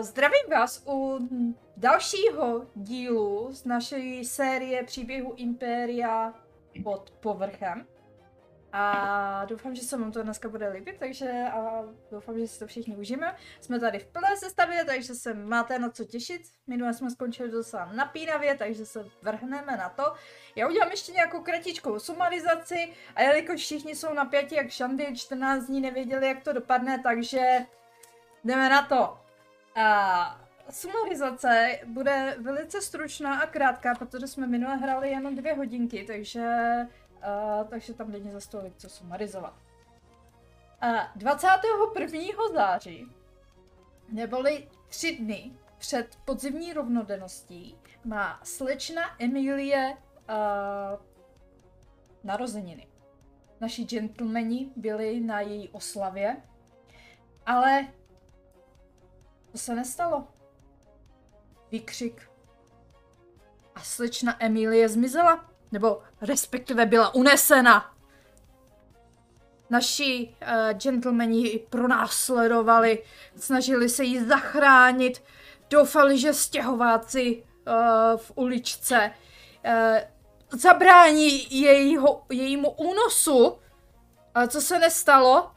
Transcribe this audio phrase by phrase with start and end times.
[0.00, 1.18] Zdravím vás u
[1.76, 6.34] dalšího dílu z naší série příběhu Impéria
[6.84, 7.86] pod povrchem.
[8.72, 12.66] A doufám, že se vám to dneska bude líbit, takže a doufám, že si to
[12.66, 13.36] všichni užijeme.
[13.60, 16.42] Jsme tady v plné sestavě, takže se máte na co těšit.
[16.66, 20.14] Minule jsme skončili docela napínavě, takže se vrhneme na to.
[20.56, 25.80] Já udělám ještě nějakou kratičkou sumarizaci a jelikož všichni jsou napětí jak šandy, 14 dní
[25.80, 27.58] nevěděli, jak to dopadne, takže
[28.44, 29.27] jdeme na to.
[29.76, 30.40] A
[30.70, 36.56] sumarizace bude velice stručná a krátká, protože jsme minule hráli jenom dvě hodinky, takže,
[37.16, 39.54] uh, takže tam není za stolik co sumarizovat.
[40.80, 40.86] A
[41.16, 42.32] 21.
[42.54, 43.08] září,
[44.08, 49.96] neboli tři dny před podzimní rovnodenností, má slečna Emilie
[50.28, 51.00] uh,
[52.24, 52.86] narozeniny.
[53.60, 56.36] Naši gentlemani byli na její oslavě,
[57.46, 57.88] ale
[59.52, 60.24] to se nestalo.
[61.70, 62.30] Výkřik.
[63.74, 65.44] A slečna Emilie zmizela.
[65.72, 67.94] Nebo respektive byla unesena.
[69.70, 73.04] Naši uh, gentlemani ji pronásledovali,
[73.36, 75.22] snažili se ji zachránit,
[75.70, 79.10] doufali, že stěhováci uh, v uličce
[79.64, 83.58] uh, zabrání jejího, jejímu únosu.
[84.34, 85.50] Ale co se nestalo?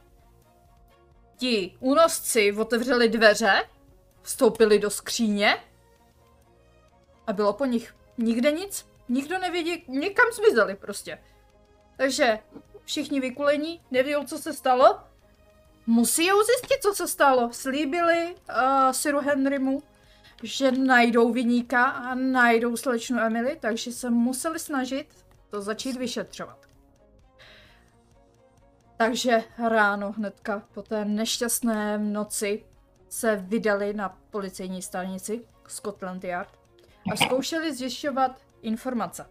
[1.36, 3.64] Ti únosci otevřeli dveře
[4.22, 5.56] vstoupili do skříně
[7.26, 11.18] a bylo po nich nikde nic, nikdo nevědí, někam zmizeli prostě.
[11.96, 12.38] Takže
[12.84, 15.00] všichni vykulení, neví, co se stalo,
[15.86, 17.52] musí zjistit, co se stalo.
[17.52, 19.82] Slíbili uh, Siru Henrymu,
[20.42, 25.06] že najdou vyníka a najdou slečnu Emily, takže se museli snažit
[25.50, 26.58] to začít vyšetřovat.
[28.96, 32.64] Takže ráno hnedka po té nešťastné noci
[33.12, 36.58] se vydali na policejní stanici Scotland Yard
[37.12, 39.26] a zkoušeli zjišťovat informace.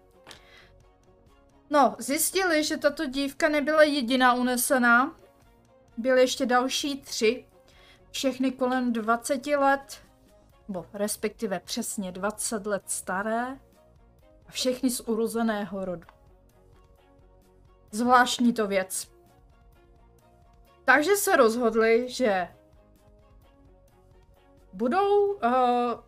[1.70, 5.16] No, zjistili, že tato dívka nebyla jediná unesená.
[5.98, 7.46] Byly ještě další tři,
[8.12, 10.02] všechny kolem 20 let,
[10.68, 13.60] nebo respektive přesně 20 let staré,
[14.48, 16.08] a všechny z urozeného rodu.
[17.92, 19.12] Zvláštní to věc.
[20.86, 22.48] Takže se rozhodli, že
[24.74, 25.42] budou uh,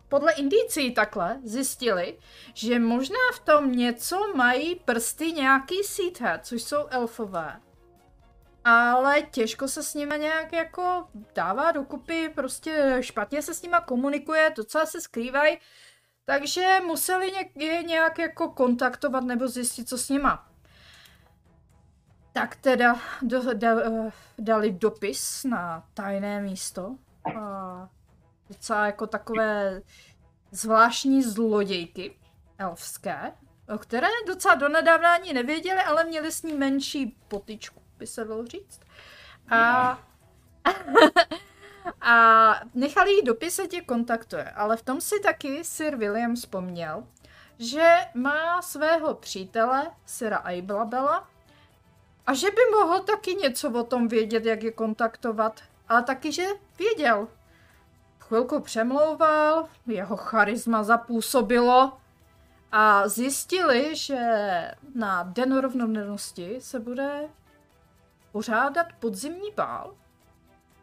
[0.08, 2.18] podle indicí takhle zjistili,
[2.54, 7.60] že možná v tom něco mají prsty nějaký síthe, což jsou elfové.
[8.64, 14.52] Ale těžko se s nimi nějak jako dává dokupy, prostě špatně se s nimi komunikuje,
[14.56, 15.58] docela se skrývají,
[16.24, 20.48] takže museli je nějak jako kontaktovat nebo zjistit, co s nima.
[22.32, 26.96] Tak teda do, da, uh, dali dopis na tajné místo.
[27.26, 27.88] Uh,
[28.48, 29.82] docela jako takové
[30.50, 32.16] zvláštní zlodějky
[32.58, 33.32] elfské,
[33.74, 38.46] o které docela donedávna ani nevěděli, ale měli s ní menší potičku, by se bylo
[38.46, 38.80] říct.
[39.50, 39.98] A,
[42.00, 47.06] a nechali jí dopis, tě kontaktuje, ale v tom si taky Sir William vzpomněl,
[47.58, 51.28] že má svého přítele, Sira Aiblabela,
[52.26, 56.46] a že by mohl taky něco o tom vědět, jak je kontaktovat, ale taky, že
[56.78, 57.28] věděl,
[58.28, 61.98] chvilku přemlouval, jeho charisma zapůsobilo
[62.72, 64.20] a zjistili, že
[64.94, 67.28] na Den rovnoměrnosti se bude
[68.32, 69.94] pořádat podzimní bál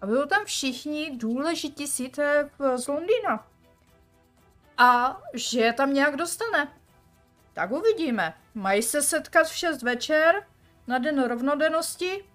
[0.02, 3.48] a budou tam všichni důležití síté z Londýna.
[4.78, 6.68] A že je tam nějak dostane.
[7.54, 8.34] Tak uvidíme.
[8.56, 10.48] Mají se setkat v 6 večer
[10.88, 12.26] na Den rovnodennosti.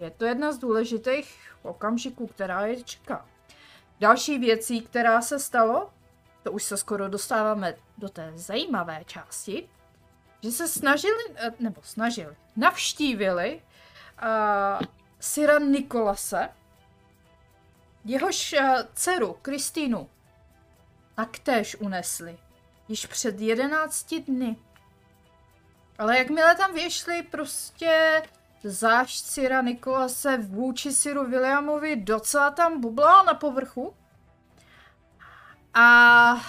[0.00, 3.28] Je to jedna z důležitých okamžiků, která je čeká.
[4.00, 5.90] Další věcí, která se stalo,
[6.42, 9.68] to už se skoro dostáváme do té zajímavé části,
[10.42, 13.62] že se snažili, eh, nebo snažili, navštívili
[14.22, 14.86] uh,
[15.20, 16.48] Syra Nikolase,
[18.04, 20.10] jehož uh, dceru Kristýnu
[21.14, 22.38] taktéž unesli
[22.88, 24.56] již před jedenácti dny.
[25.98, 28.22] Ale jakmile tam vyšli prostě
[28.64, 33.94] zášť Syra Nikolase vůči Syru Williamovi docela tam bublal na povrchu.
[35.74, 36.46] A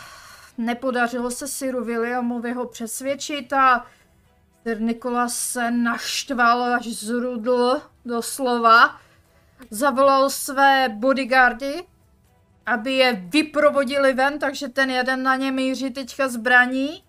[0.58, 3.86] nepodařilo se Syru Williamovi ho přesvědčit a
[4.64, 9.00] Sir Nikolas se naštval až zrudl doslova.
[9.72, 11.84] Zavolal své bodyguardy,
[12.66, 17.04] aby je vyprovodili ven, takže ten jeden na ně míří teďka zbraní.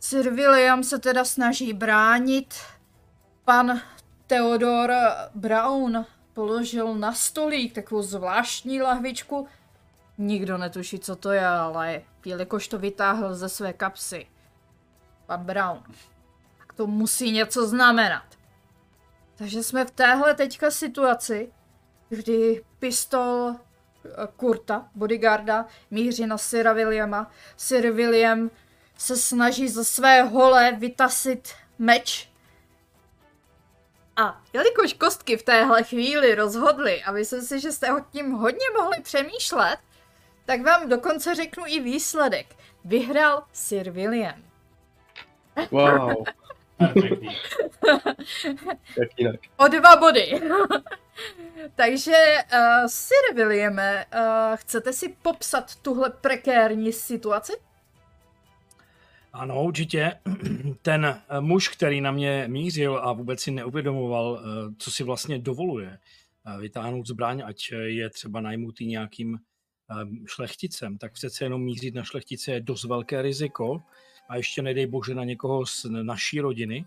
[0.00, 2.54] Sir William se teda snaží bránit.
[3.44, 3.80] Pan
[4.28, 4.92] Theodor
[5.34, 9.48] Brown položil na stolík takovou zvláštní lahvičku
[10.18, 14.26] Nikdo netuší, co to je, ale jelikož to vytáhl ze své kapsy,
[15.26, 15.82] pan Brown,
[16.58, 18.24] tak to musí něco znamenat.
[19.34, 21.52] Takže jsme v téhle teďka situaci,
[22.08, 27.30] kdy pistol eh, Kurta, bodyguarda, míří na Sira Williama.
[27.56, 28.50] Sir William
[28.96, 31.48] se snaží ze své hole vytasit
[31.78, 32.27] meč.
[34.18, 38.66] A jelikož kostky v téhle chvíli rozhodly, a myslím si, že jste o tím hodně
[38.76, 39.78] mohli přemýšlet,
[40.44, 42.46] tak vám dokonce řeknu i výsledek.
[42.84, 44.42] Vyhrál Sir William.
[45.70, 46.24] Wow,
[46.78, 47.28] Perfektní.
[48.98, 49.40] jak jinak.
[49.56, 50.40] O dva body.
[51.74, 57.52] Takže, uh, Sir Williame, uh, chcete si popsat tuhle prekérní situaci?
[59.38, 60.12] Ano, určitě.
[60.82, 65.38] Ten eh, muž, který na mě mířil a vůbec si neuvědomoval, eh, co si vlastně
[65.38, 65.98] dovoluje
[66.46, 69.38] eh, vytáhnout zbraň, ať je třeba najmutý nějakým
[70.26, 73.82] šlechticem, tak přece jenom mířit na šlechtice je dost velké riziko
[74.28, 76.84] a ještě nedej bože na někoho z naší rodiny.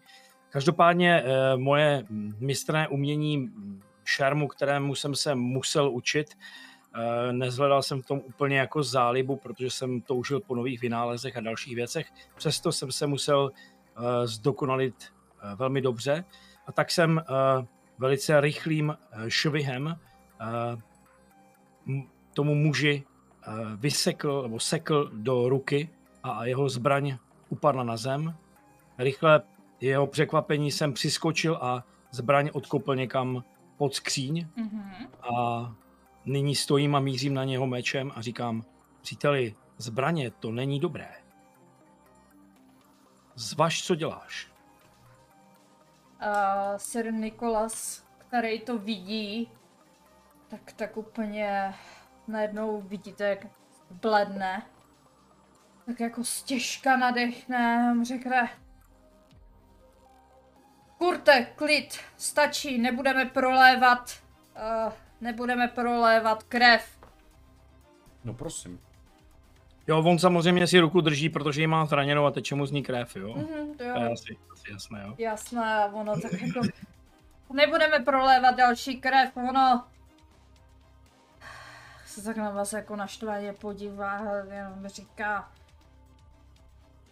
[0.49, 1.23] Každopádně
[1.55, 2.05] moje
[2.39, 3.49] mistrné umění
[4.05, 6.37] šermu, kterému jsem se musel učit,
[7.31, 11.75] nezhledal jsem v tom úplně jako zálibu, protože jsem toužil po nových vynálezech a dalších
[11.75, 12.11] věcech.
[12.35, 16.23] Přesto jsem se musel eh, zdokonalit eh, velmi dobře.
[16.67, 17.21] A tak jsem
[17.97, 18.97] velice rychlým
[19.27, 19.99] švihem
[22.33, 23.03] tomu muži
[23.75, 25.89] vysekl nebo sekl do ruky
[26.23, 27.17] a jeho zbraň
[27.49, 28.35] upadla na zem.
[28.97, 29.41] Rychle
[29.81, 33.43] jeho překvapení jsem přiskočil a zbraň odkoupil někam
[33.77, 35.07] pod skříň mm-hmm.
[35.35, 35.75] a
[36.25, 38.65] Nyní stojím a mířím na něho mečem a říkám,
[39.01, 41.09] příteli, zbraně to není dobré.
[43.35, 44.51] Zvaž, co děláš.
[46.19, 49.51] A Sir Nikolas, který to vidí,
[50.47, 51.73] tak tak úplně
[52.27, 53.47] najednou vidíte, jak
[53.91, 54.65] bledne.
[55.85, 58.49] Tak jako stěžka nadechne, řekne
[61.01, 64.23] Kurte, klid, stačí, nebudeme prolévat
[64.87, 66.99] uh, nebudeme prolévat krev.
[68.23, 68.79] No prosím.
[69.87, 72.83] Jo, on samozřejmě si ruku drží, protože ji má zraněnou a teče mu z ní
[72.83, 73.33] krev, jo?
[73.33, 73.93] Mm-hmm, to, jo.
[73.93, 75.15] to je asi, asi jasné, jo?
[75.17, 76.61] Jasné, ono tak jako...
[77.53, 79.83] Nebudeme prolévat další krev, ono...
[82.05, 84.21] Se tak na vás jako naštvaně podívá,
[84.53, 85.51] jenom říká...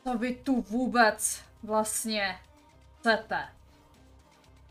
[0.04, 2.40] Co vy tu vůbec vlastně
[3.00, 3.48] chcete?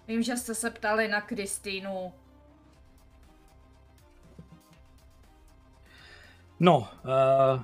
[0.09, 2.13] Vím, že jste se ptali na Kristýnu,
[6.61, 7.63] No, eh,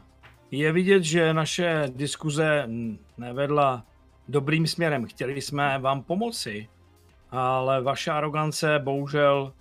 [0.50, 2.68] je vidět, že naše diskuze
[3.16, 3.84] nevedla
[4.28, 5.06] dobrým směrem.
[5.06, 6.68] Chtěli jsme vám pomoci,
[7.30, 9.52] ale vaše arogance bohužel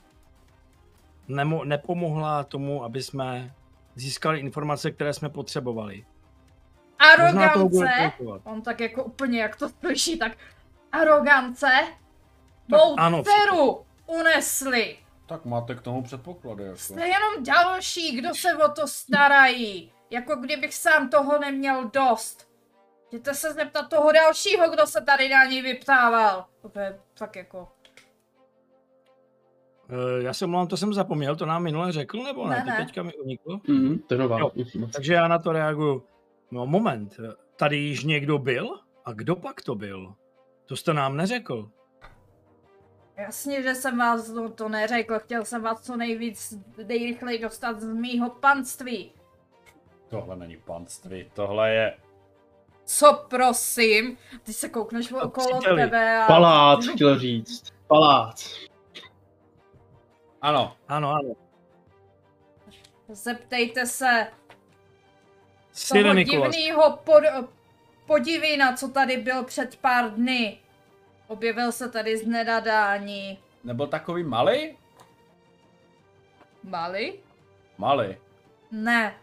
[1.30, 3.54] nemo- nepomohla tomu, aby jsme
[3.96, 6.06] získali informace, které jsme potřebovali.
[7.00, 8.12] Arogance?
[8.44, 10.38] On tak jako úplně, jak to slyší, tak
[10.92, 11.68] arogance?
[12.68, 14.98] Mou dceru unesli!
[15.34, 16.64] Tak máte k tomu předpoklady.
[16.64, 16.78] Jako.
[16.78, 19.92] Jste jenom další, kdo se o to starají.
[20.10, 22.48] Jako kdybych sám toho neměl dost.
[23.12, 26.46] Jděte se zeptat toho dalšího, kdo se tady na ní vyptával.
[26.72, 27.68] To je fakt jako...
[29.90, 32.56] Uh, já se mluvám, to jsem zapomněl, to nám minule řekl, nebo ne?
[32.56, 32.78] ne, ne.
[32.78, 33.62] To teďka mi uniklo.
[33.68, 34.40] Mm, to je nová.
[34.40, 34.52] Jo,
[34.94, 36.04] takže já na to reaguju.
[36.52, 37.18] No moment,
[37.56, 38.80] tady již někdo byl?
[39.06, 40.16] A kdo pak to byl?
[40.66, 41.72] To jste nám neřekl.
[43.18, 46.54] Jasně, že jsem vás to, to neřekl, chtěl jsem vás co nejvíc,
[46.88, 49.12] nejrychleji dostat z mýho panství.
[50.10, 51.98] Tohle není panství, tohle je...
[52.86, 54.18] Co prosím?
[54.44, 56.28] Ty se koukneš okolo tebe a...
[56.28, 57.74] Palác, chtěl říct.
[57.88, 58.56] Palác.
[60.42, 60.76] Ano.
[60.88, 61.36] Ano, ano.
[63.08, 64.28] Zeptejte se
[65.72, 66.56] Sire toho Nikolas.
[66.56, 67.24] divnýho pod,
[68.06, 70.60] podivina, co tady byl před pár dny.
[71.34, 73.40] Objevil se tady z nedadání.
[73.64, 74.78] Nebyl takový malý?
[76.64, 77.20] Mali?
[77.78, 78.16] Malý.
[78.72, 79.14] Ne.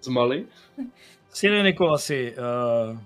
[0.00, 0.46] Z Mali?
[1.28, 2.98] Sire Nikolasi, uh,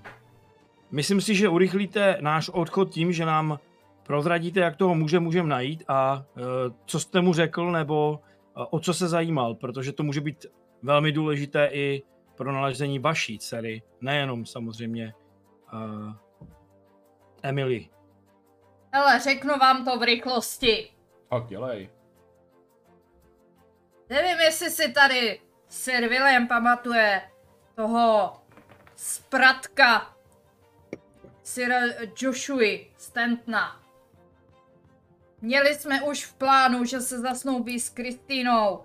[0.91, 3.59] myslím si, že urychlíte náš odchod tím, že nám
[4.03, 6.43] prozradíte, jak toho muže můžeme najít a uh,
[6.87, 8.21] co jste mu řekl, nebo
[8.57, 10.47] uh, o co se zajímal, protože to může být
[10.83, 12.03] velmi důležité i
[12.37, 15.15] pro nalezení vaší dcery, nejenom samozřejmě
[15.73, 16.13] uh,
[17.45, 17.89] Emily.
[18.93, 20.91] Ale řeknu vám to v rychlosti.
[21.31, 21.91] Tak dělej.
[24.09, 27.31] Nevím, jestli si tady Sir William pamatuje
[27.75, 28.33] toho
[28.97, 30.17] spratka
[31.43, 31.73] Sir
[32.21, 33.81] Joshua Stentna.
[35.41, 38.85] Měli jsme už v plánu, že se zasnoubí s Kristýnou.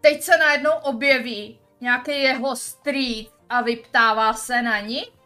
[0.00, 5.19] teď se najednou objeví nějaký jeho street a vyptává se na ní?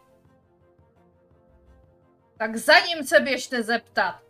[2.37, 4.21] Tak za ním se běžte zeptat.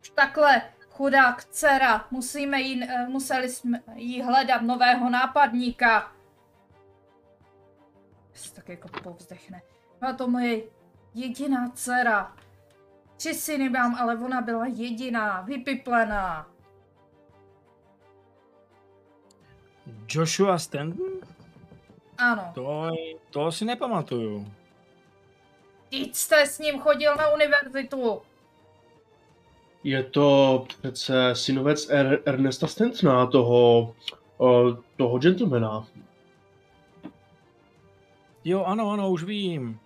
[0.00, 6.12] Už takhle chudák dcera, musíme jí, eh, museli jsme jí hledat nového nápadníka.
[8.34, 9.62] Se tak jako povzdechne.
[10.00, 10.62] Byla to moje
[11.14, 12.36] jediná dcera.
[13.16, 16.46] Tři syny mám, ale ona byla jediná, vypiplená.
[20.08, 21.20] Joshua Stanton?
[22.18, 22.50] Ano.
[22.54, 22.90] To,
[23.30, 24.59] to si nepamatuju.
[25.90, 28.22] Teď jste s ním chodil na univerzitu.
[29.84, 33.94] Je to přece synovec er- Ernesta Stentona, toho,
[34.38, 35.86] uh, toho gentlemana.
[38.44, 39.80] Jo, ano, ano, už vím.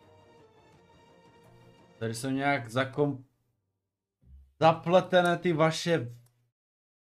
[1.99, 3.25] Tady jsou nějak zakom...
[4.61, 6.13] zapletené ty vaše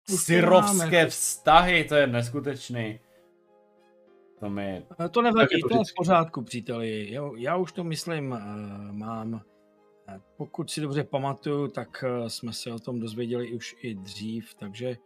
[0.10, 3.00] syrovské vztahy, to je neskutečný.
[4.42, 4.86] To mi...
[5.06, 7.14] Eh, To nevadí, to to je v pořádku, příteli.
[7.14, 9.42] Jo, já už to myslím, eh, mám.
[10.08, 14.98] eh, Pokud si dobře pamatuju, tak jsme se o tom dozvěděli už i dřív, takže...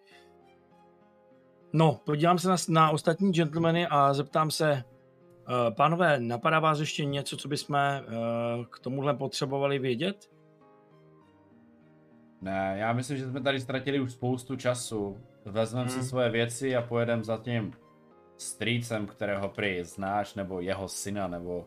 [1.73, 4.83] No, podívám se na, na ostatní gentlemany a zeptám se,
[5.77, 7.77] pánové, napadá vás ještě něco, co bychom
[8.69, 10.31] k tomuhle potřebovali vědět?
[12.41, 15.17] Ne, já myslím, že jsme tady ztratili už spoustu času.
[15.45, 16.01] Vezmeme Hmm.
[16.01, 17.73] si svoje věci a pojedeme za tím
[18.37, 21.65] strýcem, kterého prý znáš, nebo jeho syna, nebo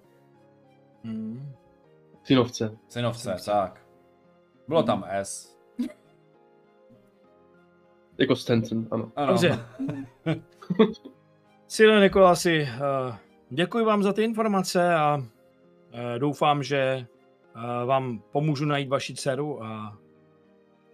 [1.04, 1.52] Hmm.
[2.24, 2.76] Synovce.
[2.88, 3.50] synovce, Synovce.
[3.50, 3.86] tak.
[4.68, 5.56] Bylo tam S.
[8.18, 9.12] Jako Stanton, ano.
[9.16, 9.26] Ano.
[9.32, 9.58] Dobře.
[11.66, 13.16] Sile Nikolasi, eh,
[13.50, 15.22] děkuji vám za ty informace a
[15.92, 17.06] eh, doufám, že eh,
[17.86, 19.98] vám pomůžu najít vaši dceru a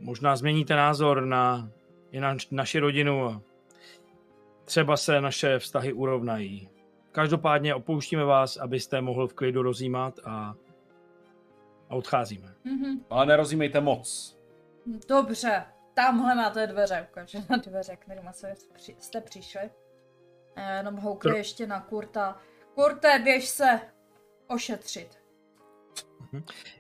[0.01, 1.69] možná změníte názor na,
[2.13, 3.41] i na naši rodinu a
[4.65, 6.69] třeba se naše vztahy urovnají.
[7.13, 10.55] Každopádně opouštíme vás, abyste mohl v klidu rozjímat a,
[11.91, 12.55] a odcházíme.
[12.65, 13.05] Mhm.
[13.11, 14.39] Ale nerozumejte moc.
[15.09, 19.71] Dobře, tamhle máte dveře, ukáže na dveře, kterýma se při, jste přišli.
[20.57, 22.37] Já jenom houkne Tro- ještě na Kurta.
[22.75, 23.81] Kurte, běž se
[24.47, 25.19] ošetřit.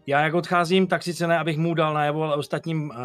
[0.06, 2.96] Já jak odcházím, tak sice ne, abych mu dal najevo, ale ostatním uh,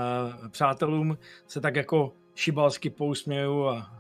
[0.50, 1.18] přátelům
[1.48, 3.99] se tak jako šibalsky pousměju a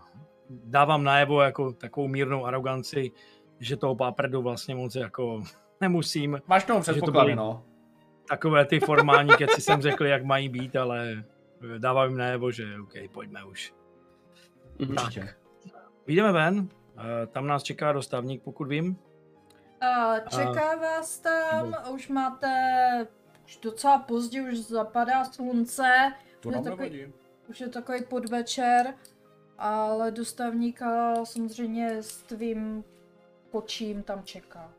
[0.49, 3.11] dávám najevo jako takovou mírnou aroganci,
[3.59, 5.43] že toho páprdu vlastně moc jako
[5.81, 6.41] nemusím.
[6.47, 7.63] Máš tomu to předpoklady, no.
[8.29, 11.23] Takové ty formální keci jsem řekl, jak mají být, ale
[11.77, 13.73] dávám jim najevo, že OK, pojďme už.
[14.89, 15.29] Určitě.
[16.07, 18.97] Vyjdeme ven, eh, tam nás čeká dostavník, pokud vím.
[19.81, 22.47] A čeká vás tam, už máte
[23.45, 27.13] už docela pozdě, už zapadá slunce, To Je nám takový- nevadí.
[27.49, 28.93] už je takový podvečer,
[29.59, 32.83] ale dostavníka samozřejmě s tvým
[33.51, 34.73] kočím tam čeká.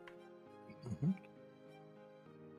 [0.85, 1.15] Mhm.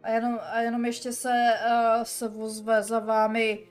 [0.04, 3.68] A jenom, a jenom ještě se, uh, se vozve za vámi.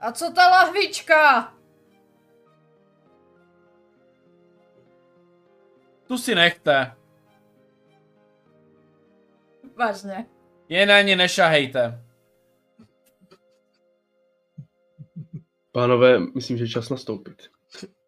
[0.00, 1.54] A co ta lahvička?
[6.06, 6.96] Tu si nechte.
[9.76, 10.26] Vážně.
[10.68, 12.09] Je na ně nešahejte.
[15.80, 17.42] Pánové, myslím, že je čas nastoupit.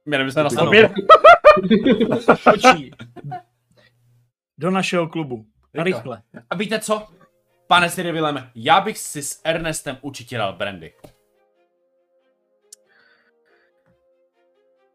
[0.07, 0.45] Měli byste Ano.
[0.51, 0.91] nastoupit.
[2.45, 2.91] Počí.
[4.59, 5.47] Do našeho klubu.
[5.79, 6.23] A Rychle.
[6.51, 7.03] A víte co?
[7.67, 10.93] Pane Cyrillem, já bych si s Ernestem určitě dal brandy.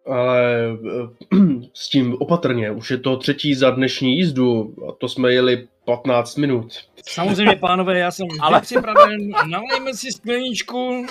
[0.05, 1.37] Ale eh,
[1.73, 6.35] s tím opatrně, už je to třetí za dnešní jízdu a to jsme jeli 15
[6.35, 6.73] minut.
[7.09, 8.51] Samozřejmě, pánové, já jsem Ale...
[8.53, 9.29] Ale- připraven.
[9.49, 11.05] Nalejme si skleničku.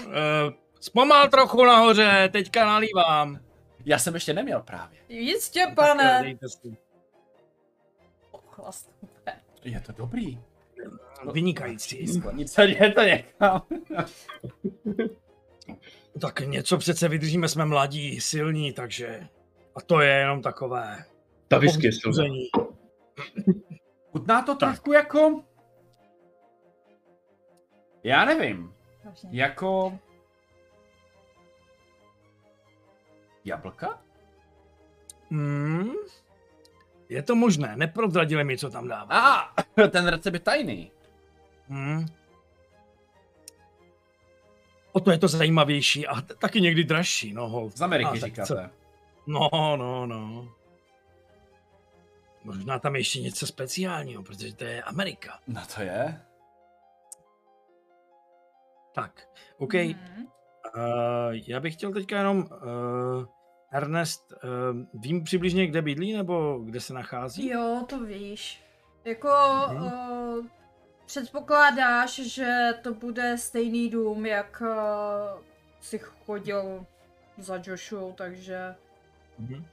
[0.81, 3.41] Zpomal trochu nahoře, teďka nalívám.
[3.85, 4.99] Já jsem ještě neměl právě.
[5.09, 6.35] Jistě, pane.
[8.31, 8.91] Ochlast.
[9.65, 10.41] Je to dobrý.
[11.33, 12.07] Vynikající.
[12.07, 13.63] Sklenice je to někam.
[16.21, 19.29] Tak něco přece vydržíme, jsme mladí, silní, takže...
[19.75, 21.05] A to je jenom takové...
[21.49, 21.93] Ta whisky je.
[24.13, 24.69] Chutná to Tak.
[24.69, 25.43] trošku jako...
[28.05, 28.75] Já nevím.
[29.05, 29.31] Vážně.
[29.33, 29.99] Jako...
[33.47, 33.99] Jablka?
[35.31, 35.91] Hmm,
[37.09, 39.15] je to možné, neprozradili mi, co tam dává.
[39.15, 40.91] A, ah, ten recept je tajný.
[41.69, 42.07] Hmm.
[44.93, 47.77] O to je to zajímavější a t- taky někdy dražší, no hold.
[47.77, 48.47] Z Ameriky A, tak říkáte.
[48.47, 48.57] co?
[49.27, 50.49] No, no, no.
[52.45, 55.39] Možná tam ještě něco speciálního, protože to je Amerika.
[55.47, 56.21] No to je.
[58.95, 59.75] Tak, OK.
[59.75, 60.27] Mhm.
[60.77, 60.83] Uh,
[61.47, 62.39] já bych chtěl teďka jenom...
[62.39, 63.36] Uh,
[63.77, 67.49] Ernest, uh, vím přibližně, kde bydlí, nebo kde se nachází?
[67.49, 68.63] Jo, to víš.
[69.05, 69.29] Jako
[69.73, 69.83] Mhm.
[69.85, 70.47] uh,
[71.07, 75.41] předpokládáš, že to bude stejný dům, jak uh,
[75.81, 76.87] si chodil
[77.39, 78.75] za Joshua, takže
[79.39, 79.65] Mhm.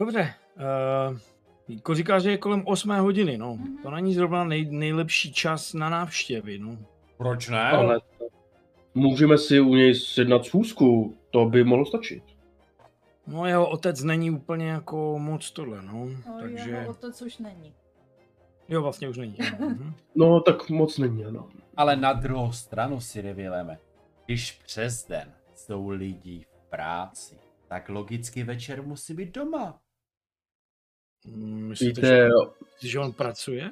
[0.00, 0.34] Dobře.
[1.10, 1.18] Uh,
[1.68, 3.56] jako říká, že je kolem 8 hodiny, no.
[3.56, 3.78] Mhm.
[3.82, 6.78] To není zrovna nej, nejlepší čas na návštěvy, no.
[7.18, 7.70] Proč ne?
[7.70, 8.00] Ale
[8.94, 12.22] můžeme si u něj sjednat schůzku, to by mohlo stačit.
[13.26, 16.06] No jeho otec není úplně jako moc tohle, no.
[16.26, 17.74] no, Takže, jeho otec už není.
[18.68, 19.36] jo, vlastně už není.
[19.60, 19.94] Mhm.
[20.14, 21.48] No, tak moc není, ano.
[21.76, 23.78] Ale na druhou stranu si revileme,
[24.26, 29.80] když přes den jsou lidi v práci, tak logicky večer musí být doma.
[31.26, 32.28] Mm, Myslíte, Víte,
[32.80, 33.70] že, že on pracuje?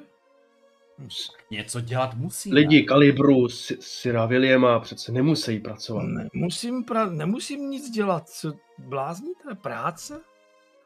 [1.51, 2.53] Něco dělat musí.
[2.53, 2.85] lidi ne?
[2.85, 6.03] kalibru Sira Williama přece nemusí pracovat.
[6.33, 10.21] Nemusím, pra, nemusím nic dělat, co blázníte, práce?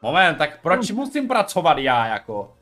[0.02, 2.54] Moment, tak proč musím pracovat já jako?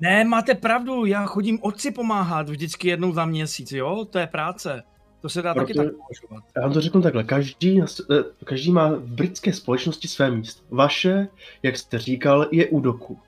[0.00, 4.82] Ne, máte pravdu, já chodím otci pomáhat vždycky jednou za měsíc, jo, to je práce.
[5.20, 6.44] To se dá taky Proto- tak považovat.
[6.56, 10.62] Já vám to řeknu takhle, každý, eh, každý má v britské společnosti své místo.
[10.70, 11.28] Vaše,
[11.62, 13.18] jak jste říkal, je u doku.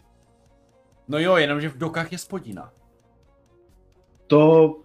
[1.09, 2.73] No jo, jenomže v dokách je spodina.
[4.32, 4.76] To,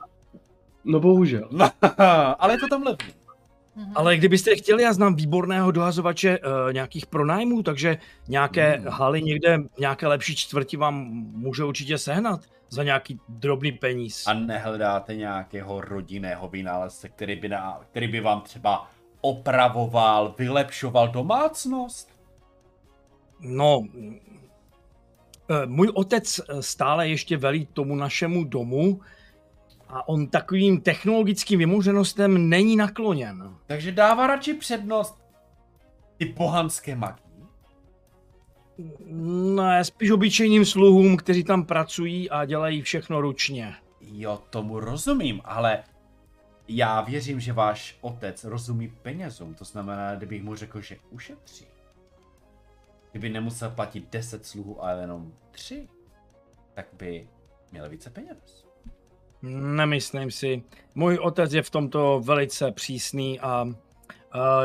[0.84, 1.50] no bohužel.
[2.40, 3.14] Ale je to tam levný.
[3.76, 3.92] Mhm.
[3.96, 8.86] Ale kdybyste chtěli, já znám výborného dohazovače uh, nějakých pronájmů, takže nějaké Mm.
[8.88, 10.96] haly někde, nějaké lepší čtvrti vám
[11.34, 14.28] může určitě sehnat za nějaký drobný peníz.
[14.28, 18.88] A nehledáte nějakého rodinného vynálezce, který by, na, který by vám třeba
[19.22, 22.10] opravoval, vylepšoval domácnost?
[23.40, 23.84] No,
[25.50, 29.02] eh, můj otec stále ještě velí tomu našemu domu
[29.90, 33.56] a on takovým technologickým vymoženostem není nakloněn.
[33.66, 35.22] Takže dává radši přednost
[36.18, 37.24] ty pohanské magii.
[39.56, 43.76] Ne, spíš obyčejným sluhům, kteří tam pracují a dělají všechno ručně.
[44.02, 45.84] Jo, tomu rozumím, ale
[46.68, 49.56] já věřím, že váš otec rozumí penězům.
[49.56, 51.68] To znamená, kdybych mu řekl, že ušetří.
[53.12, 55.88] Kdyby nemusel platit 10 sluhů, ale jenom 3,
[56.74, 57.30] tak by
[57.72, 58.67] měl více peněz.
[59.42, 60.64] Nemyslím si.
[60.96, 63.66] Můj otec je v tomto velice přísný a,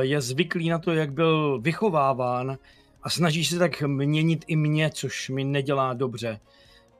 [0.00, 2.58] je zvyklý na to, jak byl vychováván
[3.02, 6.40] a snaží se tak měnit i mě, což mi nedělá dobře.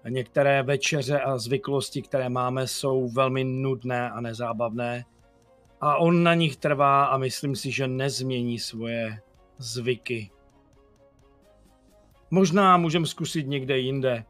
[0.09, 5.05] Některé večeře a zvyklosti, které máme, jsou velmi nudné a nezábavné.
[5.81, 9.21] A on na nich trvá a myslím si, že nezmění svoje
[9.59, 10.31] zvyky.
[12.31, 14.25] Možná můžeme zkusit někde jinde,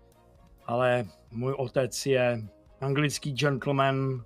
[0.66, 2.42] ale můj otec je
[2.83, 4.25] anglický gentleman,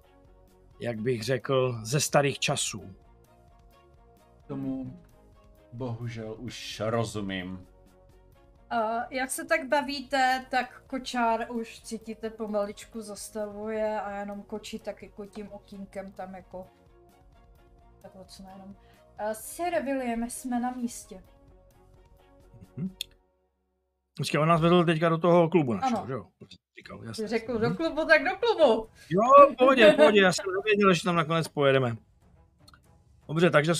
[0.80, 2.94] jak bych řekl, ze starých časů.
[4.46, 5.00] Tomu
[5.72, 7.66] bohužel už rozumím.
[8.70, 15.02] A jak se tak bavíte, tak kočár už cítíte pomaličku zastavuje a jenom kočí tak
[15.02, 16.66] jako tím okýnkem tam jako
[18.02, 18.76] takhle co jenom.
[19.20, 21.22] Uh, Sir William, jsme na místě.
[24.16, 26.26] Počkej, on nás vedl teďka do toho klubu našeho, že jo?
[26.78, 27.28] Říkal, Jsi jasně.
[27.28, 28.88] řekl do klubu, tak do klubu.
[29.10, 31.96] Jo, pohodě, pohodě, já jsem nevěděl, že tam nakonec pojedeme.
[33.28, 33.72] Dobře, takže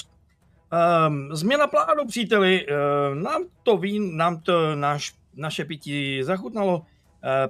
[1.08, 2.66] um, změna plánu, příteli.
[2.66, 6.78] Uh, nám to vín, nám to náš, naše pití zachutnalo.
[6.78, 6.84] Uh,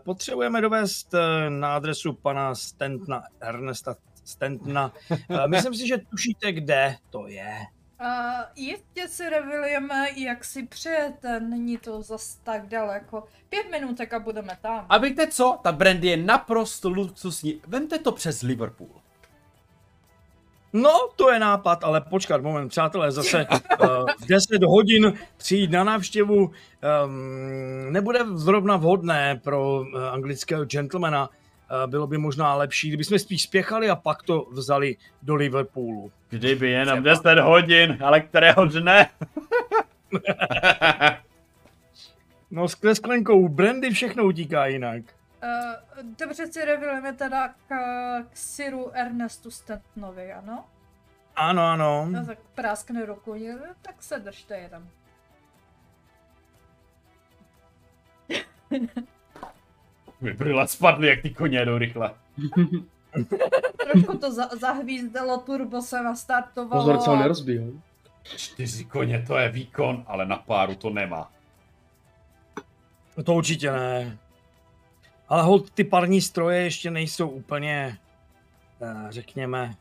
[0.04, 4.92] potřebujeme dovést uh, na adresu pana Stentna, Ernesta Stentna.
[5.30, 7.52] Uh, myslím si, že tušíte, kde to je.
[8.00, 8.08] Uh,
[8.56, 13.24] jistě si William, jak si přejete, není to zas tak daleko.
[13.48, 14.86] Pět minutek a budeme tam.
[14.88, 15.58] A víte co?
[15.62, 17.60] Ta brandy je naprosto luxusní.
[17.66, 18.90] Vemte to přes Liverpool.
[20.72, 23.46] No, to je nápad, ale počkat, moment, přátelé, zase
[23.80, 23.86] uh,
[24.20, 26.52] v 10 hodin přijít na návštěvu um,
[27.92, 31.30] nebude zrovna vhodné pro uh, anglického gentlemana.
[31.70, 36.12] Uh, bylo by možná lepší, kdybychom spíš spěchali a pak to vzali do Liverpoolu.
[36.28, 39.10] Kdyby jenom 10 hodin, ale kterého dne?
[42.50, 45.02] No, s sklenkou brandy všechno utíká jinak.
[45.42, 47.54] Uh, dobře si William, teda k,
[48.30, 50.64] k Siru Ernestu Stentnovi, ano?
[51.36, 52.06] Ano, ano.
[52.10, 53.34] No tak práskne ruku,
[53.82, 54.88] tak se držte jenom.
[60.26, 62.14] My brýle spadly, jak ty koně jdou rychle.
[63.92, 66.82] Trošku to za- zahvízdalo, turbo se nastartovalo.
[66.82, 67.80] Pozor, co ho nerozbijou.
[68.36, 71.32] Čtyři koně, to je výkon, ale na páru to nemá.
[73.24, 74.18] To určitě ne.
[75.28, 77.98] Ale hold, ty parní stroje ještě nejsou úplně,
[78.82, 79.74] eh, řekněme,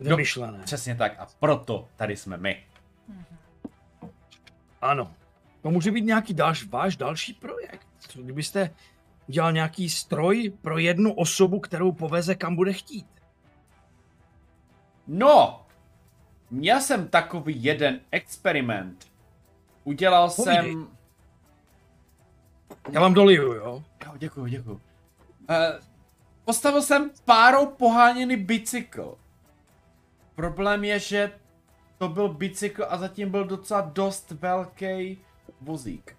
[0.00, 0.58] vymyšlené.
[0.64, 2.62] Přesně tak a proto tady jsme my.
[3.08, 3.24] Mhm.
[4.80, 5.12] Ano.
[5.62, 7.89] To může být nějaký dalš, váš další projekt.
[8.08, 8.70] Co Kdybyste
[9.28, 13.06] udělal nějaký stroj pro jednu osobu, kterou poveze kam bude chtít.
[15.06, 15.66] No,
[16.50, 19.10] měl jsem takový jeden experiment.
[19.84, 20.72] Udělal Povídej.
[20.72, 20.88] jsem...
[22.92, 23.84] Já vám doliju, jo?
[24.06, 24.74] Jo, děkuju, děkuju.
[24.74, 24.80] Uh,
[26.44, 29.18] postavil jsem párou poháněný bicykl.
[30.34, 31.32] Problém je, že
[31.98, 35.18] to byl bicykl a zatím byl docela dost velký
[35.60, 36.16] vozík.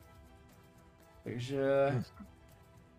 [1.23, 1.63] Takže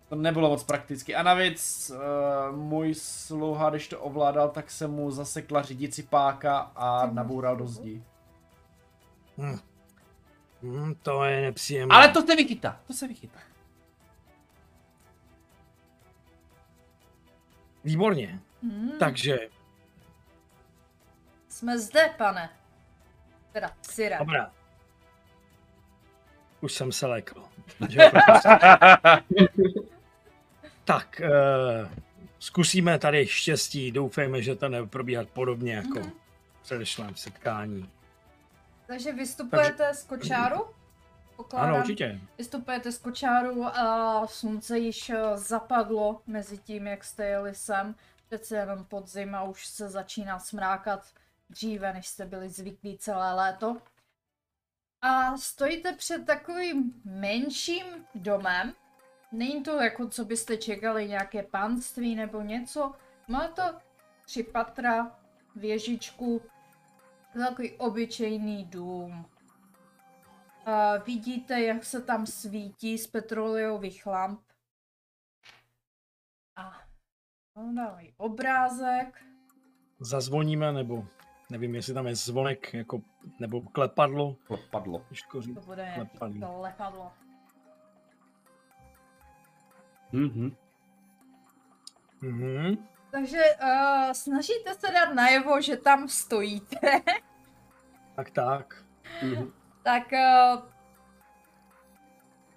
[0.08, 1.14] to nebylo moc prakticky.
[1.14, 7.06] A navíc uh, můj sluha, když to ovládal, tak se mu zasekla řídící páka a
[7.06, 8.02] naboural do zdi.
[9.38, 9.58] Hm.
[10.62, 11.94] Hm, to je nepříjemné.
[11.94, 13.38] Ale to se vychytá, to se vychytá.
[17.84, 18.40] Výborně.
[18.62, 18.90] Hmm.
[18.98, 19.38] Takže,
[21.48, 22.50] Jsme zde, pane.
[23.52, 24.18] Teda, Sire.
[24.18, 24.52] dobrá.
[26.62, 27.44] Už jsem se lekl.
[27.88, 28.20] Že jako-
[30.84, 31.88] tak, uh,
[32.38, 33.90] zkusíme tady štěstí.
[33.90, 36.10] Doufejme, že to nebude probíhat podobně jako Mhm.
[36.60, 37.90] v předešlém setkání.
[38.86, 40.66] Takže vystupujete z kočáru?
[41.36, 41.68] Pokládám.
[41.70, 42.20] Ano, určitě.
[42.38, 47.94] Vystupujete z kočáru a slunce již eh, zapadlo mezi tím, jak jste jeli sem.
[48.26, 51.06] Přece jenom podzim a už se začíná smrákat
[51.50, 53.76] dříve, než jste byli zvyklí celé léto.
[55.02, 58.72] A stojíte před takovým menším domem.
[59.32, 62.92] Není to jako, co byste čekali, nějaké panství nebo něco.
[63.28, 63.62] Má to
[64.24, 65.18] tři patra,
[65.56, 66.42] věžičku,
[67.34, 69.26] takový obyčejný dům.
[70.66, 74.40] A vidíte, jak se tam svítí z petroleových lamp.
[76.56, 76.72] A
[77.74, 79.24] dávají obrázek.
[80.00, 81.06] Zazvoníme, nebo
[81.52, 83.00] nevím, jestli tam je zvonek, jako,
[83.40, 84.36] nebo klepadlo.
[84.70, 85.04] Padlo.
[85.08, 85.54] Těžko říct.
[85.54, 86.60] To bude Klepadlo.
[86.60, 87.12] lepadlo.
[90.12, 90.56] Mhm.
[92.22, 92.88] Mhm.
[93.10, 96.78] Takže uh, snažíte se dát najevo, že tam stojíte.
[98.16, 98.84] Tak tak.
[99.22, 99.52] Mhm.
[99.82, 100.62] tak uh,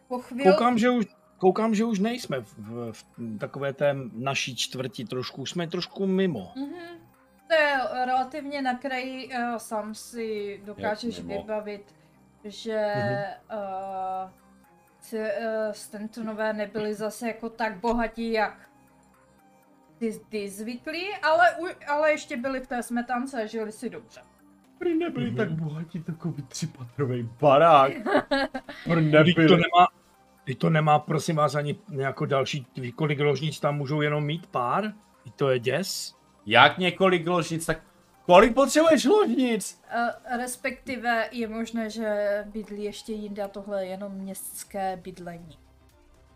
[0.08, 0.52] po chvíli...
[0.52, 1.06] Koukám, že už,
[1.38, 6.52] koukám, že už nejsme v, v, v takové té naší čtvrti trošku, jsme trošku mimo.
[6.56, 7.05] Mhm.
[7.48, 11.42] To je relativně na kraji, uh, sám si dokážeš mimo?
[11.42, 11.96] vybavit,
[12.44, 13.60] že Mhm.
[13.60, 14.30] uh,
[15.00, 15.26] si, uh,
[15.72, 18.70] Stentonové nebyli zase jako tak bohatí, jak
[19.98, 24.22] ty, ty zvyklí, ale, u, ale ještě byli v té smetance a žili si dobře.
[24.78, 25.36] Prý nebyli Mhm.
[25.38, 27.92] tak bohatí, takový třipatrový barák.
[28.84, 29.88] Prý Vždyť to nemá,
[30.44, 34.48] vždyť to nemá, prosím vás, ani jako další, ví, kolik ložnic tam můžou jenom mít
[34.48, 34.94] pár?
[35.22, 36.16] Vždyť to je děs.
[36.46, 37.82] Jak několik ložnic, tak
[38.26, 39.82] kolik potřebuješ ložnic?
[39.96, 45.58] Uh, respektive je možné, že bydlí ještě jinde a tohle je jenom městské bydlení.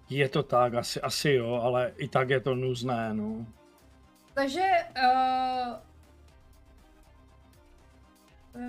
[0.09, 3.45] Je to tak, asi, asi jo, ale i tak je to nuzné, no.
[4.33, 4.65] Takže
[4.97, 5.75] uh,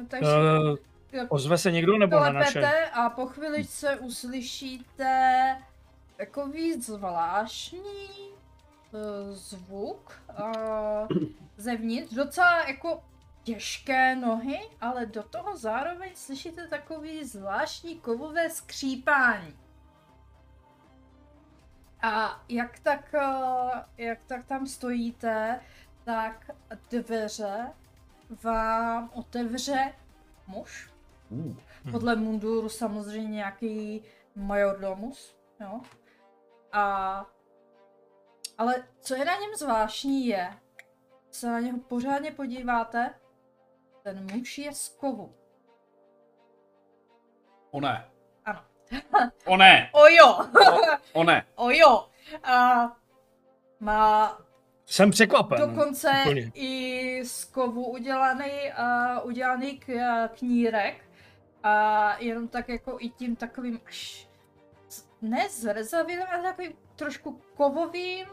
[0.09, 2.91] takže Uh, ozve se někdo nebo na naše?
[2.93, 5.57] a po chviličce uslyšíte
[6.17, 8.30] takový zvláštní
[9.31, 11.19] zvuk uh,
[11.57, 13.05] zevnitř, docela jako
[13.43, 19.59] těžké nohy, ale do toho zároveň slyšíte takový zvláštní kovové skřípání.
[22.03, 25.61] A jak tak, uh, jak tak tam stojíte,
[26.05, 26.51] tak
[26.91, 27.73] dveře
[28.43, 29.93] vám otevře
[30.47, 30.91] muž.
[31.29, 31.57] Uh,
[31.91, 34.03] Podle munduru samozřejmě nějaký
[34.37, 35.81] majordomus, jo.
[36.73, 37.27] A...
[38.61, 40.53] Ale co je na něm zvláštní je,
[41.31, 43.15] se na něho pořádně podíváte,
[44.03, 45.35] ten muž je z kovu.
[47.71, 48.11] o ne.
[48.45, 48.61] Ano.
[49.47, 49.91] O ne.
[49.93, 50.47] O jo!
[51.13, 51.47] O ne.
[51.55, 52.09] o jo!
[52.45, 52.83] A
[53.81, 54.39] má
[54.87, 55.59] Jsem překvapen.
[55.61, 56.51] dokonce úplně.
[56.55, 59.89] i z kovu udělaný, uh, udělaný k,
[60.29, 61.05] knírek
[61.63, 64.29] a jenom tak jako i tím takovým až
[65.23, 68.27] ne zrzavým, ale takovým trošku kovovým,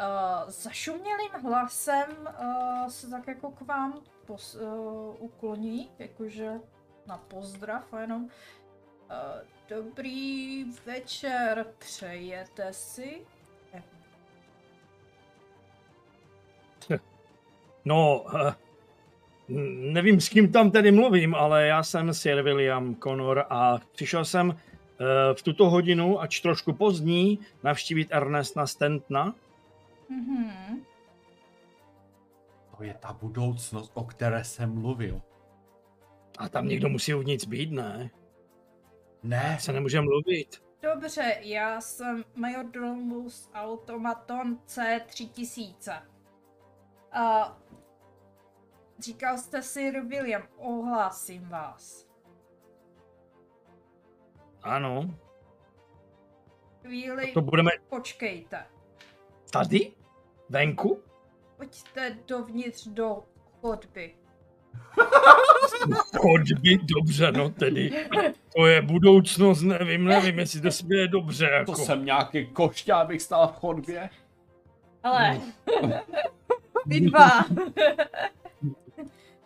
[0.00, 6.52] uh, zašumělým hlasem uh, se tak jako k vám pos, uh, ukloní, jakože
[7.06, 8.30] na pozdrav a jenom uh,
[9.68, 13.26] dobrý večer, přejete si?
[17.86, 18.24] No,
[19.92, 24.56] nevím, s kým tam tedy mluvím, ale já jsem Sir William Connor a přišel jsem
[25.34, 29.34] v tuto hodinu, ač trošku pozdní, navštívit Ernesta Stentna.
[30.14, 30.84] Mhm.
[32.76, 35.22] To je ta budoucnost, o které jsem mluvil.
[36.38, 38.10] A tam někdo musí uvnitř být, ne?
[39.22, 40.62] Ne, Se nemůže mluvit.
[40.82, 46.02] Dobře, já jsem Major Domus Automaton C3000.
[47.12, 47.56] A
[48.98, 52.06] říkal jste Sir William, ohlásím vás.
[54.62, 55.14] Ano.
[56.82, 58.66] Chvíli, To budeme počkejte.
[59.52, 59.92] tady?
[60.58, 61.02] Venku?
[61.56, 63.24] Pojďte dovnitř do
[63.60, 64.14] chodby.
[66.18, 68.06] Chodby, dobře, no tedy.
[68.56, 71.72] To je budoucnost, nevím, nevím, jestli to směje dobře, jako.
[71.72, 74.10] to jsem nějaký košťa, abych stál v chodbě.
[75.02, 75.40] Ale,
[76.86, 77.30] vy dva.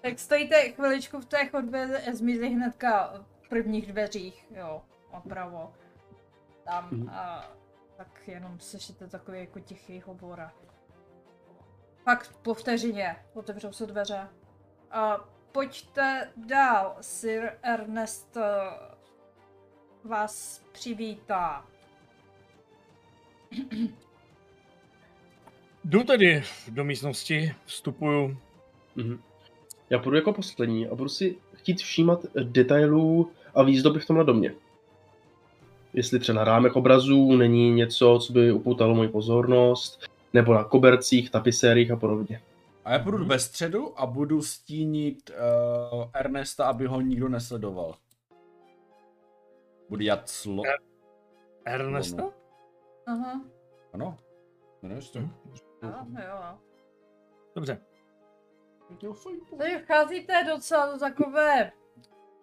[0.03, 5.73] tak stojíte chviličku v té chodbě, zmizí hnedka v prvních dveřích, jo, opravo.
[6.65, 7.09] Tam, Mhm.
[7.11, 7.45] a
[7.97, 10.41] tak jenom slyšíte takový jako tichý hovor.
[10.41, 10.53] a
[12.09, 14.29] Fakt po vteřině otevřou se dveře.
[14.91, 18.43] A pojďte dál, Sir Ernest eh,
[20.05, 21.65] vás přivítá.
[25.85, 28.37] Jdu tedy do místnosti, vstupuju.
[28.97, 29.23] Mhm.
[29.91, 34.55] Já půjdu jako poslední a budu si chtít všímat detailů a výzdoby v tomhle domě.
[35.95, 41.31] Jestli třeba na rámech obrazů není něco, co by upoutalo moji pozornost, nebo na kobercích,
[41.31, 42.43] tapisérích a podobně.
[42.85, 47.95] A já půjdu ve středu a budu stínit uh, Ernesta, aby ho nikdo nesledoval.
[49.89, 50.63] Budu dělat slo...
[51.65, 52.31] Ernesta?
[53.07, 53.41] Aha,
[53.93, 54.17] Ano.
[55.13, 55.19] To?
[55.19, 55.31] Hm.
[55.83, 56.59] jo, jo.
[57.55, 57.81] Dobře.
[59.59, 61.73] Tady vcházíte docela do takové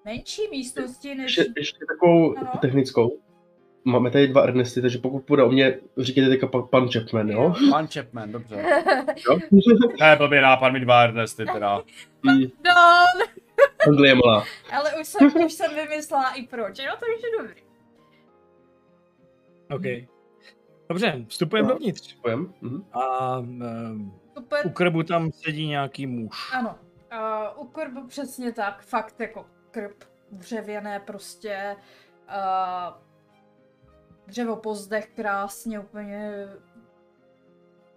[0.06, 1.38] menší místnosti, než...
[1.38, 2.52] Ještě, ještě takovou Ano.
[2.62, 3.20] technickou.
[3.88, 7.54] Máme tady dva Ernesty, takže pokud půjde o mě, říkejte teďka pa- pan Chapman, jo?
[7.72, 8.66] Pan Chapman, dobře.
[9.30, 9.40] jo?
[10.00, 11.82] Ne, blbý nápad, mi dva Ernesty teda.
[12.24, 12.34] No,
[13.88, 14.44] Anglie je malá.
[14.72, 17.62] ale už jsem, už jsem vymyslela i proč, jo, takže dobrý.
[19.76, 20.08] OK.
[20.90, 21.74] Dobře, vstupujeme No.
[21.74, 22.16] dovnitř.
[22.22, 22.54] Pojem.
[22.62, 22.86] Mhm.
[22.94, 26.52] A um, Super, u krbu tam sedí nějaký muž.
[26.54, 26.76] ano.
[27.58, 31.76] Uh, u krbu přesně tak, fakt jako krb dřevěné prostě.
[32.28, 32.94] Uh,
[34.28, 36.48] dřevo po zdech krásně úplně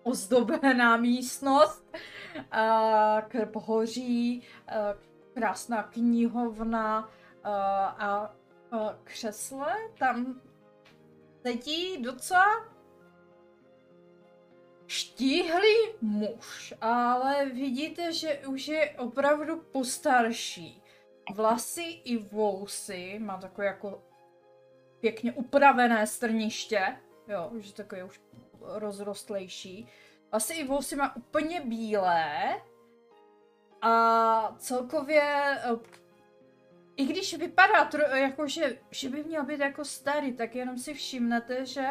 [0.03, 1.97] ozdobená místnost.
[2.37, 4.75] Uh, krb hoří, uh,
[5.35, 7.11] krásná knihovna uh,
[8.05, 8.35] a
[8.73, 10.41] uh, křesle tam
[11.43, 12.45] sedí docela
[14.87, 20.83] štíhlý muž, ale vidíte, že už je opravdu postarší.
[21.35, 24.03] Vlasy i vousy, má takové jako
[25.01, 26.97] pěkně upravené strniště,
[27.29, 28.21] jo, už je takový už
[28.61, 29.89] rozrostlejší.
[30.31, 32.55] Vlasy i vousy má úplně bílé
[33.83, 35.99] a celkově, eh,
[36.97, 40.95] i když vypadá tro, jako, že, že by měl být jako starý, tak jenom si
[40.95, 41.87] všimnete, že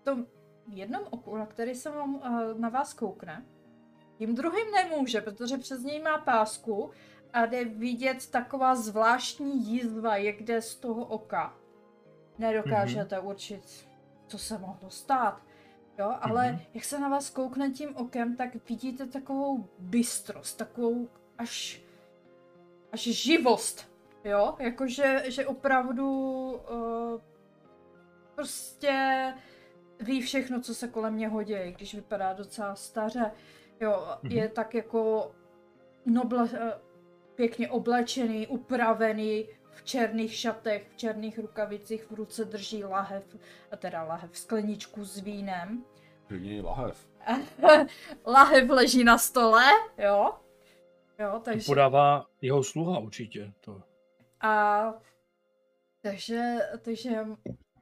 [0.00, 0.26] v tom
[0.68, 3.46] jednom oku, na který se vám, eh, na vás koukne,
[4.18, 6.90] tím druhým nemůže, protože přes něj má pásku
[7.32, 11.61] a jde vidět taková zvláštní jízva někde z toho oka.
[12.42, 13.26] Nedokážete mm-hmm.
[13.26, 13.88] určit,
[14.26, 15.42] co se mohlo stát.
[15.98, 16.56] Jo, ale Mhm.
[16.56, 16.66] mm-hmm.
[16.74, 21.82] jak se na vás koukne tím okem, tak vidíte takovou bystrost, takovou až,
[22.92, 23.92] až živost.
[24.24, 26.08] Jo, jakože že opravdu
[26.50, 27.20] uh,
[28.34, 29.34] prostě
[30.00, 33.32] ví všechno, co se kolem něho děje, když vypadá docela staře.
[33.80, 34.32] Jo, Mhm.
[34.32, 35.32] je tak jako
[36.06, 36.72] noble, eh,
[37.34, 43.24] pěkně oblečený, upravený, v černých šatech, v černých rukavicích, v ruce drží lahev,
[43.70, 45.84] a teda lahev, skleničku s vínem.
[46.26, 47.06] Klidně lahev.
[48.26, 49.64] lahev leží na stole,
[49.98, 50.32] jo.
[51.18, 51.66] Jo, To takže...
[51.66, 53.52] podává jeho sluha určitě.
[53.60, 53.82] To.
[54.40, 54.94] A
[56.00, 57.10] takže, takže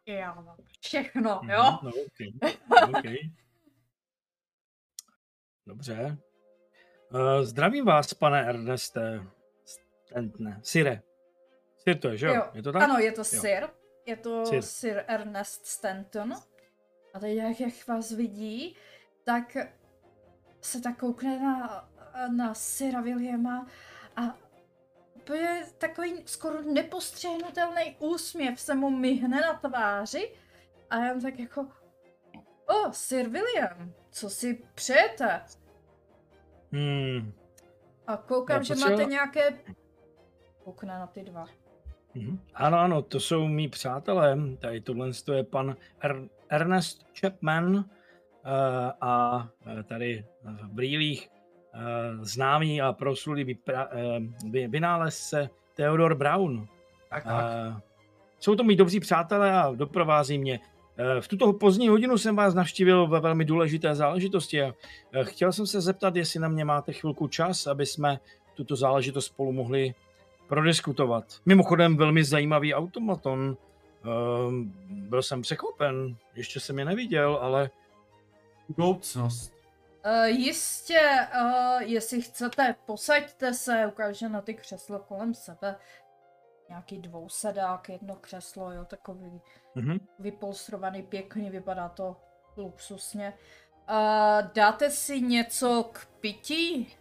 [0.06, 1.62] já mám všechno, jo.
[1.62, 2.54] Mhm, No, okay.
[2.98, 3.16] okay.
[5.66, 6.16] Dobře.
[7.14, 9.26] Uh, zdravím vás, pane Erneste.
[9.64, 10.60] Stentne.
[10.62, 11.02] Sire.
[11.82, 12.34] Sir to je, že jo?
[12.34, 12.82] Jo, Je to tak?
[12.82, 13.68] Ano, je to Sir.
[14.06, 14.62] Je to Sir.
[14.62, 15.04] Sir.
[15.06, 16.32] Ernest Stanton.
[17.14, 18.76] A teď jak, jak vás vidí,
[19.24, 19.56] tak
[20.60, 21.88] se tak koukne na,
[22.36, 23.66] na Sira Williama
[24.16, 24.36] a
[25.14, 30.32] úplně takový skoro nepostřehnutelný úsměv se mu myhne na tváři
[30.90, 31.66] a já jen tak jako
[32.70, 35.42] O, oh, Sir William, co si přejete?
[36.72, 37.32] Hmm.
[38.06, 39.58] A koukám, Já že máte nějaké...
[40.64, 41.46] Koukne na ty dva.
[42.14, 42.38] Mhm.
[42.54, 44.38] Ano, ano, to jsou mý přátelé.
[44.58, 47.82] Tady tohle je pan er- Ernest Chapman uh,
[49.00, 51.28] a eh, tady v brýlích
[52.22, 53.88] známý a proslulý vypra-
[54.50, 56.66] vy- vynálezce Theodor Brown.
[57.10, 57.44] Tak, tak.
[57.76, 57.80] Eh,
[58.40, 60.60] Jsou to mý dobří přátelé a doprovází mě.
[61.20, 64.72] V tuto pozdní hodinu jsem vás navštívil ve velmi důležité záležitosti a
[65.22, 68.20] chtěl jsem se zeptat, jestli na mě máte chvilku čas, aby jsme
[68.54, 69.94] tuto záležitost spolu mohli
[70.50, 71.24] prodiskutovat.
[71.46, 73.56] Mimochodem velmi zajímavý automaton.
[74.04, 77.70] Ehm, Byl jsem překvapen, ještě jsem je neviděl, ale
[78.76, 79.52] Budoucnost.
[80.06, 81.00] Uh, jistě,
[81.42, 85.76] uh, jestli chcete, posaďte se, ukáže na ty křesla kolem sebe.
[86.68, 89.40] Nějaký dvousedák, jedno křeslo, jo, takový
[89.74, 90.00] mhm.
[90.18, 92.16] vypolstrovaný pěkně, vypadá to
[92.56, 93.32] luxusně.
[93.90, 93.96] Uh,
[94.54, 96.96] dáte si něco k pití?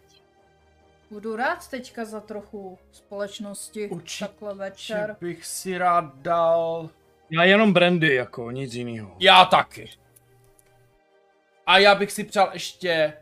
[1.10, 5.16] Budu rád teďka za trochu společnosti Určitě takhle večer.
[5.20, 6.90] bych si rád dal...
[7.30, 9.16] já jenom brandy, jako nic jiného.
[9.18, 9.90] Já taky.
[11.66, 13.12] A já bych si přál ještě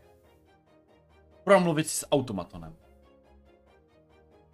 [1.43, 2.75] promluvit s automatonem.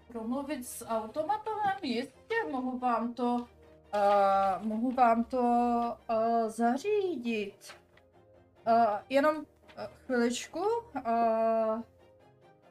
[0.08, 1.78] Promluvit s automatovem?
[1.82, 5.38] Jistě, mohu vám to, uh, mohu vám to
[6.10, 7.74] uh, zařídit.
[8.67, 8.74] Uh,
[9.10, 9.43] jenom uh,
[10.06, 11.82] chviličku, uh,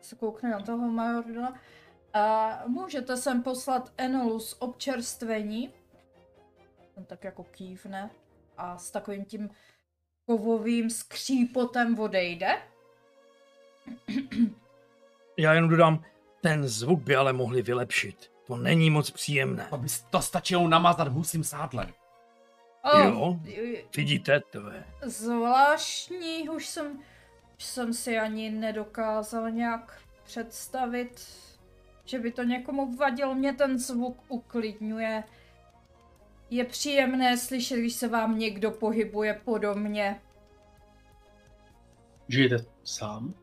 [0.05, 1.49] se koukne na toho Majorda.
[1.49, 5.71] Uh, můžete sem poslat Enolu z občerstvení.
[6.95, 8.11] Ten tak jako kývne
[8.57, 9.51] a s takovým tím
[10.27, 12.62] kovovým skřípotem odejde.
[15.38, 16.05] Já jenom dodám,
[16.40, 18.31] ten zvuk by ale mohli vylepšit.
[18.47, 19.67] To není moc příjemné.
[19.71, 21.93] To by to stačilo namazat husím sádlem.
[22.99, 23.38] Jo.
[23.97, 24.85] Vidíte, to je.
[25.03, 27.03] Zvláštní, už jsem,
[27.59, 31.27] jsem si ani nedokázal nějak představit,
[32.05, 33.35] že by to někomu vadilo.
[33.35, 35.25] Mě ten zvuk uklidňuje.
[36.51, 40.21] Je příjemné slyšet, když se vám někdo pohybuje podobně.
[42.29, 43.35] Žijete sám?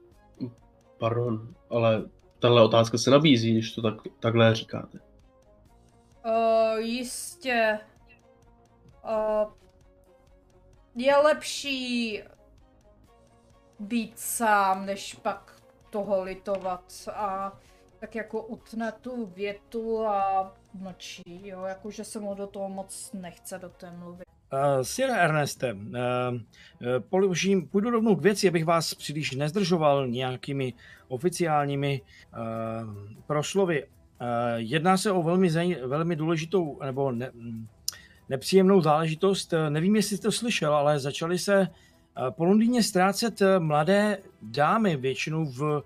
[0.98, 2.04] Pardon, ale
[2.40, 5.00] tahle otázka se nabízí, když to tak, takhle říkáte.
[6.26, 7.80] Uh, jistě.
[9.04, 9.54] Uh,
[10.96, 12.22] je lepší
[13.82, 17.60] být sám, než pak toho litovat a
[18.00, 23.60] tak jako utne tu větu a mlčí, jo, jakože se mu do toho moc nechce
[23.60, 24.24] do té mluvy.
[24.54, 25.80] Uh, Sir Erneste, uh,
[27.10, 30.74] položím, půjdu rovnou k věci, abych vás příliš nezdržoval nějakými
[31.08, 32.94] oficiálními uh,
[33.28, 33.84] proslovy.
[33.86, 35.50] Uh, jedná se o velmi,
[35.86, 37.68] velmi důležitou nebo ne, mm,
[38.30, 39.54] nepříjemnou záležitost.
[39.70, 41.68] Nevím, jestli jste to slyšel, ale začaly se uh,
[42.30, 45.84] po Londýně ztrácet uh, mladé dámy, většinou v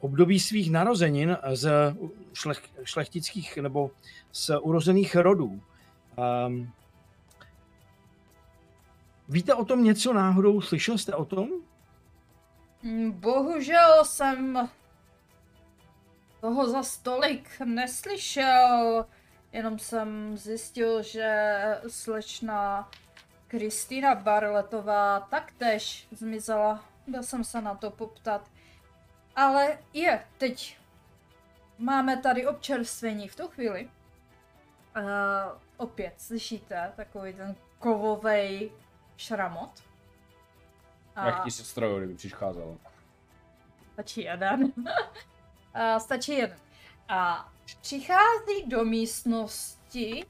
[0.00, 1.94] období svých narozenin z
[2.32, 3.90] šlech, šlechtických nebo
[4.32, 5.60] z urozených rodů.
[6.46, 6.72] Um,
[9.28, 10.60] Víte o tom něco náhodou?
[10.60, 11.48] Slyšel jste o tom?
[12.82, 14.68] Mm, Bohužel jsem
[16.40, 19.06] toho za stolik neslyšel,
[19.52, 21.54] jenom jsem zjistil, že
[21.88, 22.90] slečna
[23.54, 26.84] Kristýna Barletová taktéž zmizela.
[27.06, 28.50] Byl jsem se na to poptat.
[29.36, 30.78] Ale je, teď
[31.78, 33.90] máme tady občerstvení v tu chvíli.
[34.96, 35.02] Uh,
[35.76, 38.72] opět, slyšíte, takový ten kovovej
[39.16, 39.84] šramot.
[41.24, 42.78] Jak ti se strojil, kdyby přicházelo.
[43.92, 44.72] Stačí jeden.
[45.74, 46.58] a stačí jeden.
[47.08, 50.26] A přichází do místnosti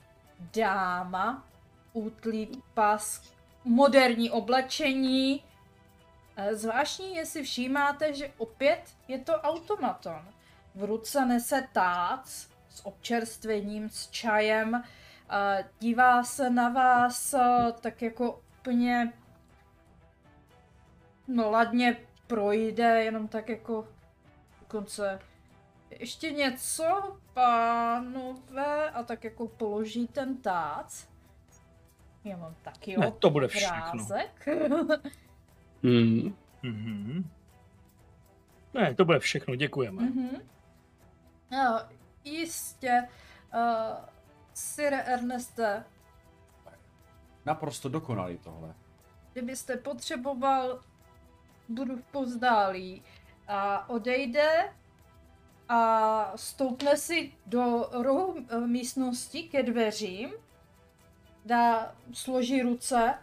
[0.54, 1.46] dáma,
[1.94, 3.22] útlý pas,
[3.64, 5.44] moderní oblečení.
[6.36, 10.28] E, Zvláštní je si všímáte, že opět je to automaton.
[10.74, 12.26] V ruce nese tác
[12.68, 14.74] s občerstvením, s čajem.
[14.74, 14.84] E,
[15.80, 19.12] Dívá se na vás e, tak jako úplně
[21.28, 23.88] no, ladně projde, jenom tak jako
[24.60, 25.18] dokonce
[25.90, 30.86] ještě něco, pánové, a tak jako položí ten tác.
[32.24, 33.78] Já mám taky Ne, to bude všechno.
[33.92, 34.48] obrázek.
[35.82, 36.36] Hmm.
[36.62, 37.30] Mhm.
[38.74, 40.02] Ne, to bude všechno, děkujeme.
[40.02, 40.28] Mhm.
[41.50, 41.80] No,
[42.24, 43.08] jistě.
[43.54, 43.60] Uh,
[44.54, 45.84] Sir Erneste,
[47.46, 48.74] Naprosto dokonalý tohle.
[49.32, 50.80] kdybyste potřeboval,
[51.68, 53.02] budu v pozdálí.
[53.48, 54.72] A odejde
[55.68, 60.30] a stoupne si do rohu eh, místnosti ke dveřím,
[61.44, 63.14] dá, složí ruce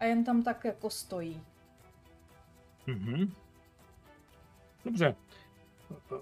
[0.00, 1.42] a jen tam tak jako stojí.
[2.86, 3.32] Mhm.
[4.84, 5.14] Dobře.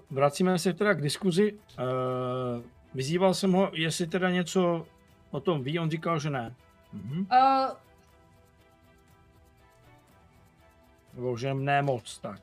[0.09, 1.53] Vracíme se teda k diskuzi.
[1.53, 1.59] Uh,
[2.93, 4.87] vyzýval jsem ho, jestli teda něco
[5.31, 6.55] o tom ví, on říkal, že ne.
[6.93, 7.19] Mhm.
[7.19, 7.77] Uh,
[11.13, 12.41] Nebo že ne moc, tak.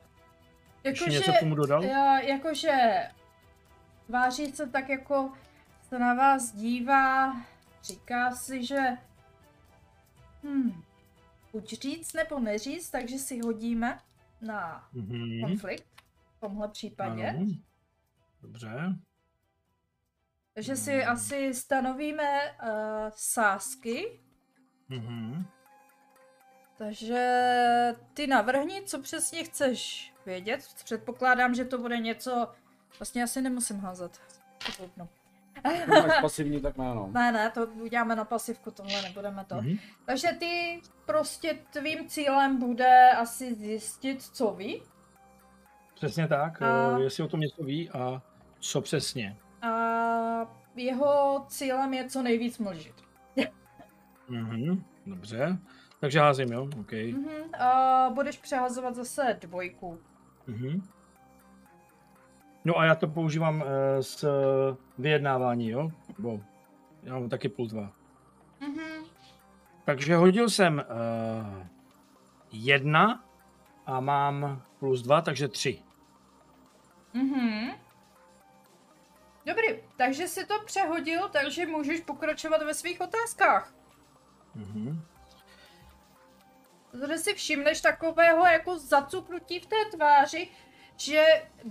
[0.83, 1.83] Jakože, něco tomu dodal?
[2.23, 2.71] jakože
[4.07, 5.31] tváří se tak jako
[5.89, 7.35] se na vás dívá,
[7.83, 8.79] říká si, že
[10.43, 10.83] hm,
[11.51, 13.99] buď říct nebo neříct, takže si hodíme
[14.41, 15.41] na Mhm.
[15.41, 15.87] konflikt
[16.37, 17.29] v tomhle případě.
[17.29, 17.45] Ano.
[18.41, 18.95] Dobře.
[20.53, 22.69] Takže si asi stanovíme uh,
[23.15, 24.19] sázky.
[24.89, 25.45] Mhm.
[26.77, 30.67] Takže ty navrhni, co přesně chceš vědět.
[30.83, 32.51] Předpokládám, že to bude něco...
[32.99, 34.21] Vlastně asi nemusím házet.
[34.97, 35.07] To.
[35.87, 37.09] Máš pasivní, tak ne, no.
[37.13, 39.55] Ne, ne, to uděláme na pasivku, tohle nebudeme to.
[39.55, 39.77] Mhm.
[40.05, 44.81] Takže ty prostě tvým cílem bude asi zjistit, co ví.
[45.95, 48.21] Přesně tak, A- eh, jestli o tom něco ví a
[48.59, 49.37] co přesně.
[49.61, 49.71] A
[50.75, 52.95] jeho cílem je co nejvíc mlžit.
[54.29, 54.83] Mhm.
[55.05, 55.57] Dobře.
[55.99, 56.67] Takže házím, jo?
[56.79, 56.91] OK.
[56.91, 57.55] Mhm.
[57.63, 59.99] A budeš přehazovat zase dvojku.
[60.47, 60.81] Mhm.
[62.65, 64.25] No a já to používám eh, s
[65.01, 65.91] vyjednávání, jo?
[66.17, 66.39] Bo,
[67.03, 67.91] já mám taky plus dva.
[68.59, 69.05] Mhm.
[69.85, 71.67] Takže hodil jsem uh,
[72.51, 73.23] jedna
[73.85, 75.83] a mám plus dva, takže tři.
[77.13, 77.71] Mhm.
[79.45, 83.73] Dobrý, takže si to přehodil, takže můžeš pokračovat ve svých otázkách.
[84.55, 85.01] Mhm.
[86.99, 90.49] Tady si všimneš takového jako zacupnutí v té tváři,
[91.01, 91.25] že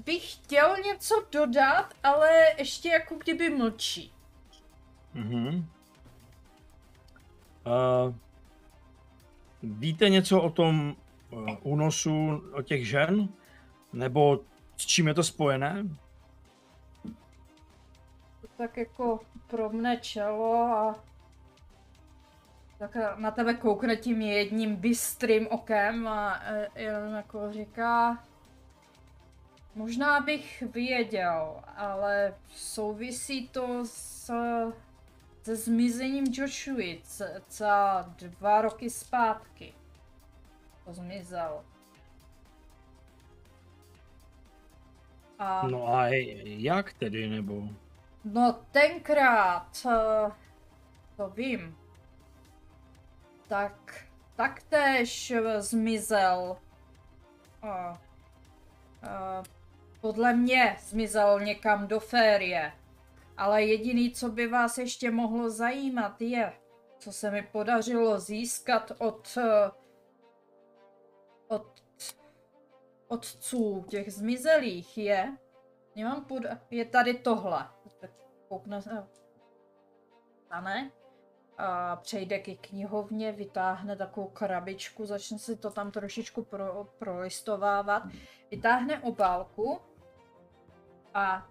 [0.06, 4.12] bych chtěl něco dodat, ale ještě jako kdyby mlčí.
[5.14, 5.66] Mhm.
[7.66, 8.14] Uh,
[9.62, 10.96] víte něco o tom
[11.30, 13.28] uh, únosu o těch žen?
[13.92, 14.40] Nebo
[14.76, 15.84] s čím je to spojené?
[18.56, 21.04] Tak jako pro mne čelo a
[22.78, 28.24] tak na tebe koukne tím jedním bystrým okem a e, jenom jako říká
[29.74, 34.30] Možná bych věděl, ale souvisí to s,
[35.42, 39.74] se zmizením Joshuy c- za dva roky zpátky.
[40.84, 41.64] To zmizel.
[45.38, 46.06] A No a
[46.44, 47.62] jak tedy, nebo...
[48.24, 50.30] No tenkrát, eh,
[51.16, 51.76] to vím,
[53.48, 54.04] tak
[54.36, 56.56] taktéž eh, zmizel.
[57.62, 59.42] A, a,
[60.00, 62.72] podle mě zmizel někam do férie.
[63.36, 66.52] Ale jediný, co by vás ještě mohlo zajímat, je,
[66.98, 69.70] co se mi podařilo získat od eh,
[71.48, 71.66] od
[73.08, 75.36] otců těch zmizelých je,
[75.96, 76.42] Nemám pod...
[76.70, 77.68] Je tady tohle.
[78.48, 79.08] Koukne se.
[80.46, 80.90] Stane.
[81.58, 88.02] A přejde ke knihovně, vytáhne takovou krabičku, začne si to tam trošičku pro, prolistovávat.
[88.50, 89.80] Vytáhne obálku
[91.14, 91.48] a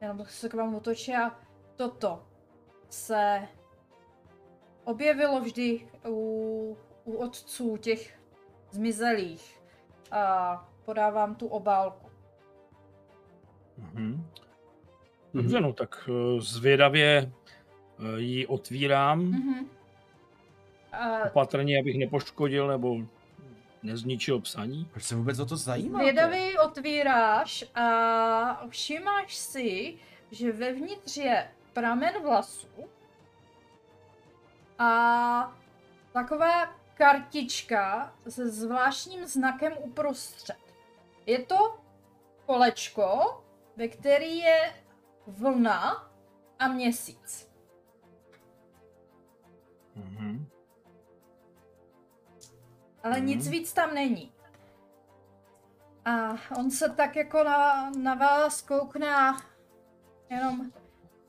[0.00, 1.38] jenom se k vám otočí a
[1.76, 2.22] toto
[2.88, 3.48] se
[4.84, 8.18] objevilo vždy u, u otců těch
[8.70, 9.60] zmizelých.
[10.10, 12.06] A podávám tu obálku.
[13.78, 14.26] Mhm.
[15.34, 17.32] Dobře, no tak eh, zvědavě
[17.98, 19.68] eh, ji otvírám, Mhm.
[20.92, 22.96] A opatrně, abych nepoškodil nebo
[23.82, 24.88] nezničil psaní.
[24.92, 26.04] Proč se vůbec o to zajímáte?
[26.04, 29.98] Zvědavý otvíráš a všimáš si,
[30.30, 32.68] že vevnitř je pramen vlasů
[34.78, 35.56] a
[36.12, 40.56] taková kartička se zvláštním znakem uprostřed.
[41.26, 41.78] Je to
[42.46, 43.42] kolečko,
[43.76, 44.74] ve který je
[45.26, 46.10] vlna
[46.58, 47.52] a měsíc.
[49.94, 50.51] Mhm.
[53.02, 53.26] Ale Mhm.
[53.26, 54.32] nic víc tam není.
[56.04, 59.32] A on se tak jako na, na vás koukne a
[60.30, 60.72] jenom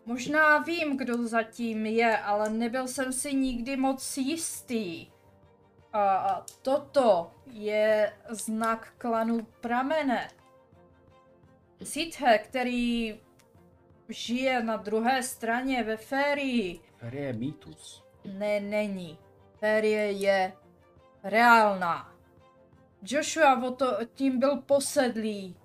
[0.06, 5.08] možná vím, kdo zatím je, ale nebyl jsem si nikdy moc jistý.
[5.94, 10.28] A, toto je znak klanu Pramene.
[11.84, 13.20] Sithe, který
[14.10, 18.04] žije na druhé straně ve férii, Tady je mýtus.
[18.26, 19.18] ne, není.
[19.60, 20.54] Férie je
[21.24, 22.14] reálná.
[23.04, 25.58] Joshua o to, tím byl posedlý,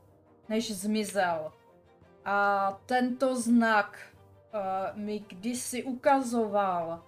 [0.49, 1.53] než zmizel.
[2.25, 3.99] A tento znak
[4.55, 7.05] uh, mi kdysi ukazoval.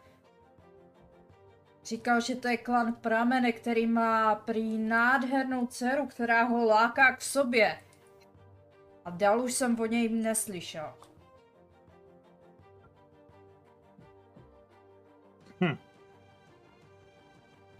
[1.84, 7.22] Říkal, že to je klan Pramene, který má prý nádhernou dceru, která ho láká k
[7.22, 7.78] sobě.
[9.04, 10.94] A dál už jsem o něj neslyšel.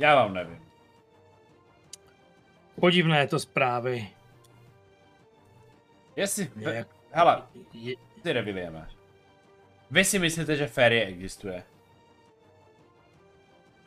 [0.01, 0.67] Já vám nevím.
[2.81, 4.11] Podivné to zprávy.
[6.17, 7.43] Jestli, Jak, hele,
[7.73, 8.89] je, ty revivujeme.
[9.91, 11.65] Vy si myslíte, že férie existuje?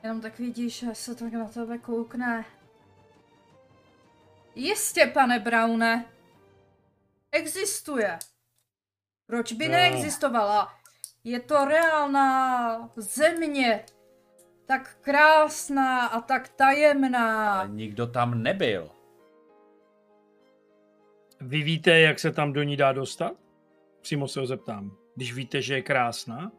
[0.03, 2.45] Jenom tak vidíš, že se tak na tebe koukne.
[4.55, 6.05] Jistě, pane Browne.
[7.31, 8.19] Existuje.
[9.27, 9.71] Proč by No.
[9.71, 10.73] neexistovala?
[11.23, 13.85] Je to reálná země.
[14.65, 17.59] Tak krásná a tak tajemná.
[17.59, 18.89] Ale nikdo tam nebyl.
[21.41, 23.33] vy víte, jak se tam do ní dá dostat?
[24.01, 24.97] Přímo se ho zeptám.
[25.15, 26.51] Když víte, že je krásná?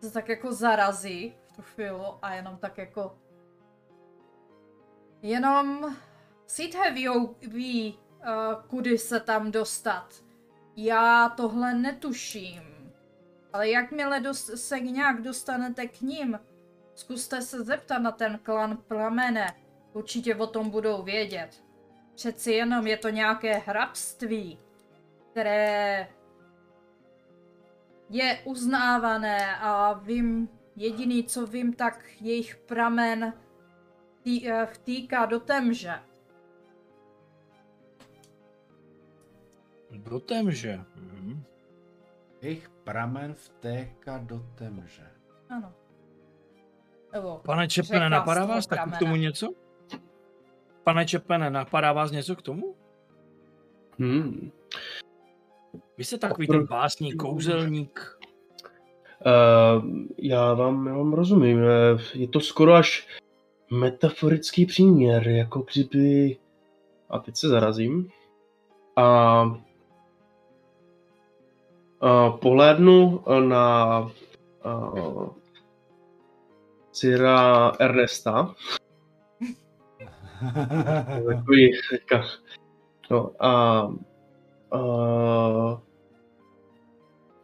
[0.00, 3.18] Se tak jako zarazí v tu chvíli a jenom tak jako...
[5.22, 5.96] Jenom
[6.46, 7.08] Sithe ví,
[7.48, 10.24] ví uh, kudy se tam dostat.
[10.76, 12.73] Já tohle netuším.
[13.54, 16.40] Ale jakmile dost, se nějak dostanete k ním,
[16.94, 19.56] zkuste se zeptat na ten klan plamene.
[19.92, 21.64] Určitě o tom budou vědět.
[22.14, 24.58] Přeci jenom je to nějaké hrabství,
[25.30, 26.08] které
[28.10, 33.32] je uznávané a vím, jediný co vím, tak jejich pramen
[34.22, 35.94] tý, eh, vtýká do temže.
[39.90, 40.80] Do temže.
[40.96, 41.44] Mhm.
[42.42, 45.02] Jejich pramen vtéká do temže.
[45.50, 45.72] Ano.
[47.12, 49.52] Nebo, Pane Čepene, napadá vás taky k tomu něco?
[50.84, 52.74] Pane Čepene, napadá vás něco k tomu?
[53.98, 54.50] Hmm.
[55.98, 58.18] Vy jste takový ten básník, kouzelník.
[59.26, 59.84] Uh,
[60.18, 61.58] já vám, já vám rozumím.
[61.58, 63.08] Eh, Je to skoro až
[63.70, 66.36] metaforický příměr, jako kdyby...
[67.10, 68.08] A teď se zarazím.
[68.96, 69.44] A,
[72.04, 74.00] a pohlédnu na
[74.64, 75.28] uh,
[76.92, 78.54] Cira Ernesta.
[81.26, 81.70] Takový,
[83.10, 83.80] no, a,
[84.70, 84.78] a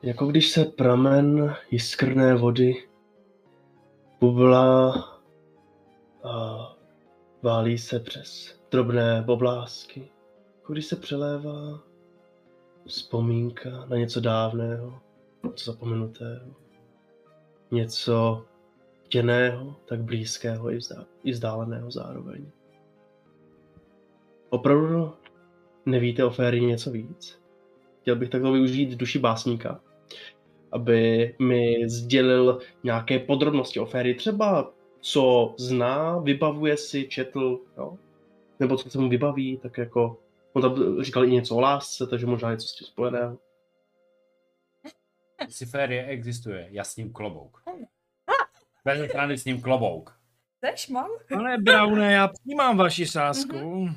[0.03, 2.89] jako když se pramen jiskrné vody
[4.21, 4.91] bublá
[6.25, 6.67] a
[7.43, 10.11] válí se přes drobné boblásky.
[10.57, 11.90] Jako když se přelévá
[12.87, 15.01] vzpomínka na něco dávného,
[15.45, 16.55] něco zapomenutého.
[17.71, 18.45] Něco
[19.05, 22.47] chtěného, tak blízkého i, vzdá, i vzdáleného zároveň.
[24.51, 25.13] Opravdu
[25.87, 27.41] nevíte o Férii něco víc?
[28.01, 29.81] Chtěl bych takto využít duši básníka,
[30.73, 34.15] aby mi sdělil nějaké podrobnosti o Férii.
[34.15, 37.99] Třeba co zná, vybavuje si, četl, jo?
[38.61, 40.17] nebo co se mu vybaví, tak jako
[40.53, 43.39] on tam říkal i něco o lásce, takže možná něco s tím spojeného.
[45.71, 47.63] Férie existuje, já s ním klobouk.
[48.85, 50.21] Bez strany s ním klobouk.
[50.57, 51.11] Chceš, mám?
[51.35, 53.89] Pane Braune, já přijímám vaši sázku.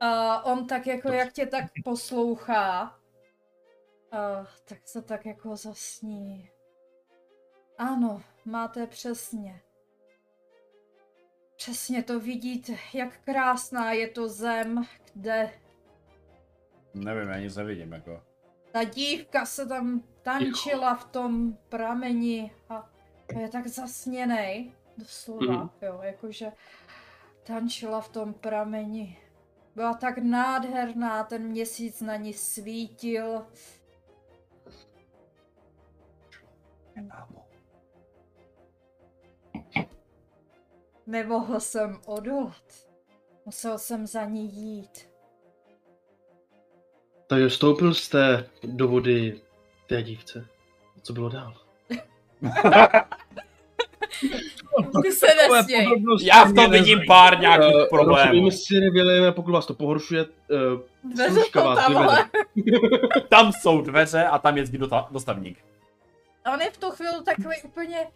[0.00, 2.98] A on tak jako, jak tě tak poslouchá,
[4.12, 6.50] a tak se tak jako zasní.
[7.78, 9.62] Ano, máte přesně.
[11.56, 14.84] Přesně to vidíte, jak krásná je to zem,
[15.14, 15.50] kde
[16.96, 18.22] Nevím, já nic nevidím, jako.
[18.72, 22.90] ta dívka se tam tančila v tom prameni a
[23.40, 25.70] je tak zasněnej, doslova, Mhm.
[25.82, 26.52] jo, jakože
[27.46, 29.18] tančila v tom prameni.
[29.74, 33.46] Byla tak nádherná, ten měsíc na ní svítil.
[41.06, 42.72] Nemohl jsem odolat.
[43.46, 45.08] Musel jsem za ní jít.
[47.26, 49.40] Takže vstoupil jste do vody
[49.86, 50.46] té dívce.
[51.02, 51.54] Co bylo dál?
[55.02, 55.86] Ty se nesměj.
[56.22, 58.30] Já v tom vidím pár nějakých Eh, problémů.
[58.32, 60.30] Rozumím si, William, pokud vás to pohoršuje, uh,
[61.14, 62.24] Dveře jsou vás vyvede.
[63.28, 65.58] Tam jsou dveře a tam jezdí dota- dostavník.
[66.44, 68.06] A on je v tu chvíli takový úplně,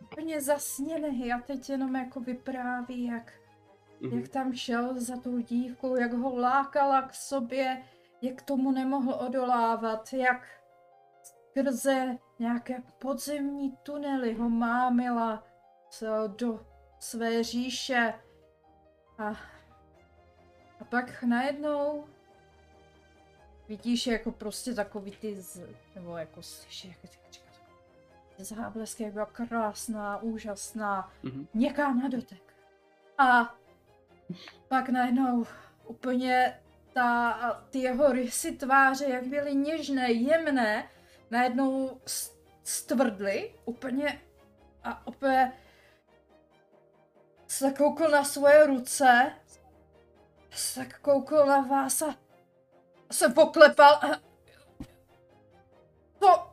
[0.00, 3.32] úplně zasněný a teď jenom jako vypráví, jak,
[4.00, 4.18] Mhm.
[4.18, 7.76] jak tam šel za tou dívkou, jak ho lákala k sobě,
[8.22, 10.48] jak tomu nemohl odolávat, jak
[11.22, 15.44] skrze nějaké podzemní tunely ho mámila
[16.36, 16.66] do
[16.98, 18.14] své říše.
[19.18, 19.28] A,
[20.80, 22.04] a pak najednou
[23.68, 27.12] vidíš jako prostě takový ty, z, nebo jako slyšíš, jak
[28.44, 31.46] záblesky, jak byla krásná, úžasná, Mhm.
[31.54, 32.54] měkká na dotek.
[33.18, 33.54] A
[34.68, 35.46] pak najednou
[35.86, 36.60] úplně
[36.92, 40.90] ta, ty jeho rysy tváře, jak byly něžné, jemné,
[41.30, 42.00] najednou
[42.64, 44.22] stvrdly úplně
[44.84, 45.52] a opět
[47.50, 49.32] se koukl na svoje ruce,
[50.50, 52.16] se koukl na vás a
[53.12, 54.00] se poklepal.
[56.18, 56.50] To...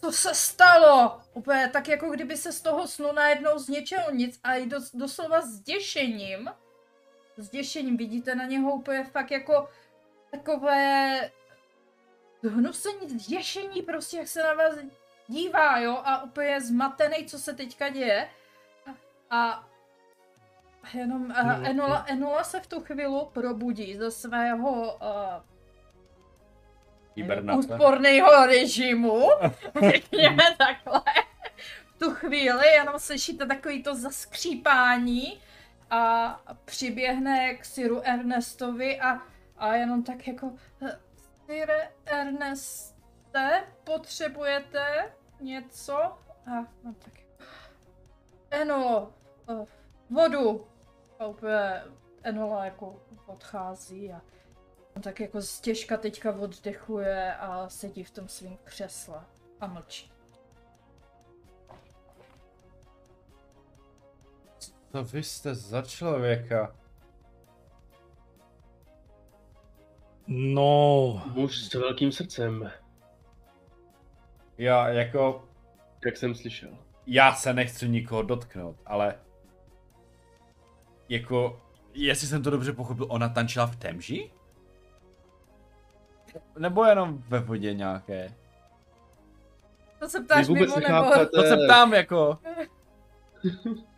[0.00, 1.20] Co se stalo?
[1.34, 4.90] Úplně tak, jako kdyby se z toho snu najednou z něčeho nic a i dos,
[4.94, 6.50] doslova s děšením.
[7.36, 9.68] S děšením vidíte na něho úplně fakt jako
[10.30, 11.30] takové
[12.48, 14.74] hnusení, zděšení prostě, jak se na vás
[15.28, 18.28] dívá, jo, a úplně zmatený, co se teďka děje.
[19.30, 19.68] A
[20.94, 25.42] jenom No, Enola, Enola se v tu chvíli probudí ze svého uh,
[27.16, 27.58] Hibernace.
[27.58, 29.28] úsporného režimu,
[29.90, 31.00] řekněme takhle.
[31.86, 35.40] V tu chvíli jenom slyšíte takový to zaskřípání
[35.92, 39.22] a přiběhne k Siru Ernestovi a,
[39.56, 40.52] a jenom tak jako
[40.86, 40.98] "Eh,
[41.46, 45.96] Sire Erneste, potřebujete něco?
[46.46, 46.50] A
[46.84, 47.12] no tak
[48.50, 49.14] Enolo,
[49.48, 49.66] eh,
[50.10, 50.66] vodu.
[51.18, 51.82] A úplně
[52.22, 54.20] Enola jako odchází a
[55.00, 59.24] tak jako stěžka teďka oddechuje a sedí v tom svém křesle
[59.60, 60.11] a mlčí.
[64.92, 66.74] To vy jste za člověka.
[70.26, 72.70] No, Muž s velkým srdcem,
[74.58, 75.48] Já jako,
[76.04, 76.78] jak jsem slyšel.
[77.06, 79.14] já se nechci nikoho dotknout, ale
[81.08, 81.62] jako,
[81.94, 84.30] jestli jsem to dobře pochopil, ona tančila v temži?
[86.58, 88.34] Nebo jenom ve vodě nějaké?
[89.98, 91.26] To se ptáš mimo nebo...
[91.34, 92.38] To se ptám jako,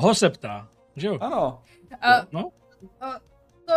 [0.00, 1.18] ho se ptá, že jo?
[1.20, 1.62] ano.
[2.00, 2.50] A, No.
[3.00, 3.12] a
[3.66, 3.74] to,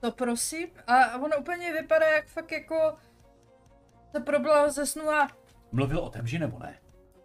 [0.00, 0.68] to prosím.
[0.86, 2.96] A on úplně vypadá jak fakt jako
[4.10, 5.28] se probral ze snu a
[5.72, 6.78] Mluvil o temži nebo ne?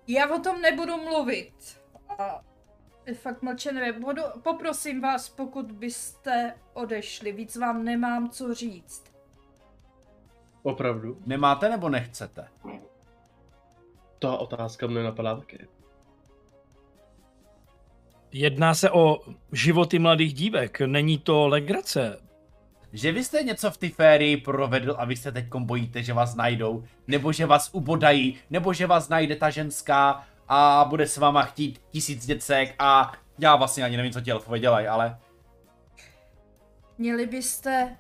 [0.08, 1.82] já o tom nebudu mluvit.
[2.10, 2.41] A
[3.06, 3.99] je fakt mlčenlivé.
[3.99, 9.03] Budu, poprosím vás, pokud byste odešli, víc vám nemám co říct.
[10.64, 11.22] Opravdu?
[11.26, 12.47] Nemáte nebo nechcete?
[14.20, 15.58] Ta otázka mne napadá také.
[18.38, 19.20] Jedná se o
[19.52, 22.22] životy mladých dívek, není to legrace.
[22.94, 26.36] Že vy jste něco v té férii provedl a vy se teď bojíte, že vás
[26.36, 31.44] najdou, nebo že vás ubodají, nebo že vás najde ta ženská a bude s váma
[31.44, 35.20] chtít tisíc děcek a já vlastně ani nevím, co ti elfové dělají, ale
[36.98, 37.98] Měli byste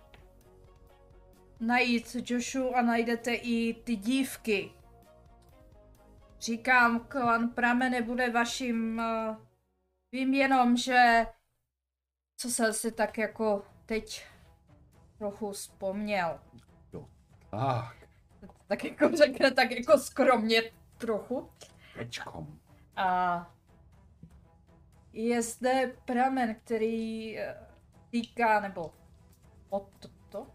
[1.59, 4.71] najít Joshu a najdete i ty dívky.
[6.41, 9.01] Říkám, klan Pramene bude vaším...
[9.29, 9.54] Uh,
[10.15, 11.25] vím jenom, že...
[12.37, 14.25] Co jsem si tak jako teď
[15.17, 16.39] trochu vzpomněl.
[17.49, 18.07] tak,
[18.67, 20.61] Tak jako řekne tak jako skromně
[20.97, 21.49] trochu.
[21.97, 22.59] tečkom.
[22.95, 23.51] A
[25.13, 27.57] je zde pramen, který eh,
[28.09, 28.93] týká, nebo
[29.69, 29.89] od
[30.29, 30.47] to,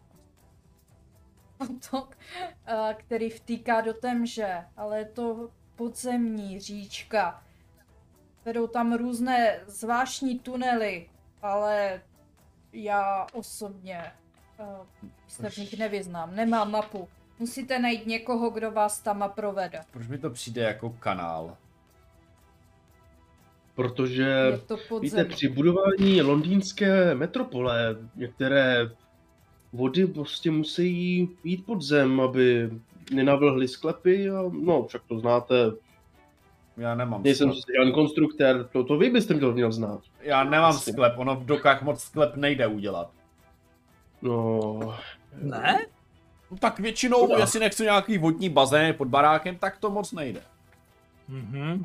[1.59, 2.19] potok,
[2.67, 7.45] eh, který vtýká do temže, ale je to podzemní říčka.
[8.45, 11.09] Vedou tam různé zvláštní tunely,
[11.43, 12.03] ale
[12.73, 14.03] já osobně
[14.59, 14.67] uh,
[15.29, 17.09] se v nich nevyznám, nemám mapu.
[17.39, 19.81] Musíte najít někoho, kdo vás tam provede.
[19.91, 21.57] Proč mi to přijde jako kanál?
[23.75, 24.59] Protože,
[25.01, 28.91] víte, při budování londýnské metropole některé
[29.73, 32.71] vody prostě musí jít pod zem, aby
[33.13, 35.55] nenavlhly sklepy a no, však to znáte.
[36.81, 37.63] Já nemám Nejsem sklep.
[37.63, 40.01] sociální konstruktér, to, to vy byste to měl znát.
[40.21, 40.93] Já nemám Asi.
[40.93, 43.11] sklep, ono v dokách moc sklep nejde udělat.
[44.23, 44.71] No,
[45.43, 45.87] Ne?
[46.51, 50.41] No, tak většinou, jestli nechci nějaký vodní bazén pod barákem, tak to moc nejde.
[51.29, 51.83] Mhm.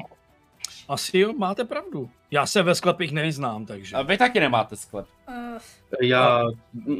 [0.87, 2.09] Asi jo, máte pravdu.
[2.31, 3.95] Já se ve sklepích nevyznám, takže.
[3.95, 5.05] A vy taky nemáte sklep.
[5.27, 5.35] Uh,
[6.01, 6.43] já,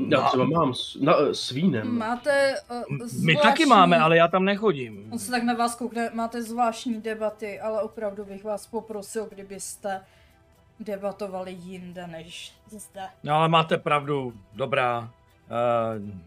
[0.09, 1.97] já Má- třeba mám s, na, s vínem.
[1.97, 3.35] máte uh, My zvláštní...
[3.35, 5.07] taky máme, ale já tam nechodím.
[5.11, 10.01] On se tak na vás koukne, máte zvláštní debaty, ale opravdu bych vás poprosil, kdybyste
[10.79, 13.01] debatovali jinde než zde.
[13.23, 14.99] No, ale máte pravdu, dobrá.
[14.99, 15.07] Uh,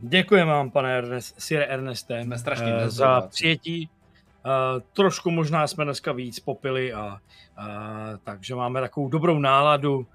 [0.01, 3.89] děkujeme vám, pane Ernest, Sire Erneste, Jsme strašně eh, za přijetí.
[4.45, 7.07] Uh, trošku možná jsme dneska víc popili, a,
[7.59, 7.66] uh,
[8.24, 10.07] takže máme takovou dobrou náladu.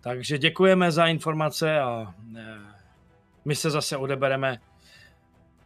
[0.00, 2.38] Takže děkujeme za informace a uh,
[3.44, 4.58] my se zase odebereme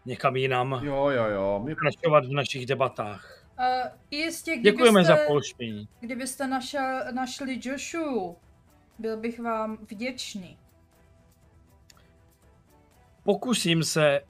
[0.07, 1.63] někam jinam, Jo, jo, jo.
[1.65, 1.75] My...
[1.75, 3.45] pokračovat v našich debatách.
[3.59, 5.89] Uh, jistě, kdybyste, Děkujeme za polštění.
[6.01, 8.37] kdybyste našel, našli Joshu,
[8.99, 10.59] byl bych vám vděčný.
[13.25, 14.21] Pokusím se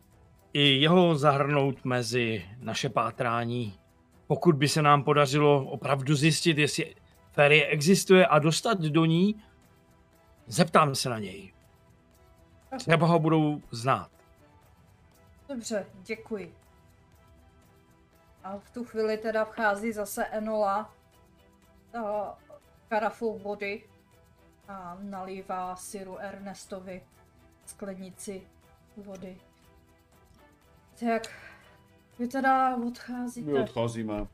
[0.55, 3.79] i jeho zahrnout mezi naše pátrání.
[4.27, 6.95] Pokud by se nám podařilo opravdu zjistit, jestli
[7.33, 9.43] férie existuje a dostat do ní,
[10.47, 11.53] zeptám se na něj.
[12.79, 14.11] Třeba ho budou znát.
[15.49, 16.55] Dobře, děkuji.
[18.45, 20.95] A v tu chvíli teda vchází zase Enola
[22.05, 22.39] a
[22.89, 23.83] karafou vody
[24.69, 27.03] a nalívá syru Ernestovi
[27.67, 28.47] sklenici
[28.97, 29.37] vody.
[31.05, 31.23] Tak,
[32.19, 33.51] vy teda odcházíte.
[33.53, 34.27] My odcházíme.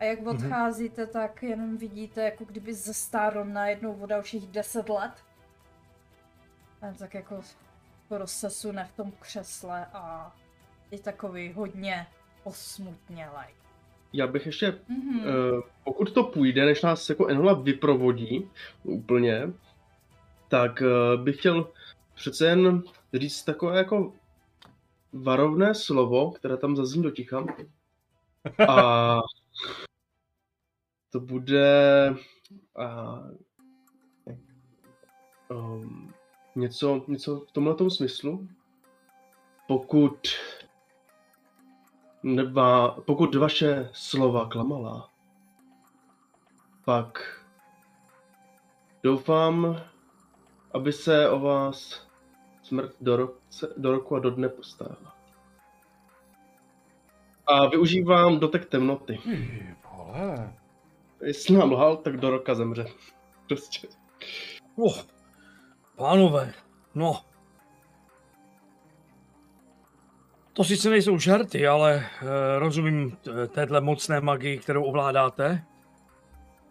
[0.00, 5.12] A jak odcházíte, tak jenom vidíte, jako kdyby zestárl najednou o dalších 10 let.
[6.82, 7.40] A tak jako
[8.06, 10.36] skoro se sune v tom křesle a
[10.90, 12.06] je takový hodně
[12.44, 13.48] posmutnělej.
[14.12, 15.20] Já bych ještě, Mhm.
[15.20, 18.50] eh, pokud to půjde, než nás jako Enola vyprovodí
[18.82, 19.42] úplně,
[20.48, 21.68] tak eh, bych chtěl
[22.14, 22.82] přece jen
[23.14, 24.12] říct takové jako
[25.12, 27.44] varovné slovo, které tam zazní do ticha.
[28.68, 29.18] A
[31.10, 32.14] to bude
[32.76, 33.18] a,
[35.48, 36.14] um,
[36.56, 38.48] něco, něco v tomhle smyslu.
[39.68, 40.18] Pokud
[42.22, 45.08] Neba, pokud vaše slova klamala,
[46.84, 47.40] pak
[49.02, 49.80] doufám,
[50.74, 52.06] aby se o vás
[52.72, 55.16] smrt do, roce, do roku a do dne postarala.
[57.46, 59.18] A využívám dotek temnoty.
[59.22, 60.52] Ty vole.
[61.22, 62.86] Jestli nám lhal, tak do roka zemře.
[63.48, 63.88] Prostě.
[64.76, 64.98] Oh,
[65.96, 66.54] pánové,
[66.94, 67.20] no.
[70.52, 75.64] To sice nejsou žarty, ale uh, rozumím t- téhle mocné magii, kterou ovládáte.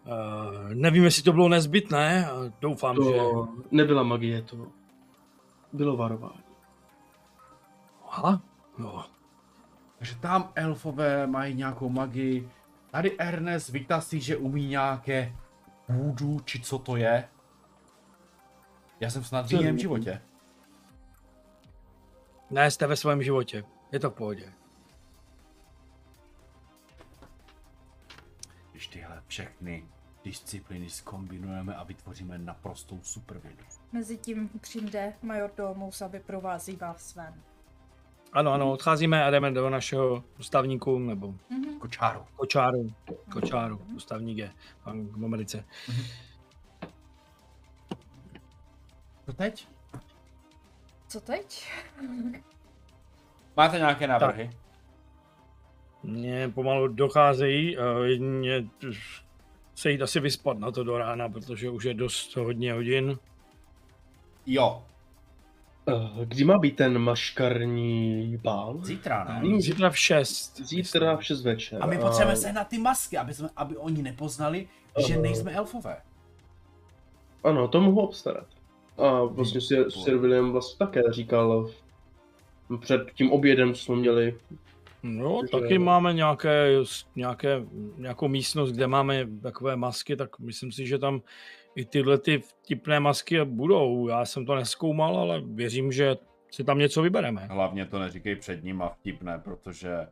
[0.06, 2.28] Uh, nevím, jestli to bylo nezbytné,
[2.60, 3.00] doufám, že...
[3.18, 4.66] To nebyla magie, to
[5.72, 6.42] bylo varování.
[8.08, 8.42] Aha,
[8.78, 9.06] no.
[9.98, 12.50] Takže tam elfové mají nějakou magii.
[12.90, 15.36] Tady Ernest vytasí, že umí nějaké
[15.88, 17.28] voodoo, či co to je.
[19.00, 20.22] Já jsem snad v jiném životě.
[22.50, 23.64] Ne, jste ve svém životě.
[23.92, 24.52] Je to v pohodě.
[28.70, 29.88] Když tyhle všechny
[30.24, 33.64] disciplíny skombinujeme a vytvoříme naprostou supervědu.
[33.92, 37.42] Mezitím přijde majordomus a vyprovází vás ven.
[38.32, 41.78] Ano, ano, odcházíme a jdeme do našeho ústavníku, nebo Mhm.
[41.78, 42.26] Kočáru.
[42.36, 42.94] kočáru.
[43.32, 44.52] Kočáru, ústavník je
[44.84, 45.64] v v Americe.
[49.26, 49.68] Co teď?
[51.08, 51.68] Co teď?
[53.56, 54.50] Máte nějaké návrhy?
[56.02, 58.64] Mně pomalu docházejí, a jedině
[59.74, 63.18] se jít asi vyspat na to do rána, protože už je dost hodně hodin.
[64.46, 64.82] Jo.
[65.88, 68.78] Eh, Kdy má být ten maškarní bál?
[68.82, 69.34] Zítra, ne?
[69.34, 69.60] Hmm.
[69.60, 70.60] Zítra v 6.
[70.60, 71.82] Zítra v 6 večer.
[71.82, 74.68] A my potřebujeme sehnat ty masky, aby, jsme, aby oni nepoznali,
[75.06, 75.22] že Aha.
[75.22, 75.96] nejsme elfové.
[77.44, 78.46] Ano, to mohu obstarat.
[78.98, 81.70] A vlastně Sir, Sir William vlastně také říkal
[82.80, 84.38] před tím obědem, co jsme měli.
[85.02, 86.68] No, Takže- taky máme nějaké,
[87.16, 87.62] nějaké,
[87.96, 91.22] nějakou místnost, kde máme takové masky, tak myslím si, že tam
[91.74, 94.08] i tyhle ty vtipné masky budou.
[94.08, 96.16] Já jsem to neskoumal, ale věřím, že
[96.50, 97.46] si tam něco vybereme.
[97.46, 100.08] Hlavně to neříkej před ním a vtipné, protože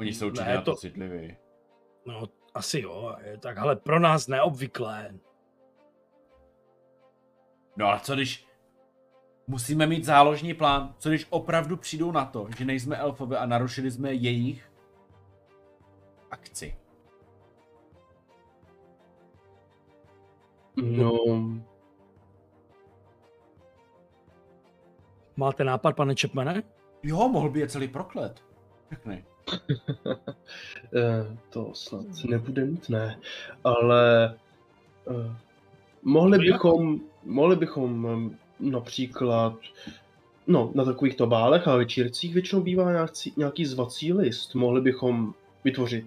[0.00, 1.36] oni jsou určitě Ne, na to to- citliví.
[2.06, 2.22] No,
[2.54, 5.14] asi jo, je tak, ale pro nás neobvyklé.
[7.76, 8.46] No a co když
[9.46, 10.94] musíme mít záložní plán?
[10.98, 14.70] Co když opravdu přijdou na to, že nejsme elfové a narušili jsme jejich
[16.30, 16.76] akci?
[20.76, 21.12] No,
[25.36, 26.62] Máte nápad, pane Čepmene?
[27.02, 28.42] Jo, mohl by je celý proklet.
[28.86, 29.24] Všechny.
[30.96, 33.20] eh, to snad nebude nutné,
[33.64, 34.34] ale
[35.10, 35.36] eh,
[36.02, 39.54] mohli Dobrý bychom, mohli bychom em, například
[40.46, 44.54] No, na takovýchto bálech a večírcích většinou bývá nějaký, nějaký zvací list.
[44.54, 45.34] Mohli bychom
[45.64, 46.06] vytvořit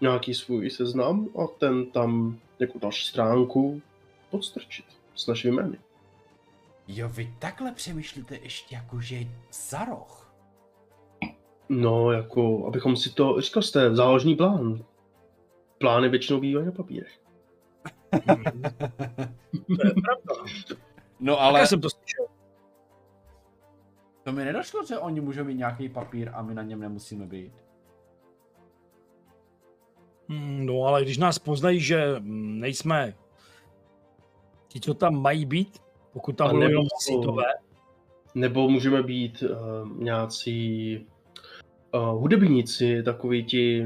[0.00, 3.82] nějaký svůj seznam a ten tam jako další stránku
[4.30, 4.84] podstrčit
[5.14, 5.78] s našimi jmény.
[6.88, 9.18] Jo, vy takhle přemýšlíte ještě jako, že
[9.70, 10.32] za roh.
[11.68, 14.84] No, jako, abychom si to, říkal jste, záložní plán.
[15.78, 17.20] Plány většinou bývají na papírech.
[19.76, 20.44] To je pravda.
[21.20, 22.26] No Ale já jsem to slyšel.
[24.22, 27.52] to mi nedošlo, že oni můžou mít nějaký papír a my na něm nemusíme být.
[30.28, 33.14] Hmm, No ale když nás poznají, že mm, nejsme
[34.68, 35.78] ti, co tam mají být,
[36.12, 37.44] pokud tam budou nebo- jenom sítové,
[38.34, 40.96] Nebo můžeme být uh, nějací
[41.94, 43.84] uh, hudebníci, takový ti,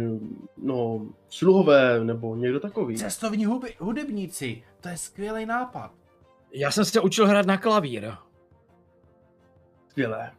[0.57, 2.97] no, sluhové, nebo někdo takový.
[2.97, 6.01] Cestovní huby, hudebníci, to je skvělý nápad.
[6.53, 8.12] Já jsem se učil hrát na klavír.
[9.88, 10.32] Skvělé.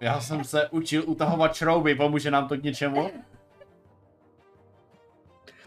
[0.00, 3.10] Já jsem se učil utahovat šrouby, pomůže nám to k něčemu?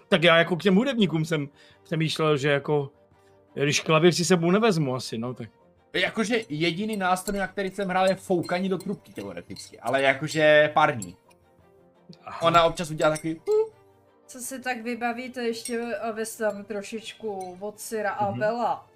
[0.07, 1.49] Tak já jako k těm hudebníkům jsem
[1.83, 2.91] přemýšlel, že jako,
[3.53, 5.49] když klavír si sebou nevezmu asi, no tak.
[5.93, 11.17] Jakože jediný nástroj, na který jsem hrál, je foukání do trubky teoreticky, ale jakože parní.
[12.41, 13.41] Ona občas udělá takový...
[14.35, 18.39] Co si tak vybavíte ještě, aby tam trošičku od Syra a Mhm.
[18.39, 18.87] Bela.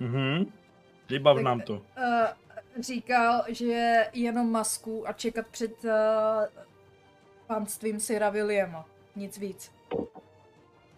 [0.00, 0.52] Mhm.
[1.08, 1.72] Vybav Tak- nám to.
[1.74, 1.80] Uh,
[2.80, 5.90] říkal, že jenom masku a čekat před uh,
[7.46, 8.86] panstvím Syra Williama.
[9.16, 9.72] Nic víc.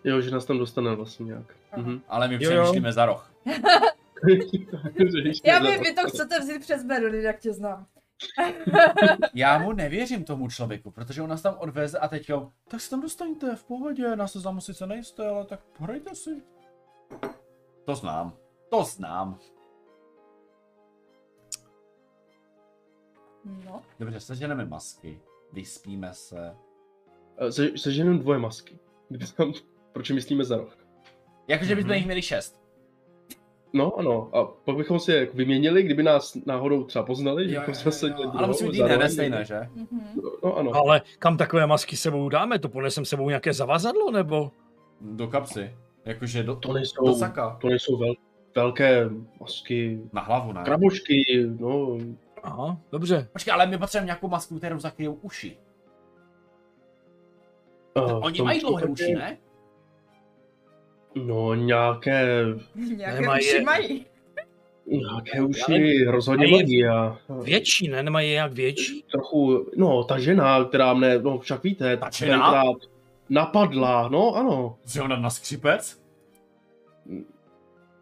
[0.05, 1.55] Jo, že nás tam dostane vlastně nějak.
[1.73, 1.83] Aha.
[1.83, 2.01] Mhm.
[2.09, 3.31] Ale my přemýšlíme za roh.
[5.45, 7.87] Já vím, vy to chcete vzít přes Berlin, jak tě znám.
[9.35, 12.91] Já mu nevěřím tomu člověku, protože on nás tam odveze a teď jo, tak se
[12.91, 16.43] tam dostaňte v pohodě, na seznamu sice nejste, ale tak pohrajte si.
[17.85, 18.37] To znám.
[18.71, 19.39] To znám.
[23.45, 23.83] No.
[24.01, 25.21] Dobře, seženeme masky,
[25.53, 26.57] vyspíme se.
[27.39, 28.79] Eh, Se, seženem dvoje masky.
[29.09, 29.53] Kdyby tam,
[29.93, 30.79] proč myslíme za rok?
[31.49, 31.97] Jakože bychom Mhm.
[31.97, 32.64] jich měli šest.
[33.75, 34.29] No, ano.
[34.33, 37.91] A pak bychom si je jako vyměnili, kdyby nás náhodou třeba poznali, že Jo, jo,
[37.91, 38.33] se jo.
[38.35, 39.61] Ale musí být jiné, stejné, že?
[39.75, 40.01] Mhm.
[40.45, 40.75] No, ano.
[40.75, 42.59] Ale kam takové masky sebou dáme?
[42.59, 44.51] To ponesem sebou nějaké zavazadlo, nebo?
[45.01, 45.77] Do kapsy.
[46.05, 47.57] Jakože do, To nejsou, do saka.
[47.61, 48.15] to nejsou vel,
[48.57, 49.09] velké
[49.41, 50.63] masky, Na hlavu, ne?
[50.65, 51.99] krabočky, no.
[52.43, 53.29] Aha, dobře.
[53.33, 55.57] Počkej, ale my potřebujeme nějakou masku, kterou zakryjou uši.
[57.97, 59.39] Uh, Oni mají dlouhé uši, ne?
[61.15, 62.45] No, nějaké,
[62.97, 64.07] Nějaké Nemají uši mají.
[64.87, 68.03] nějaké uši rozhodně mají- a Větší, ne?
[68.03, 69.05] Nemají je jak větší?
[69.13, 72.63] trochu, no, ta žena, která mne, no však víte, Ta žena?
[73.29, 76.05] napadla, no ano, Že ona na skřipec?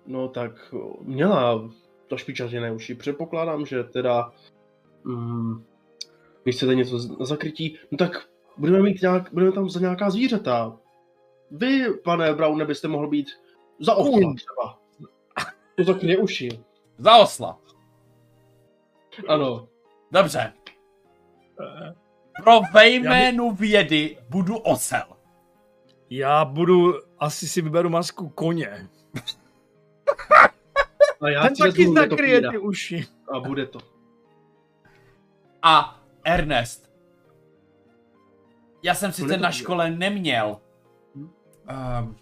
[0.06, 1.70] no tak měla
[2.06, 4.32] to špičařené uši, předpokládám, že teda,
[5.04, 5.64] mm,
[6.42, 8.26] když chcete něco z- na zakrytí, no tak
[8.58, 10.76] budeme mít nějak, budeme tam za nějaká zvířata.
[11.52, 13.26] Vy, pane Brown, byste mohl být
[13.80, 14.36] za Kůň.
[14.36, 14.78] třeba.
[15.76, 16.48] To zakryje uši.
[16.98, 17.58] Za osla.
[19.28, 19.68] Ano.
[20.12, 20.52] Dobře.
[22.44, 25.04] Pro ve jménu vědy budu osel.
[26.10, 28.88] Já budu, asi si vyberu masku koně.
[31.20, 33.06] A já Ten si taky zakryje ty uši.
[33.32, 33.78] A bude to.
[35.62, 36.92] A Ernest.
[38.82, 40.60] Já jsem sice nebudu na škole neměl?
[41.68, 42.16] Um,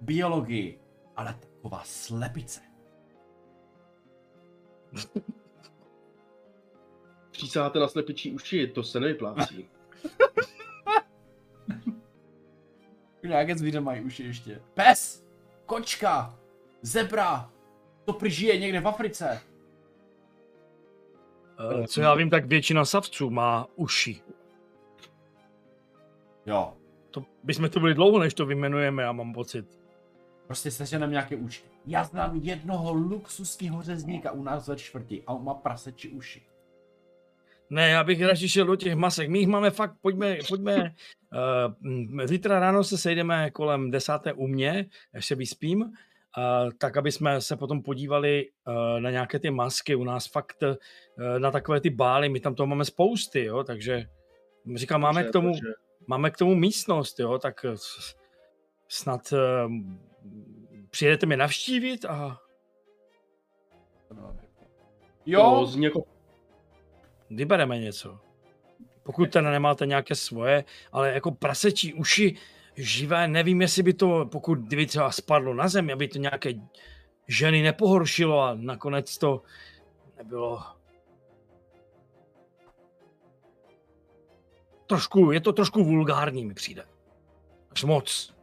[0.00, 0.80] biologii,
[1.16, 2.60] ale taková slepice.
[7.30, 9.68] Přísáháte na slepičí uši, to se nevyplácí.
[13.22, 14.62] Nějaké zvíře mají uši ještě.
[14.74, 15.26] Pes,
[15.66, 16.38] kočka,
[16.82, 17.50] zebra,
[18.04, 19.40] to žije někde v Africe.
[21.82, 24.22] Eh, Co já vím, tak většina savců má uši.
[26.46, 26.76] Jo,
[27.12, 29.66] To bychom to byli dlouho, než to vyjmenujeme, já mám pocit.
[30.46, 31.62] prostě seženeme nějaké uši.
[31.86, 36.42] Já znám jednoho luxusního řezníka u nás ve čtvrti a on má praseči uši.
[37.70, 39.28] Ne, já bych radši šel do těch masek.
[39.28, 40.94] My jich máme fakt, pojďme, pojďme.
[41.94, 45.90] Uh, zítra ráno se sejdeme kolem desáté u mě, až se vyspím, uh,
[46.78, 49.94] tak aby jsme se potom podívali uh, na nějaké ty masky.
[49.94, 50.74] U nás fakt uh,
[51.38, 54.06] na takové ty bály, my tam toho máme spousty, jo, takže
[54.74, 55.74] říkám, máme k tomu, dobře.
[56.06, 57.74] Máme k tomu místnost, jo, tak eh,
[58.88, 59.72] snad uh,
[60.90, 62.38] přijedete mě navštívit a
[65.26, 66.04] Jo, zní jako
[67.30, 68.18] vybereme něco.
[69.02, 72.36] Pokud teda nemáte nějaké svoje, ale jako prasečí uši
[72.76, 76.50] živé, nevím, jestli by to, pokud kdyby třeba spadlo na zem, aby to nějaké
[77.28, 79.42] ženy nepohoršilo a nakonec to
[80.16, 80.62] nebylo...
[84.92, 86.84] Trošku, je to trošku vulgární mi přijde.
[87.70, 88.34] Až moc.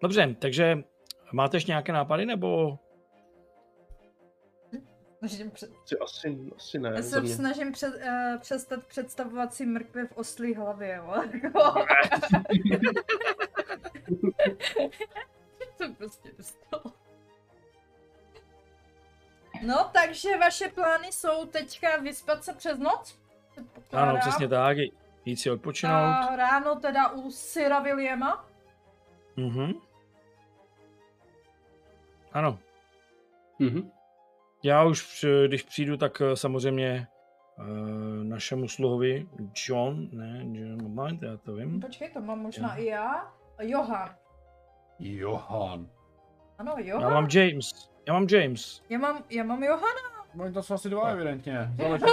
[0.00, 0.84] Dobře, takže
[1.32, 2.78] máte ještě nějaké nápady, nebo...
[5.18, 6.92] Snažím před, asi, asi, asi ne.
[6.96, 11.14] já se snažím před, uh, přestat představovat si mrkve v oslí hlavě, jo.
[15.78, 17.01] To prostě dostalo.
[19.66, 23.18] No, takže vaše plány jsou teďka vyspat se přes noc?
[23.92, 24.76] Ano, přesně tak,
[25.24, 25.92] jít si odpočinout.
[25.94, 28.44] A ráno teda u Syra Williama.
[29.36, 29.72] Mhm.
[32.32, 32.58] Ano,
[33.58, 33.90] Mhm.
[34.62, 37.06] já už, když přijdu, tak eh, samozřejmě
[37.58, 37.66] uh,
[38.24, 39.28] našemu sluhovi
[39.68, 41.80] John, ne, John, moment, já to vím.
[41.80, 42.82] Počkej, to mám možná Jo.
[42.82, 43.32] i já.
[43.60, 44.14] Johan.
[44.98, 45.86] Johan.
[46.58, 47.12] Ano, Já Johan.
[47.14, 47.91] mám James.
[48.06, 48.82] Já mám James.
[48.88, 49.86] Já mám, já mám Johana.
[50.34, 51.58] No to jsou asi dva evidentně.
[51.78, 52.04] Záleží.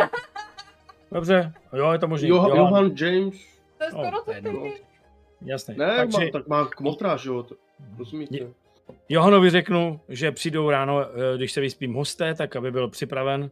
[1.12, 2.30] Dobře, jo, je to možný.
[2.30, 3.36] Johan, Johan James,
[3.78, 4.74] To je No, skoro to to stejný.
[5.42, 5.76] Jasný.
[5.78, 7.56] ne, Takže má, tak má kmotra, že jo, to,
[7.98, 8.38] rozumíte?
[8.38, 8.48] Je-
[9.10, 13.52] Johanovi řeknu, že přijdou ráno, eh, když se vyspím hosté, tak aby byl připraven.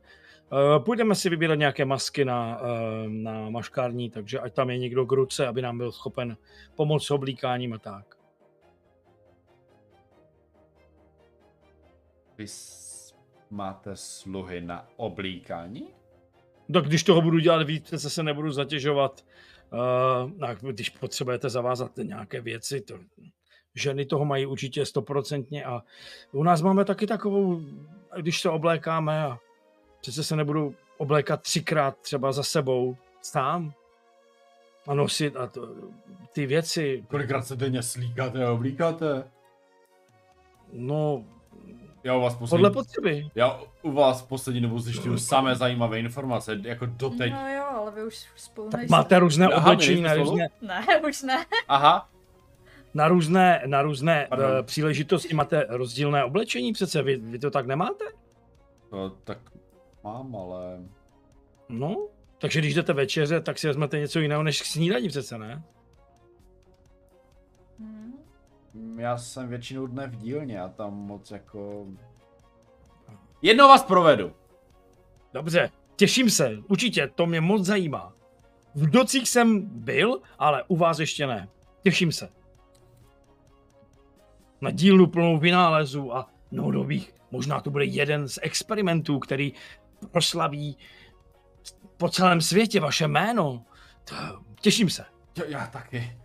[0.53, 5.05] Eh, Půjdeme si vybírat nějaké masky na, eh, na maškární, takže ať tam je někdo
[5.05, 6.37] k ruce, aby nám byl schopen
[6.75, 8.16] pomoct s oblíkáním a tak.
[12.37, 12.45] Vy
[13.49, 15.87] máte sluhy na oblíkání?
[16.73, 19.25] Tak když toho budu dělat víc, se se nebudu zatěžovat.
[20.61, 22.99] Uh, když potřebujete zavázat nějaké věci, to,
[23.75, 25.81] ženy toho mají určitě stoprocentně a
[26.31, 27.61] u nás máme taky takovou,
[28.17, 29.39] když se oblékáme a
[30.01, 33.73] přece se nebudu oblékat třikrát třeba za sebou sám
[34.87, 35.75] a nosit a to,
[36.31, 39.31] ty věci, Kolikrát se denně slíkáte a oblíkáte?
[40.73, 41.25] no
[42.07, 43.29] Já u vás poslední, podle potřeby.
[43.35, 47.31] já u vás poslední dobou zjišťuju samé zajímavé informace, jako doteď.
[47.33, 48.91] No jo, ale vy už spolu Tak nejste.
[48.91, 51.45] máte různé Aha, oblečení na různé, Ne, už ne.
[51.67, 52.09] Aha,
[52.93, 54.51] na různé, na různé Pardon.
[54.51, 58.05] uh, příležitosti máte rozdílné oblečení přece, vy, vy to tak nemáte?
[58.91, 59.37] No, tak
[60.03, 60.79] mám, ale...
[61.69, 65.63] No, takže když jdete večeře, tak si vezmete něco jiného než k snídaní přece, ne?
[68.97, 71.85] Já jsem většinou dne v dílně a tam moc jako...
[73.41, 74.33] Jednou vás provedu.
[75.33, 78.13] Dobře, těším se, určitě, to mě moc zajímá.
[78.75, 81.49] V docích jsem byl, ale u vás ještě ne.
[81.83, 82.29] Těším se.
[84.61, 87.15] Na dílnu plnou vynálezů a novodobých.
[87.31, 89.53] Možná to bude jeden z experimentů, který
[90.11, 90.77] proslaví
[91.97, 93.65] po celém světě vaše jméno.
[94.03, 94.15] To-
[94.61, 95.05] Těším se.
[95.37, 96.17] Já, já taky.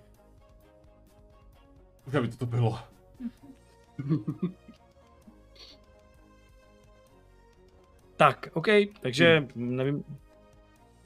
[2.07, 2.79] Už aby to to bylo.
[8.17, 8.67] Tak, OK,
[9.01, 10.05] takže nevím,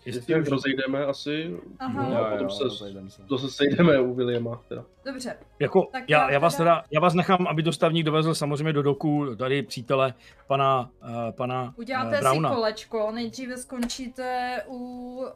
[0.06, 2.08] Jestli už, rozejdeme asi, Aha.
[2.10, 3.22] no, a potom se, rozejdem se.
[3.30, 4.60] zase sejdeme u Williama.
[4.68, 4.84] Teda.
[5.04, 5.36] Dobře.
[5.58, 9.36] jako, Tak já, já vás teda- já vás nechám, aby dostavník dovezl samozřejmě do doku
[9.36, 10.14] tady přítele
[10.46, 12.54] pana, uh, pana Uděláte uh, si Brauna.
[12.54, 14.76] kolečko, nejdříve skončíte u
[15.16, 15.26] uh,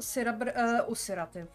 [0.00, 1.46] Syra, uh, u Syraty.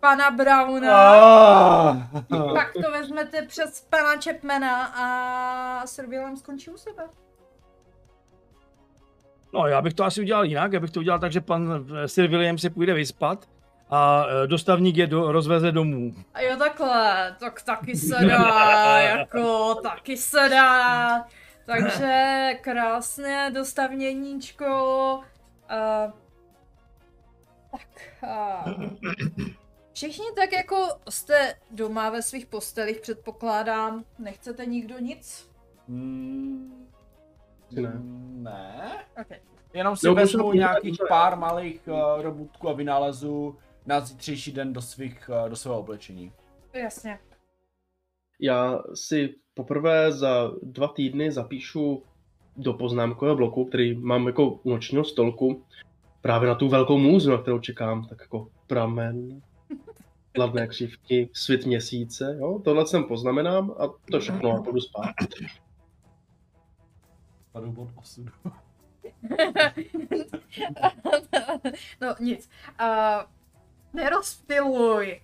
[0.00, 2.08] Pana Brauna, Ah!
[2.54, 7.02] pak to vezmete přes pana Chapmana a Sir Willem skončí u sebe.
[9.54, 12.08] No, já bych to asi udělal jinak, já bych to udělal tak, že pan eh,
[12.08, 13.48] Sir William si půjde vyspat
[13.90, 16.14] a eh, dostavník je do, rozveze domů.
[16.34, 21.24] A jo takhle, tak taky se dá, jako taky se dá.
[21.66, 25.20] Takže krásné dostavněníčko.
[25.70, 26.12] Uh,
[27.70, 27.88] tak.
[28.76, 28.84] Uh,
[29.98, 30.76] všichni tak jako
[31.08, 34.04] jste doma ve svých postelích, předpokládám.
[34.18, 35.50] Nechcete nikdo nic?
[35.88, 36.86] Mm,
[37.70, 37.92] ne.
[38.28, 39.04] Ne.
[39.20, 39.38] Okay.
[39.74, 44.82] Jenom si Jo, vezmu nějakých pár malých uh, robůtků a vynálezů na zítřejší den do,
[44.82, 46.32] svých, uh, do svého oblečení.
[46.72, 47.18] Jasně.
[48.40, 52.02] Já si poprvé za dva týdny zapíšu
[52.56, 55.64] do poznámkového bloku, který mám jako u nočního stolku,
[56.20, 59.42] právě na tu velkou můzu, na kterou čekám, tak jako pramen,
[60.38, 65.14] hlavné křivky, svit měsíce, jo, tohle jsem poznamenám a to všechno a půjdu spát.
[67.52, 68.32] Padu bod osudu.
[72.00, 72.50] no nic.
[72.80, 73.22] Uh,
[73.92, 75.20] nerozptiluj.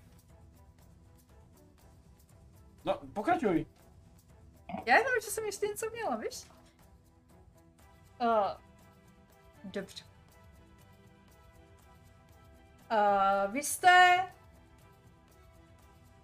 [2.85, 3.67] No, pokračuj.
[4.87, 6.45] Já jenom, že jsem ještě něco měla, víš?
[8.21, 8.51] Uh,
[9.65, 10.05] dobře.
[12.91, 14.19] Uh, vy jste...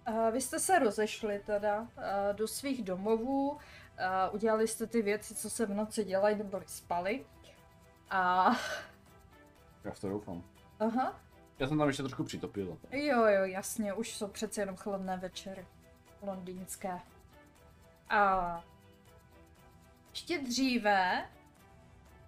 [0.07, 1.87] Uh, vy jste se rozešli teda uh,
[2.31, 3.59] do svých domovů, uh,
[4.31, 7.25] udělali jste ty věci, co se v noci dělají, neboli spali.
[8.09, 8.51] A...
[9.83, 10.43] Já v to doufám.
[10.79, 11.21] Aha.
[11.59, 12.77] Já jsem tam ještě trošku přitopil.
[12.91, 15.65] Jo, jo, jasně, už jsou přece jenom chladné večery.
[16.21, 16.99] Londýnské.
[18.09, 18.63] A
[20.09, 21.29] ještě dříve,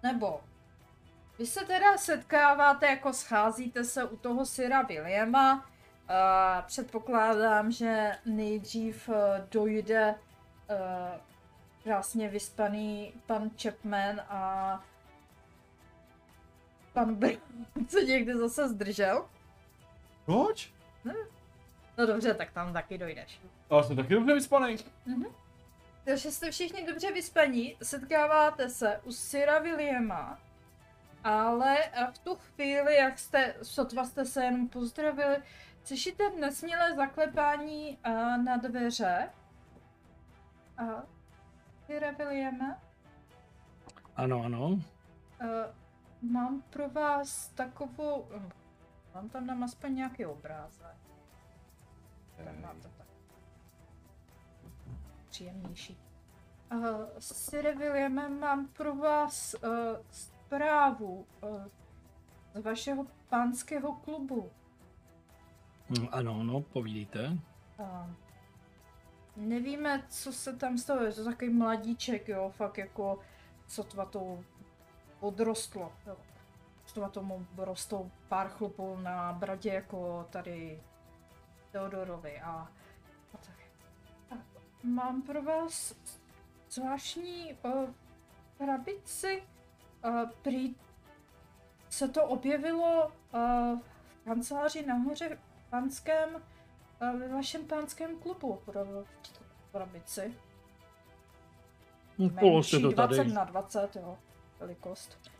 [0.02, 0.40] nebo
[1.38, 5.70] vy se teda setkáváte, jako scházíte se u toho Syra Williama.
[6.08, 10.14] A předpokládám, že nejdřív eh, dojde
[10.70, 11.20] eh,
[11.84, 14.84] krásně vyspaný pan Chapman a
[16.92, 19.28] pan Brown se někdy zase zdržel.
[20.24, 20.72] Proč?
[21.98, 23.40] No dobře, tak tam taky dojdeš.
[23.70, 24.76] Ale jsem taky dobře vyspaný.
[26.04, 30.38] Takže jste všichni dobře vyspaní, setkáváte se u Syra Williama,
[31.24, 31.76] ale
[32.12, 35.36] v tu chvíli, jak jste, sotva jste se jenom pozdravili,
[35.84, 39.30] Slyšíte nesmělé zaklepání uh, na dveře?
[40.78, 40.82] A
[41.86, 42.80] Sire Williame,
[44.16, 44.68] Ano, ano.
[44.68, 44.80] uh,
[46.22, 48.20] mám pro vás takovou...
[48.20, 48.42] Uh,
[49.14, 50.96] mám tam dám aspoň nějaký obrázek.
[52.44, 53.06] Tam máte tak.
[55.30, 55.98] Příjemnější.
[56.72, 56.80] Uh,
[57.18, 59.70] Sire Williame, mám pro vás uh,
[60.10, 61.64] zprávu uh,
[62.54, 64.50] z vašeho pánského klubu.
[65.90, 67.38] Hm, Ano, ano, povídejte.
[67.84, 68.10] A
[69.36, 73.18] nevíme, co se tam stalo, je to takový mladíček, jo, fakt jako
[73.66, 74.44] sotva to
[75.20, 76.16] odrostlo, jo.
[76.86, 80.82] Sotva tomu rostou pár chlupů na bradě, jako tady
[81.70, 82.50] Teodorovi a,
[83.34, 83.56] a tak.
[84.30, 84.34] A
[84.82, 85.94] mám pro vás
[86.70, 87.90] zvláštní uh,
[88.58, 89.42] krabici,
[90.04, 90.74] uh, prý
[91.90, 95.38] se to objevilo uh, v kanceláři nahoře
[95.74, 96.42] pánském
[97.00, 100.34] a ve vašem pánském klubu tu krabici.
[102.40, 103.14] Položte Menší, to tady.
[103.14, 104.18] 20 na 20, jo,
[104.60, 105.30] velikost.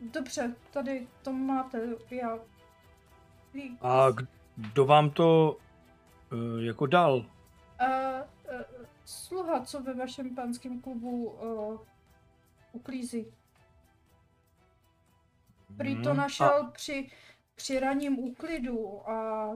[0.00, 2.38] Dobře, tady to máte, já...
[3.80, 4.06] A
[4.56, 5.56] kdo vám to
[6.32, 7.26] eh, jako dal?
[7.78, 8.24] A, a,
[9.04, 11.80] sluha, co ve vašem pánském klubu uh,
[12.72, 13.26] uklízí.
[15.76, 17.10] Prý to Hm, našel při,
[17.62, 19.48] při ranním úklidu a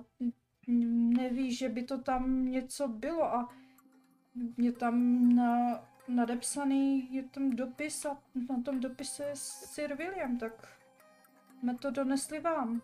[1.16, 3.48] neví, že by to tam něco bylo a
[4.58, 10.52] je tam na, nadepsaný, je tam dopis a na tom dopise je Sir William, tak
[11.60, 12.82] jsme to donesli vám.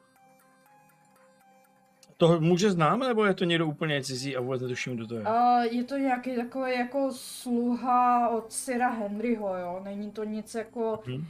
[2.16, 5.25] To muže znám, nebo je to někdo úplně cizí a vůbec netuším, kdo to je?
[5.25, 11.03] A je to nějaký takový jako sluha od Sira Henryho, jo, není to nic jako,
[11.07, 11.25] Hm?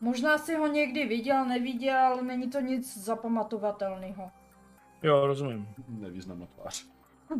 [0.00, 4.30] Možná si ho někdy viděl, neviděl, ale není to nic zapamatovatelného.
[5.02, 5.68] Jo, rozumím.
[5.88, 6.86] Nevýznamná tvář.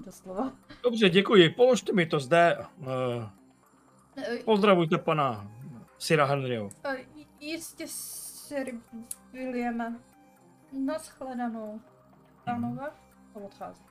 [0.07, 0.53] Doslova.
[0.83, 1.51] Dobře, děkuji.
[1.51, 2.59] Položte mi to zde.
[2.83, 3.31] Eh,
[4.17, 5.51] E, Pozdravujte pana
[5.99, 6.69] Sira Henryho.
[6.85, 6.97] e,
[7.41, 8.75] Jistě, Sir
[9.33, 9.99] Williame.
[10.73, 11.81] Naschledanou.
[12.45, 12.91] Pánové,
[13.35, 13.83] a odchází.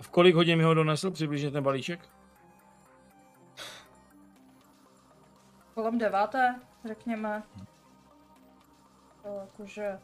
[0.00, 2.08] V kolik hodin mi ho donesl přibližně ten balíček?
[5.74, 6.54] Kolem deváté,
[6.84, 7.42] řekněme.
[9.22, 10.00] To jakože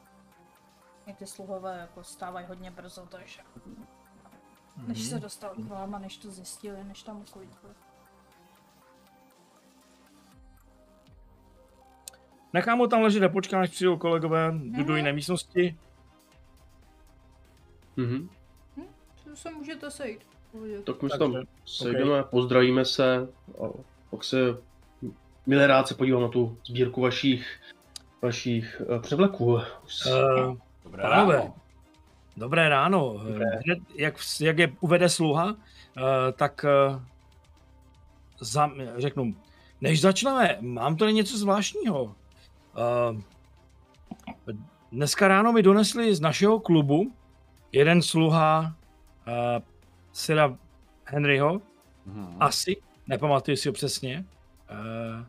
[1.06, 3.40] i ty sluhové jako stávají hodně brzo, takže
[4.86, 7.74] než se dostal k vám a než to zjistili, než tam uklidili.
[12.52, 14.96] Nechám ho tam ležet a počkám, až přijdou kolegové do, do Mhm.
[14.96, 15.78] jiné místnosti.
[17.96, 18.28] Mhm.
[19.24, 20.26] To se můžete sejít.
[20.84, 23.16] Tak my se tam sejdeme, pozdravíme se
[23.64, 23.68] a
[24.10, 24.36] pak se
[25.48, 27.60] milé rád se podívám na tu sbírku vašich,
[28.22, 29.44] vašich uh, převleků.
[29.54, 29.60] Uh,
[30.84, 31.36] Dobré Pánové.
[31.36, 31.54] ráno.
[32.36, 33.18] Dobré ráno.
[33.24, 33.46] Dobré.
[33.64, 35.56] Hned, jak, jak je uvede sluha,
[35.96, 37.00] eh, tak eh,
[38.40, 39.34] za, řeknu,
[39.80, 42.14] než začneme, mám tady něco zvláštního.
[42.76, 43.22] Eh,
[44.92, 47.12] Dneska ráno mi donesli z našeho klubu
[47.72, 48.60] jeden sluha
[49.26, 49.62] uh,
[50.12, 50.56] Sira
[51.04, 51.60] Henryho,
[52.06, 52.36] Mhm.
[52.40, 52.76] asi,
[53.06, 54.24] nepamatuji si ho přesně,
[54.70, 55.26] uh,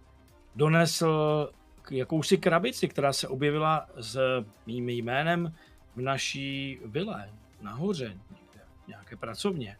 [0.60, 1.50] donesl
[1.92, 5.54] jakousi krabici, která se objevila s mým jménem
[5.96, 7.30] v naší vile,
[7.62, 9.78] nahoře, někde, nějaké pracovně.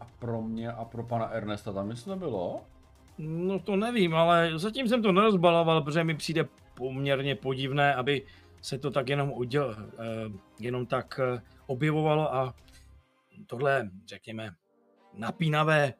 [0.00, 2.64] A pro mě a pro pana Ernesta tam nic nebylo?
[3.18, 8.22] No to nevím, ale zatím jsem to nerozbaloval, protože mi přijde poměrně podivné, aby
[8.60, 12.54] se to tak jenom uděl, eh, jenom tak eh, objevovalo a
[13.46, 14.50] tohle, řekněme,
[15.14, 15.94] napínavé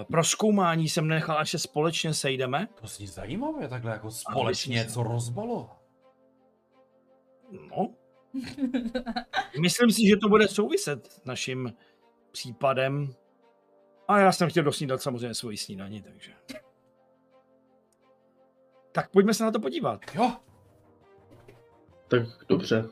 [0.00, 2.68] eh, proskoumání jsem nechal, až se společně sejdeme.
[2.80, 5.70] To zní zajímavé, takhle jako společně myslím něco rozbalo.
[7.70, 7.88] No,
[9.60, 11.72] myslím si, že to bude souviset s naším
[12.32, 13.14] případem.
[14.08, 16.32] A já jsem chtěl dosnídat samozřejmě svoji snídaní, takže...
[18.92, 20.00] Tak pojďme se na to podívat.
[20.14, 20.32] Jo,
[22.08, 22.84] Tak dobře.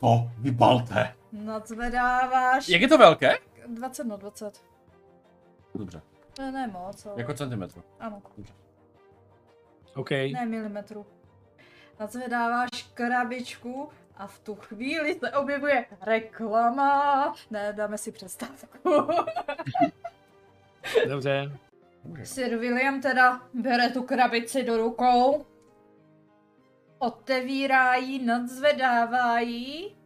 [0.00, 1.14] to vybalte.
[1.32, 3.38] Nadzvedáváš Jak je to velké?
[3.66, 4.64] 20 na 20.
[5.74, 6.02] Dobře,
[6.38, 7.82] Ne, ne moc, ale jako centimetr.
[8.00, 8.22] ano,
[9.94, 10.10] OK.
[10.10, 11.06] ne milimetru.
[12.00, 17.34] Nadzvedáváš krabičku a v tu chvíli se objevuje reklama.
[17.50, 18.90] Ne, dáme si přestávku.
[21.08, 21.58] Dobře.
[22.24, 25.46] Sir William teda bere tu krabici do rukou,
[26.98, 29.96] otevírá ji, nadzvedává ji.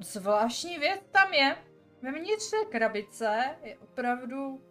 [0.00, 1.56] Zvláštní věc tam je.
[2.06, 4.62] Vevnitř té krabice je opravdu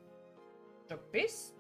[0.90, 1.56] dopis?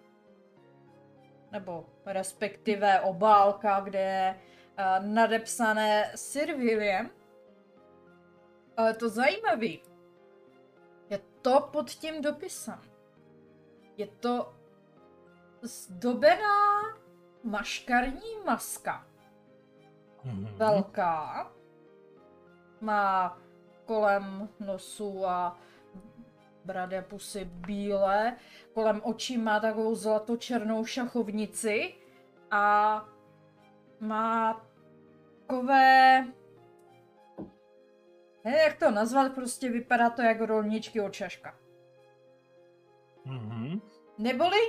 [1.51, 7.09] Nebo respektive obálka, kde je uh, nadepsané Sir William.
[8.77, 9.81] Ale to zajímavý
[11.09, 12.81] je to pod tím dopisem.
[13.97, 14.53] Je to
[15.61, 16.81] zdobená
[17.43, 19.07] maškarní maska.
[20.23, 20.45] Mhm.
[20.45, 21.51] Velká.
[22.81, 23.37] Má
[23.85, 25.59] kolem nosu a
[26.65, 28.35] brady a pusy bílé.
[28.73, 31.95] Kolem očí má takovou zlatočernou šachovnici.
[32.51, 33.05] A
[33.99, 34.65] má
[35.47, 36.25] takové...
[38.43, 41.55] Nevím, jak to nazvat, prostě vypadá to jako rolničky od šaška.
[43.25, 43.81] Mhm.
[44.17, 44.59] Neboli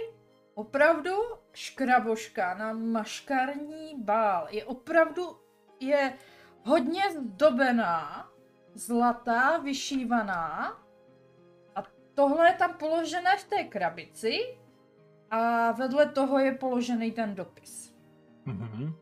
[0.55, 1.11] opravdu
[1.53, 4.47] škraboška na maškarní bál.
[4.51, 5.23] Je opravdu,
[5.81, 6.13] je
[6.65, 8.29] hodně zdobená,
[8.77, 10.73] zlatá, vyšívaná
[11.77, 11.83] a
[12.15, 14.39] tohle je tam položené v té krabici
[15.31, 17.95] a vedle toho je položený ten dopis.
[18.45, 18.95] Mhm.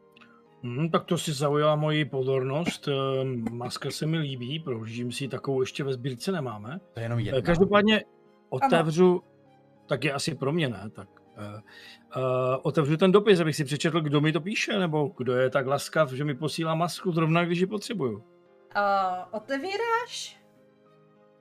[0.62, 2.88] Mhm, tak to si zaujala moji pozornost.
[2.88, 6.80] Ehm, Maska se mi líbí, prohlížím si takovou ještě ve sbírce nemáme.
[6.94, 7.40] To je jenom Eh, jedna.
[7.40, 8.04] Každopádně
[8.48, 9.22] otevřu,
[9.86, 10.90] tak je asi pro mě, ne?
[10.92, 11.44] Tak uh,
[12.16, 12.22] uh,
[12.62, 16.12] otevřu ten dopis, abych si přečetl, kdo mi to píše, nebo kdo je tak laskav,
[16.12, 18.33] že mi posílá masku zrovna, když ji potřebuju.
[18.74, 20.40] A otevíráš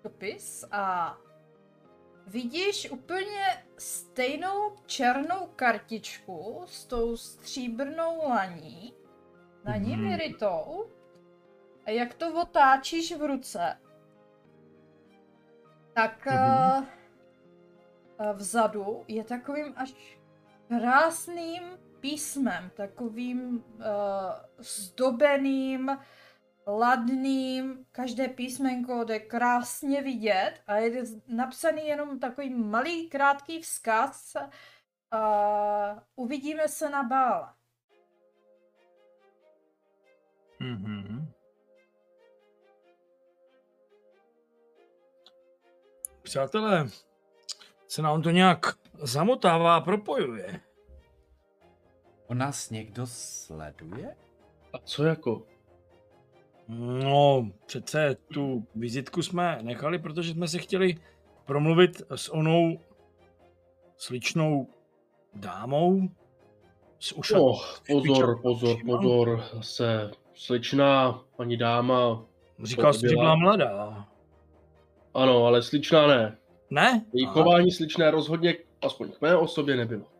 [0.03, 1.17] dopis a
[2.27, 8.93] vidíš úplně stejnou černou kartičku s tou stříbrnou laní,
[9.65, 10.09] na ní Mhm.
[10.09, 10.89] vyrytou.
[11.85, 13.77] A jak to otáčíš v ruce,
[15.93, 16.87] tak Mhm.
[18.19, 20.17] uh, vzadu je takovým až
[20.67, 21.63] krásným
[21.99, 23.83] písmem, takovým uh,
[24.57, 25.97] zdobeným,
[26.67, 34.35] ladným, každé písmenko jde krásně vidět a je napsaný jenom takový malý, krátký vzkaz.
[34.35, 37.53] Uh, uvidíme se na bále.
[40.59, 41.31] Mhm.
[46.23, 46.87] Přátelé,
[47.87, 50.61] se nám to nějak zamotává a propojuje.
[52.27, 54.15] On nás někdo sleduje?
[54.73, 55.52] A co jako?
[56.67, 60.95] No, přece tu vizitku jsme nechali, protože jsme se chtěli
[61.45, 62.79] promluvit s onou
[63.97, 64.67] sličnou
[65.35, 66.09] dámou
[66.99, 67.45] s ušatou.
[67.45, 69.43] Oh, pozor, pozor, pozor.
[69.61, 72.25] Se sličná paní dáma.
[72.63, 74.07] Říkal jsi, že byla mladá.
[75.13, 76.37] Ano, ale sličná ne.
[76.69, 77.05] Ne?
[77.13, 80.12] Její chování sličné rozhodně, aspoň k mé osobě, nebylo.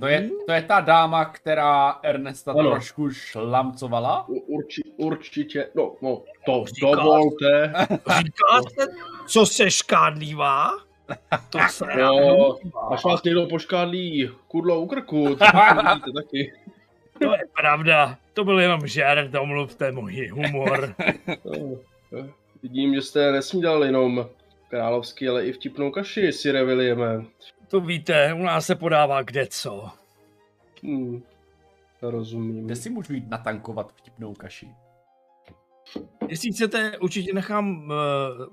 [0.00, 2.70] To je, to je ta dáma, která Ernesta Ano.
[2.70, 4.28] trošku šlamcovala?
[4.28, 7.72] U- Urči, určitě, no, no, to Říká- dovolte.
[8.18, 8.92] Říkáte,
[9.26, 10.70] co se škádlívá?
[11.50, 12.56] To se No,
[12.90, 15.44] až vás někdo poškádlí kudlo u krku, to
[15.76, 16.52] vidíte taky.
[17.18, 18.18] To je pravda.
[18.34, 20.94] To byl jenom žert, omluvte můj humor.
[21.44, 21.76] No,
[22.62, 24.26] Vidím, že jste nesnídal jenom
[24.70, 27.24] královský, ale i vtipnou kaši, Sire Williame.
[27.72, 29.90] To víte, u nás se podává kde co.
[30.82, 31.22] Hmm,
[32.02, 32.66] rozumím.
[32.66, 34.68] Kde si můžu jít natankovat vtipnou kaši?
[36.28, 37.94] Jestli chcete, určitě nechám uh,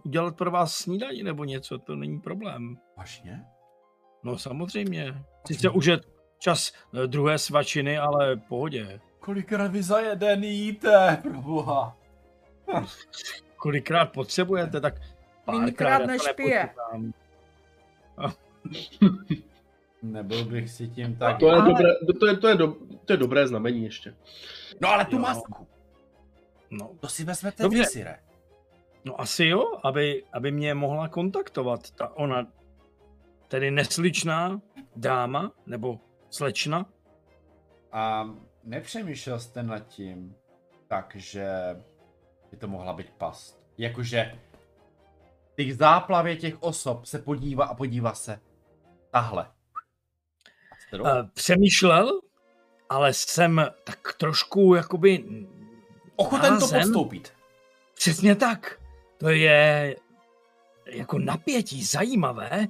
[0.04, 2.78] udělat pro vás snídaní nebo něco, to není problém.
[2.98, 3.46] Vážně?
[4.24, 5.24] No samozřejmě.
[5.48, 6.00] Sice už je
[6.38, 9.00] čas eh, druhé svačiny, ale pohodě.
[9.20, 11.98] Kolikrát vy za jeden jíte, proboha?
[13.58, 14.94] Kolikrát potřebujete, tak
[15.46, 16.70] párkrát, já než pije.
[20.02, 21.40] Nebyl bych si tím tak...
[21.40, 21.84] To je, Ale- dobré,
[22.20, 22.76] to, je, to, je do,
[23.06, 24.16] to je dobré znamení ještě.
[24.82, 25.22] No ale tu Jo.
[25.22, 25.68] masku,
[26.72, 27.80] No, to si vezmete Dobře.
[27.80, 28.20] vy, Sire.
[29.06, 32.48] no asi jo, aby, aby mě mohla kontaktovat ta ona,
[33.48, 34.62] tedy nesličná
[34.96, 36.00] dáma, nebo
[36.30, 36.86] slečna.
[37.92, 38.30] A
[38.64, 40.36] nepřemýšlel jste nad tím,
[40.88, 41.48] takže
[42.52, 43.60] by to mohla být past.
[43.78, 44.40] Jakože
[45.54, 48.40] v těch záplavě těch osob se podívá a podívá se
[49.12, 49.46] tahle.
[51.00, 52.22] Uh, přemýšlel,
[52.90, 55.24] ale jsem tak trošku jakoby
[56.16, 57.34] Ochoten to podstoupit.
[57.96, 58.80] Přesně tak.
[59.18, 59.96] To je
[60.86, 62.68] jako napětí zajímavé.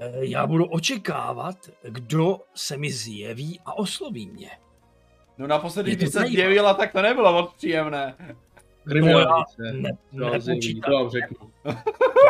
[0.00, 4.50] Eh, Já budu očekávat, kdo se mi zjeví a osloví mě.
[5.38, 8.14] No naposledy, když se zjevila, tak to nebylo moc příjemné.
[9.72, 10.90] Ne, To vám zjeví, nepočítám.
[10.92, 11.52] to vám řeknu.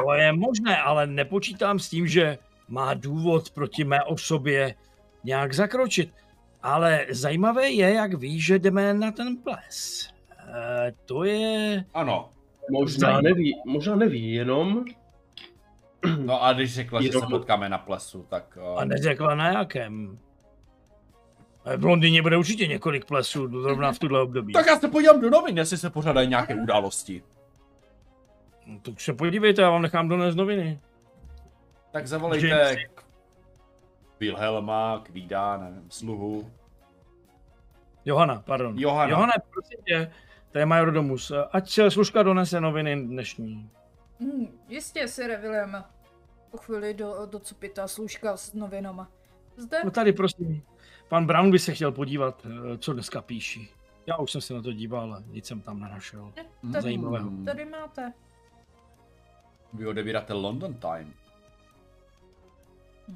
[0.05, 4.74] To je možné, ale nepočítám s tím, že má důvod proti mé osobě
[5.24, 6.15] nějak zakročit.
[6.62, 10.09] Ale zajímavé je, jak ví, že jdeme na ten ples.
[10.49, 11.85] E, to je...
[11.95, 12.31] Ano.
[12.70, 13.23] Možná Zajímavé.
[13.23, 14.85] neví, možná neví, jenom
[16.24, 18.59] No a když řekla, že se Jenom- potkáme na plesu, tak...
[18.59, 20.19] A Uh, neřekla na jakém.
[21.65, 24.53] E, V Londýně bude určitě několik plesů, zrovna v tuhle období.
[24.53, 27.23] tak já se podívám do novin, jestli se pořádají nějaké události.
[28.66, 30.81] No, tak se podívejte, já vám nechám donést noviny.
[31.90, 33.05] Tak zavolejte k
[34.20, 36.51] Wilhelma, Kvída, nevím, sluhu.
[38.05, 38.78] Johana, pardon.
[38.78, 39.10] Johana.
[39.10, 40.12] Johana, prosím tě,
[40.52, 41.32] to je major domus.
[41.52, 43.70] Ať se služka donese noviny dnešní.
[44.20, 45.85] Hm, jistě, Sire William.
[46.51, 49.09] Po chvíli do, do cupita služka s novinama.
[49.56, 49.78] Zde?
[49.85, 50.62] No tady prosím,
[51.09, 53.69] pan Brown by se chtěl podívat, eh, co dneska píší.
[54.06, 56.32] Já už jsem se na to díval, ale nic jsem tam nenašel.
[56.35, 57.31] Tady, zajímavého.
[57.44, 58.12] tady máte.
[59.73, 61.15] Vy odebíráte London Time.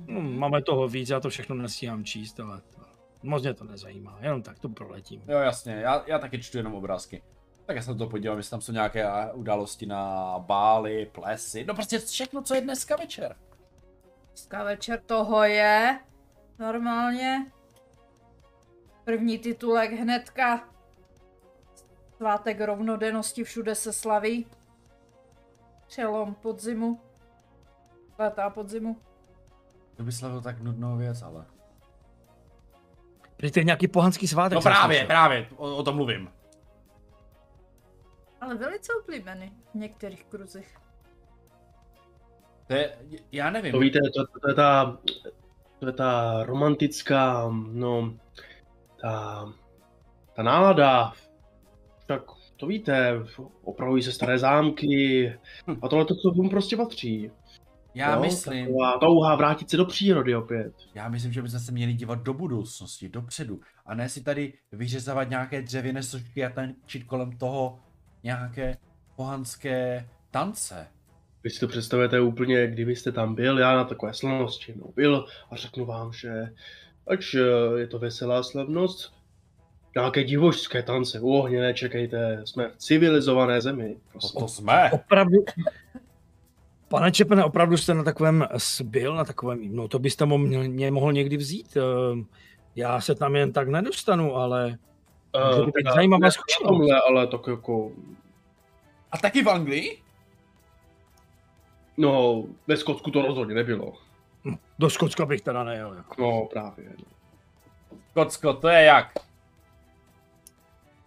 [0.06, 2.82] No, máme toho víc, já to všechno nestíhám číst, ale to,
[3.22, 5.22] moc mě to nezajímá, jenom tak to proletím.
[5.28, 7.22] Jo, jasně, já, já taky čtu jenom obrázky.
[7.66, 11.74] Tak já se na to podívám, jestli tam jsou nějaké události na bály, plesy, no
[11.74, 13.36] prostě všechno, co je dneska večer.
[14.28, 16.00] Dneska večer toho je.
[16.58, 17.52] Normálně.
[19.04, 20.68] První titulek hnedka.
[22.16, 24.46] Svátek rovnodennosti všude se slaví.
[25.86, 27.00] Přelom podzimu.
[28.18, 28.96] Léta podzimu.
[29.96, 31.44] To by slavil tak nudnou věc, ale...
[33.36, 34.54] Prý to je nějaký pohanský svátek.
[34.54, 35.06] No právě, slyšel.
[35.06, 36.30] právě, o, o tom mluvím.
[38.40, 40.76] Ale velice oblíbený v některých kruzích.
[42.66, 42.98] To je,
[43.32, 43.72] já nevím.
[43.72, 44.98] To víte, to, to, je ta,
[45.78, 48.14] to je ta romantická, no,
[49.00, 49.46] ta,
[50.36, 51.12] ta nálada,
[52.06, 52.22] tak
[52.56, 53.18] to víte,
[53.62, 55.32] opravují se staré zámky
[55.82, 57.30] a tohle to k tomu prostě patří.
[57.94, 58.20] Já jo?
[58.20, 60.72] myslím, Taková touha vrátit se do přírody opět.
[60.94, 63.60] já myslím, že bychom se měli dívat do budoucnosti, dopředu.
[63.86, 67.78] A ne si tady vyřezávat nějaké dřevěné složky a tančit kolem toho
[68.22, 68.76] nějaké
[69.16, 70.86] pohanské tance.
[71.44, 75.56] Vy si to představujete úplně, kdybyste tam byl, já na takové slavnosti no, byl a
[75.56, 76.48] řeknu vám, že
[77.06, 77.40] ač eh,
[77.80, 79.12] je to veselá slavnost,
[79.96, 83.96] nějaké divožské tance u ohně nečekejte, jsme v civilizované zemi.
[84.12, 84.40] To, Prosím.
[84.40, 84.90] to jsme.
[84.92, 85.44] Opravdu,
[86.96, 88.46] pane Čepene, opravdu jste na takovém
[88.84, 91.76] byl, na takovém, no to byste mo- mě, mohl někdy vzít.
[91.76, 92.24] eh,
[92.76, 94.78] Já se tam jen tak nedostanu, ale
[95.36, 96.68] Eh, to teda zajímavá zkušenost.
[96.68, 97.90] tomhle, ale tak jako,
[99.12, 100.02] A taky v Anglii?
[101.96, 103.92] no, ve Skotsku to rozhodně nebylo.
[104.78, 105.94] do Skotska bych teda nejel.
[105.94, 106.22] Jako.
[106.22, 106.92] No, právě.
[108.14, 109.12] Kocko, to je jak?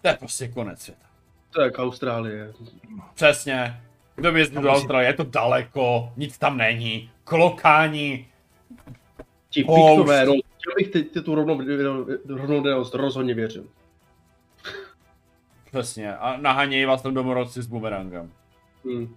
[0.02, 1.06] To je prostě konec světa.
[1.50, 2.54] To je jak Austrálie.
[3.14, 3.82] Přesně.
[4.16, 8.28] Kdo by jezdil do Austrálie, je to daleko, nic tam není, klokáni.
[9.50, 13.66] Ti piktové, no, chtěl bych teď tu rovnou, rovnou rozhodně věřil.
[15.72, 18.34] Přesně, a nahánějí vás tam domorodci s bumerangem.
[18.86, 19.16] Hm.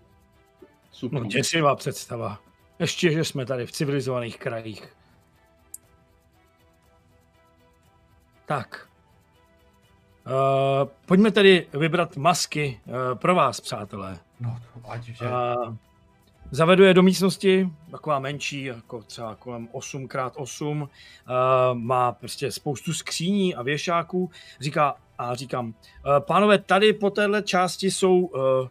[0.93, 1.23] Super.
[1.23, 2.41] No děsivá představa.
[2.79, 4.97] Ještě, že jsme tady v civilizovaných krajích.
[8.47, 8.88] Tak.
[10.29, 14.19] Uh, pojďme tedy vybrat masky uh, pro vás, přátelé.
[14.41, 14.57] No,
[14.89, 15.25] ať že...
[15.25, 15.75] Uh,
[16.51, 20.83] zavedu je do místnosti, taková menší, jako třeba kolem 8x8.
[20.83, 20.89] Uh,
[21.73, 24.31] má prostě spoustu skříní a věšáků.
[24.61, 25.73] Říká, a říkám, uh,
[26.19, 28.69] pánové, tady po téhle části jsou uh, uh,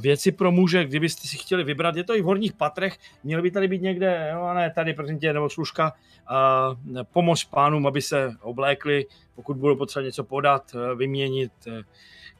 [0.00, 1.96] věci pro muže, kdybyste si chtěli vybrat.
[1.96, 5.18] Je to i v horních patrech, měl by tady být někde, a ne, tady prosím
[5.18, 5.92] tě, nebo služka,
[6.30, 11.52] uh, pomož pánům, aby se oblékli, pokud budou potřeba něco podat, uh, vyměnit.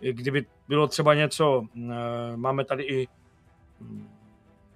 [0.00, 1.66] Kdyby bylo třeba něco,
[2.36, 3.08] máme tady i
[3.80, 4.08] hm,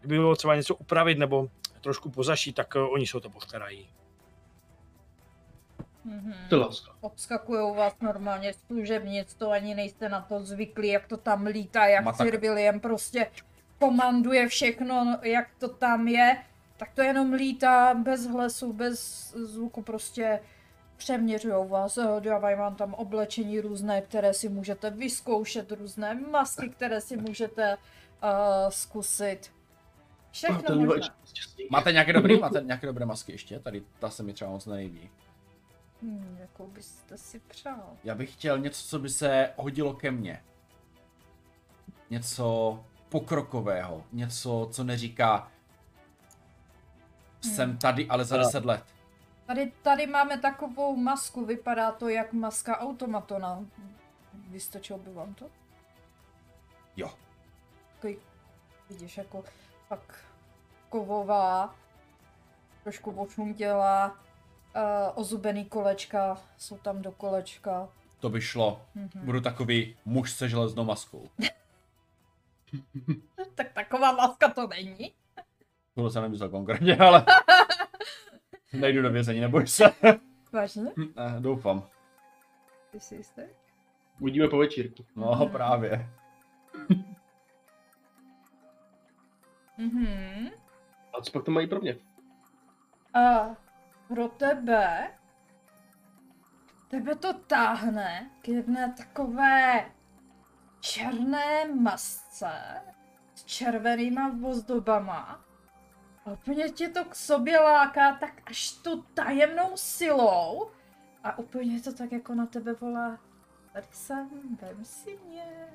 [0.00, 1.48] kdyby bylo třeba něco upravit nebo
[1.80, 3.88] trošku pozašít, tak oni se o to postarají.
[6.04, 6.34] Mhm.
[6.48, 6.92] Ty láska.
[7.00, 11.86] Obskakujou vás normálně z služebnic, to ani nejste na to zvyklí, jak to tam lítá,
[11.86, 12.16] jak.
[12.16, 13.30] Sir William prostě
[13.78, 16.36] komanduje všechno, jak to tam je,
[16.76, 20.40] tak to jenom lítá bez hlasu, bez zvuku, prostě
[20.96, 27.00] přeměřují vás, eh, dávají vám tam oblečení různé, které si můžete vyzkoušet, různé masky, které
[27.00, 28.28] si můžete uh,
[28.68, 29.50] zkusit.
[30.30, 30.86] Všechno.
[31.70, 33.58] Máte nějaké dobré, máte nějaké dobré masky ještě?
[33.58, 35.10] Tady ta se mi třeba moc nelíbí.
[36.04, 37.96] Hmm, jakou byste si přál?
[38.04, 40.44] Já bych chtěl něco, co by se hodilo ke mně.
[42.10, 44.04] Něco pokrokového.
[44.12, 45.52] Něco, co neříká
[47.40, 48.84] jsem tady, ale za 10 let.
[49.46, 53.64] Tady, tady máme takovou masku, vypadá to jak maska automatona.
[54.48, 55.50] Vystačilo by vám to?
[56.96, 57.10] Jo.
[57.94, 58.16] Takový,
[58.90, 59.44] vidíš, jako
[59.88, 60.14] fakt
[60.88, 61.74] kovová,
[62.82, 64.23] trošku ošuntělá,
[64.76, 64.82] uh,
[65.14, 67.88] ozubený kolečka, jsou tam do kolečka.
[68.20, 68.82] To by šlo.
[68.94, 69.10] Mhm.
[69.24, 71.28] Budu takový muž se železnou maskou.
[73.54, 75.12] Tak taková maska to není.
[75.94, 77.26] Tohle jsem nemyslel konkrétně, ale...
[78.72, 79.84] Nejdu do vězení, neboj se.
[80.52, 80.82] Vážně?
[81.16, 81.82] Ne, doufám.
[82.90, 83.42] Ty jsi jistý?
[84.20, 85.04] Uvidíme po večírku.
[85.16, 86.10] No, právě.
[89.78, 90.48] Mhm.
[91.18, 91.96] A co pak to mají pro mě?
[93.14, 93.20] A
[94.14, 95.10] pro tebe,
[96.88, 99.90] tebe to táhne k jedné takové
[100.80, 102.82] černé masce
[103.34, 105.44] s červenýma ozdobama.
[106.26, 110.70] A úplně tě to k sobě láká tak až tu tajemnou silou.
[111.24, 113.18] A úplně to tak jako na tebe volá.
[113.72, 114.30] Tady jsem,
[114.60, 115.66] vem si mě.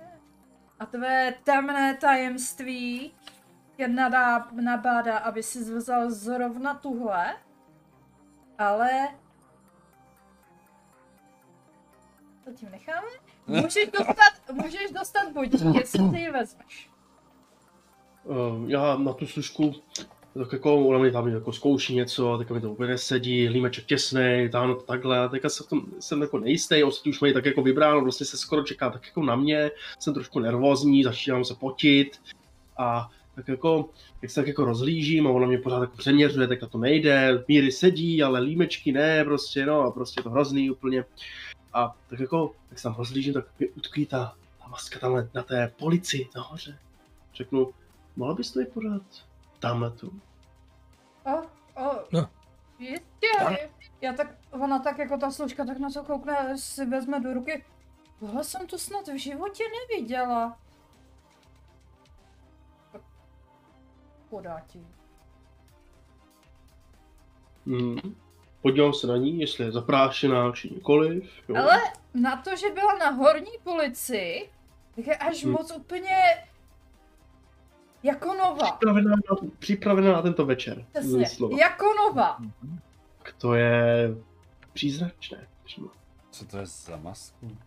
[0.80, 3.14] A tvé temné tajemství
[3.76, 7.36] tě nadá, nabádá, aby si vzal zrovna tuhle,
[8.60, 8.90] ale...
[12.44, 13.08] To tím necháme?
[13.48, 16.90] Můžeš dostat, můžeš dostat bodík, jestli ty ji vezmeš.
[18.24, 19.74] Uh, já na tu služku,
[20.34, 24.50] tak jako ona mi tam jako zkouší něco, tak mi to úplně nesedí, límeček těsný,
[24.52, 27.62] táhnu to takhle, a teďka v tom, jsem jako nejistý, ostatní už mají tak jako
[27.62, 32.22] vybráno, vlastně se skoro čeká tak jako na mě, jsem trošku nervózní, začínám se potit
[32.78, 33.10] a
[33.40, 33.90] tak jako,
[34.22, 37.72] jak se tak jako rozhlížím a ona mě pořád jako přeměřuje, tak to nejde, míry
[37.72, 41.06] sedí, ale límečky ne, prostě no a prostě je to hrozný úplně.
[41.74, 45.44] A tak jako, jak se tam rozhlížím, tak mi utkví ta, ta maska tam na
[45.44, 46.80] té polici nahoře.
[47.36, 47.72] Řeknu,
[48.16, 49.02] mohla bys to i pořád
[49.60, 50.22] tamhle tu?
[51.26, 51.38] O,
[51.84, 52.30] o, No.
[52.80, 53.28] jistě.
[53.46, 53.58] Ano.
[54.02, 57.66] Já tak, ona tak jako ta služka tak na to koukne, si vezme do ruky.
[58.20, 60.58] Tohle jsem tu snad v životě neviděla.
[64.30, 64.88] Podá ti.
[67.66, 68.16] Hmm.
[68.62, 71.32] Podívám se na ní, jestli je zaprášená či nikoliv.
[71.50, 71.56] Jo.
[71.56, 71.80] Ale
[72.14, 74.50] na to, že byla na horní policii,
[74.96, 75.54] tak je až Hmm.
[75.54, 76.18] moc úplně
[78.04, 78.72] jako nová.
[78.72, 80.86] Připravená na, připravená na tento večer.
[80.92, 81.26] Přesně,
[81.60, 82.38] jako nová.
[83.38, 84.10] To je
[84.74, 85.48] příznačné.
[85.64, 85.88] přímo.
[86.32, 87.58] Co to je za masku?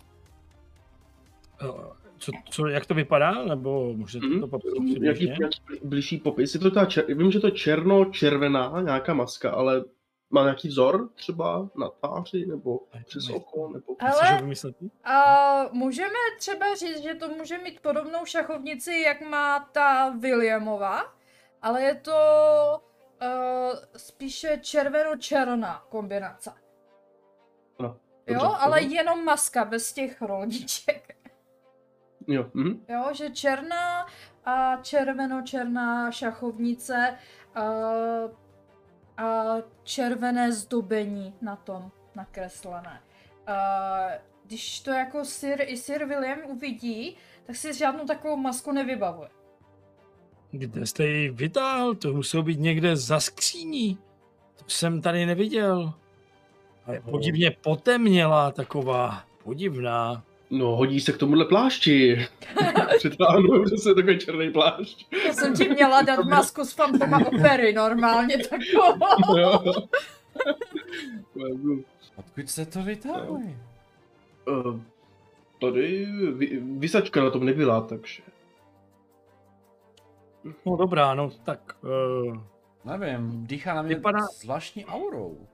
[2.23, 3.45] Co, co, jak to vypadá?
[3.45, 4.41] Nebo můžete Mhm.
[4.41, 6.55] to popsat Jaký, jaký blížší popis?
[6.55, 7.15] Je to ta čer...
[7.15, 9.85] Vím, že to je černo-červená nějaká maska, ale
[10.31, 13.97] má nějaký vzor třeba na tváři, nebo přes oko, nebo...
[14.01, 14.43] Ale-?
[15.05, 21.15] A můžeme třeba říct, že to může mít podobnou šachovnici, jak má ta Williamova,
[21.63, 22.13] ale je to
[23.23, 26.53] uh, spíše červeno-černá kombinace.
[28.27, 28.91] Jo, dobře, ale mhm.
[28.91, 31.17] jenom maska, bez těch rolniček.
[32.27, 32.85] Jo, mhm.
[32.89, 34.07] Jo, že černá
[34.45, 37.19] a červeno-černá šachovnice
[37.55, 37.63] a,
[39.17, 43.01] a červené zdobení na tom nakreslené.
[43.47, 44.09] A,
[44.47, 47.17] když to jako Sir i Sir William uvidí,
[47.47, 49.29] tak si žádnou takovou masku nevybavuje.
[50.51, 51.95] Kde jste ji vytáhl?
[51.95, 53.99] To muselo být někde za skříní.
[54.57, 55.95] To jsem tady neviděl.
[56.87, 59.25] A je podivně potemněla taková.
[59.45, 60.25] Podivná.
[60.55, 62.27] No, hodí se k tomuhle plášti.
[62.99, 65.07] Přitáhnu přesně takový černý plášť.
[65.27, 68.99] To jsem ti měla dát masku z Fantoma opery normálně takovou.
[72.17, 73.57] Odkud se to vytáhli?
[74.49, 74.81] Eh,
[75.61, 78.23] Tady vy, vysačka na tom nebyla, takže...
[80.67, 81.77] No dobrá, no tak.
[82.27, 82.39] Uh,
[82.85, 85.47] Nevím, dýchá na mě Vypadá- zvláštní aurou.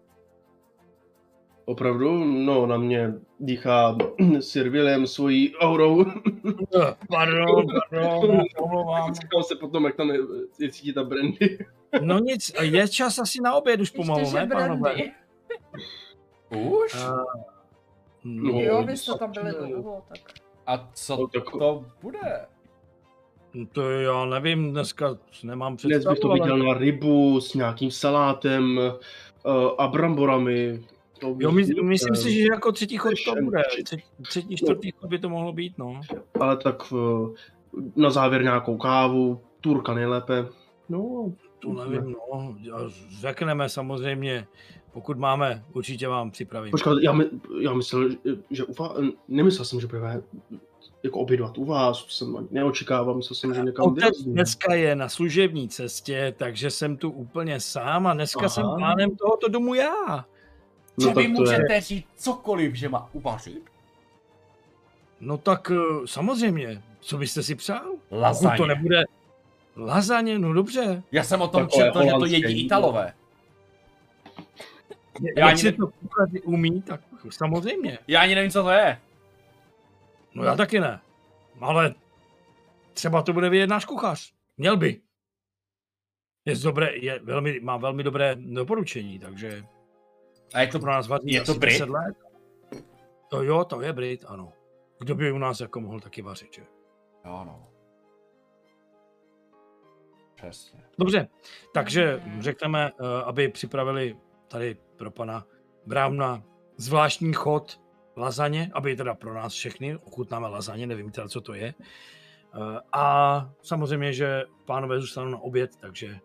[1.69, 3.97] Opravdu, no, na mě dýchá
[4.40, 6.05] Sir William svojí aurou.
[7.09, 9.15] pardon, pardon, omlouvám.
[9.15, 10.19] Říkal se potom, jak tam je,
[10.59, 11.59] je cítit ta brandy.
[12.03, 14.81] No nic, je čas asi na oběd už pomalu, Ještě, ne, pánové?
[14.81, 15.12] brandy.
[16.51, 16.95] Už?
[16.95, 17.24] Uh,
[18.24, 19.66] No, Jo, vy jste tam byli no.
[19.66, 20.19] dlouho, tak.
[20.66, 22.47] A co No, tak- to bude?
[23.55, 26.40] no to já nevím, dneska nemám Dnes bych představu, to ale...
[26.40, 30.85] viděl na rybu s nějakým salátem uh, a bramborami.
[31.20, 33.62] To Jo, my, myslím si, že jako třetí chod to bude.
[33.85, 36.01] Třetí, třetí čtvrtý chod by to mohlo být, no.
[36.40, 37.35] Ale tak uh,
[37.97, 40.47] na závěr nějakou kávu, turka nejlépe.
[40.89, 42.57] No, To nevím, no.
[43.20, 44.47] Řekneme samozřejmě,
[44.93, 46.70] pokud máme, určitě vám připravím.
[46.70, 47.24] Počkat, já, my,
[47.61, 48.09] já myslel,
[48.51, 48.93] že- u vás,
[49.28, 50.23] nemyslel jsem, že budeme
[51.03, 54.32] jako obědovat u vás, jsem neočekával, myslel jsem, že někam Otec vyrazíme.
[54.32, 58.49] dneska je na služební cestě, takže jsem tu úplně sám a dneska Aha.
[58.49, 60.24] jsem pánem tohoto domu já.
[61.01, 63.62] Že No, vy tak to je, můžete říct cokoliv, že má uvařit?
[65.20, 67.85] No tak eh, samozřejmě, co byste si přál?
[68.09, 68.57] Pokud Lasagne.
[68.57, 69.05] to nebude
[69.77, 71.03] lazaně, no dobře.
[71.12, 72.66] Já jsem o tom četl, že to jedí jídlo.
[72.66, 73.15] Italové.
[75.37, 77.01] Já ani si ne- to kuchaři umí, tak
[77.31, 77.99] samozřejmě.
[78.09, 79.01] Já ani nevím, co to je.
[80.35, 81.01] No já taky ne.
[81.61, 81.95] Ale
[82.95, 84.33] třeba to bude vědět náš kuchař.
[84.57, 85.01] Měl by.
[86.45, 89.65] Je dobré, je velmi, má velmi dobré doporučení, takže
[90.55, 91.73] A je to pro nás vaří je to Brit?
[91.73, 92.16] 10 let.
[93.29, 94.53] To jo, to je Brit, ano.
[94.99, 96.62] Kdo by u nás jako mohl taky vařit, že?
[97.25, 97.69] Jo, no.
[100.35, 100.81] Přesně.
[100.99, 101.29] Dobře,
[101.75, 104.16] takže řekneme, eh, aby připravili
[104.49, 105.47] tady pro pana
[105.87, 106.43] Brauna
[106.77, 107.81] zvláštní chod
[108.16, 111.75] lazaně, aby teda pro nás všechny, ochutnáme lazaně, nevím teda, co to je.
[112.55, 116.19] Eh, A samozřejmě, že pánové zůstanou na oběd, takže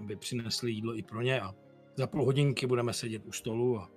[0.00, 1.54] aby přinesli jídlo i pro ně a
[2.00, 3.90] za půl hodinky budeme sedět u stolu a,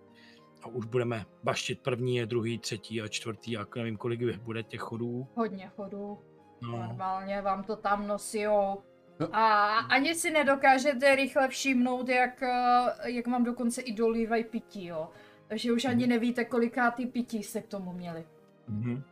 [0.64, 5.28] a už budeme baštit první, druhý, třetí a čtvrtý a nevím, kolik bude těch chodů.
[5.36, 6.20] Hodně chodů.
[6.62, 8.78] No, Normálně vám to tam nosijou.
[9.20, 9.36] No.
[9.36, 15.10] A ani si nedokážete rychle všimnout, jak, eh, jak vám dokonce i dolívají pití, jo.
[15.48, 18.26] Takže už ani nevíte, koliká ty pití jste k tomu měli.
[18.68, 19.04] mhm.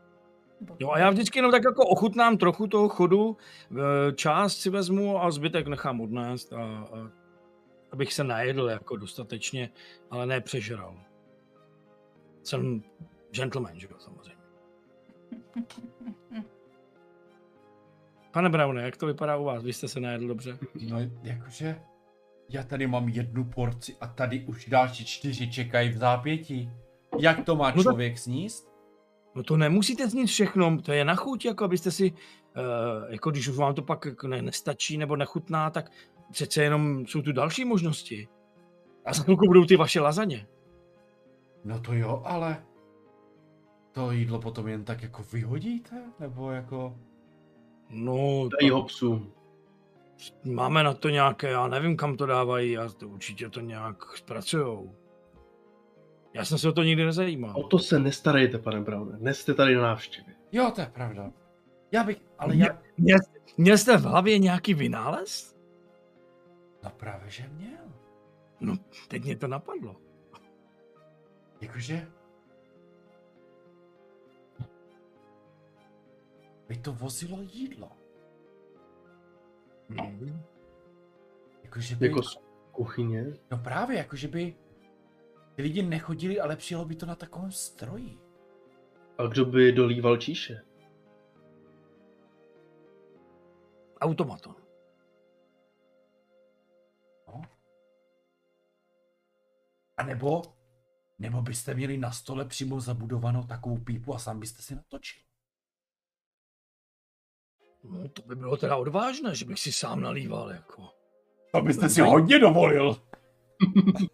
[0.61, 3.37] Nebo- Jo a já vždycky jenom tak jako ochutnám trochu toho chodu,
[3.71, 7.20] eh, část si vezmu a zbytek nechám odnést, a, a,
[7.91, 9.69] abych se najedl jako dostatečně,
[10.09, 10.99] ale ne přežral.
[12.43, 12.83] Jsem
[13.31, 14.41] gentleman, že jo, samozřejmě.
[18.31, 19.63] Pane Braune, jak to vypadá u vás?
[19.63, 20.57] Vy jste se najedl dobře?
[20.89, 21.81] No, jakože
[22.49, 26.71] já tady mám jednu porci a tady už další čtyři čekají v zápětí.
[27.19, 28.71] Jak to má No tak- člověk sníst?
[29.35, 32.17] No to nemusíte znít všechno, to je na chuť, jako abyste si, uh,
[33.09, 35.91] jako když už vám to pak ne, nestačí nebo nechutná, tak
[36.31, 38.27] přece jenom jsou tu další možnosti.
[39.05, 40.47] A za chvilku budou ty vaše lazaně.
[41.63, 42.63] No to jo, ale
[43.91, 46.03] to jídlo potom jen tak jako vyhodíte?
[46.19, 46.97] Nebo jako...
[47.89, 49.31] No, Dají ho psům.
[50.43, 54.95] máme na to nějaké, já nevím, kam to dávají a to určitě to nějak zpracujou.
[56.33, 57.53] Já jsem se o to nikdy nezajímal.
[57.57, 59.17] O to se nestarejte, pane Browne.
[59.17, 60.35] Dnes jste tady na návštěvě.
[60.51, 61.31] Jo, to je pravda.
[61.91, 63.17] Já bych, ale Mě- já...
[63.57, 65.50] Měl jste v hlavě nějaký vynález?
[66.83, 67.93] No právě, že měl.
[68.59, 68.77] No,
[69.07, 69.95] teď mě to napadlo.
[71.61, 72.11] Jakože...
[76.67, 77.91] By to vozilo jídlo.
[79.89, 80.11] No.
[81.63, 82.07] Jakože by...
[82.07, 82.37] Jako z
[82.71, 83.25] kuchyně.
[83.51, 84.55] No právě, jakože by...
[85.55, 88.19] Ty lidi nechodili, ale přijelo by to na takovém stroji.
[89.17, 90.61] A kdo by dolíval číše?
[94.01, 94.55] Automaton.
[100.01, 100.41] A nebo...
[101.19, 105.23] Nebo byste měli na stole přímo zabudovanou takovou pípu a sám byste si natočil.
[107.83, 110.89] No, to by bylo teda odvážné, že bych si sám nalíval, jako.
[111.51, 113.01] To byste si hodně dovolil.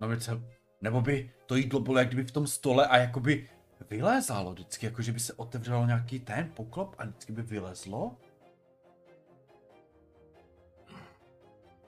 [0.00, 0.42] no co,
[0.80, 3.48] nebo by to jídlo bylo jak kdyby v tom stole a jakoby
[3.90, 8.16] vylézalo vždycky, jako že by se otevřelo nějaký ten poklop a vždycky by vylezlo.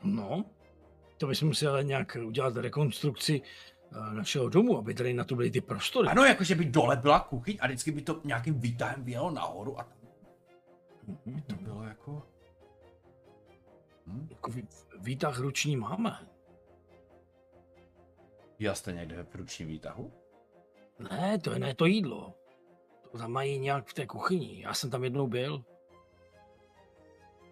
[0.03, 0.45] No,
[1.19, 3.43] to bychom museli nějak udělat rekonstrukci
[3.93, 6.09] eh, našeho domu, aby tady na to byly ty prostory.
[6.09, 9.81] Ano, jako že by dole byla kuchyň a vždycky by to nějakým výtahem vyjelo nahoru
[9.81, 9.97] a tam
[11.27, 11.43] Mhm.
[11.43, 12.23] to bylo jako...
[14.07, 14.27] Hm?
[14.31, 14.69] Jako vý-
[15.01, 16.19] výtah ruční máme.
[18.59, 20.13] Já jste někde v ručním výtahu?
[21.11, 22.35] Ne, to je ne to jídlo.
[23.13, 24.61] To tam mají nějak v té kuchyni.
[24.63, 25.65] Já jsem tam jednou byl.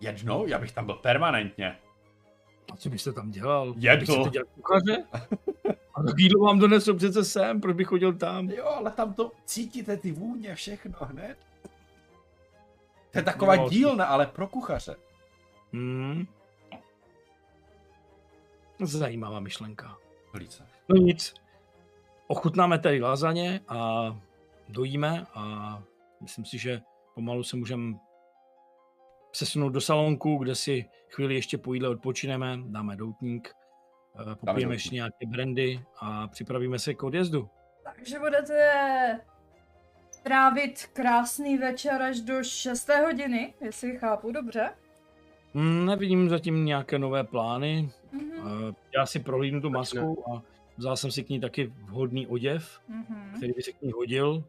[0.00, 0.46] Jednou?
[0.46, 1.78] Já bych tam byl permanentně.
[2.72, 3.74] A co byste tam dělal?
[3.76, 4.28] Je to.
[4.28, 5.04] dělat kuchaře?
[5.94, 8.50] A tak jídlo vám donesou přece sem, proč bych chodil tam?
[8.50, 11.36] Jo, ale tam to cítíte ty vůně, všechno hned.
[13.10, 13.68] To je taková Jo.
[13.68, 14.96] dílna, ale pro kuchaře.
[15.72, 16.26] Hmm.
[18.80, 19.96] Zajímavá myšlenka.
[20.32, 20.66] Velice.
[20.88, 21.34] No nic.
[22.26, 24.16] Ochutnáme tady lázaně a
[24.68, 25.82] dojíme a
[26.20, 26.82] myslím si, že
[27.14, 27.94] pomalu se můžeme
[29.30, 33.52] přesunout do salonku, kde si chvíli ještě po jídle odpočineme, dáme doutník,
[34.20, 37.48] eh, popijeme ještě nějaké brandy a připravíme se k odjezdu.
[37.84, 39.20] Takže budete
[40.22, 43.02] trávit krásný večer až do 6.
[43.04, 44.70] hodiny, jestli chápu dobře.
[45.54, 47.90] Hmm, nevidím zatím nějaké nové plány.
[48.12, 48.32] Mhm.
[48.70, 50.42] Eh, Já si prohlídnu tu masku a
[50.76, 53.32] vzal jsem si k ní taky vhodný oděv, Mhm.
[53.36, 54.44] který by se k ní hodil.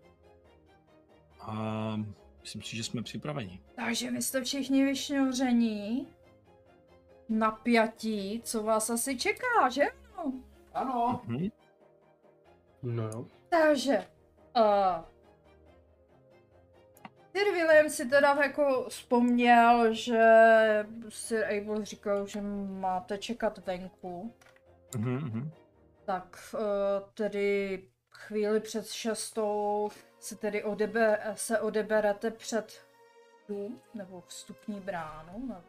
[1.42, 1.96] A
[2.50, 3.62] myslím si, že jsme připraveni.
[3.76, 6.08] Takže vy jste všichni vyšňoření,
[7.30, 9.84] napjatí, co vás asi čeká, že?
[10.18, 10.34] No.
[10.74, 11.22] Ano.
[11.28, 11.50] Mhm.
[12.84, 13.26] No jo.
[13.50, 14.08] Takže,
[14.58, 15.06] uh,
[17.36, 20.24] Sir William si teda jako vzpomněl, že
[21.10, 22.42] Sir Abel říkal, že
[22.80, 24.34] máte čekat venku,
[24.98, 25.52] Mhm, mhm.
[26.06, 26.60] tak uh,
[27.14, 29.90] tedy chvíli před šestou
[30.20, 32.82] se tedy odebe, se odeberete před
[33.50, 35.48] dům, nebo vstupní bránu.
[35.48, 35.62] Ne,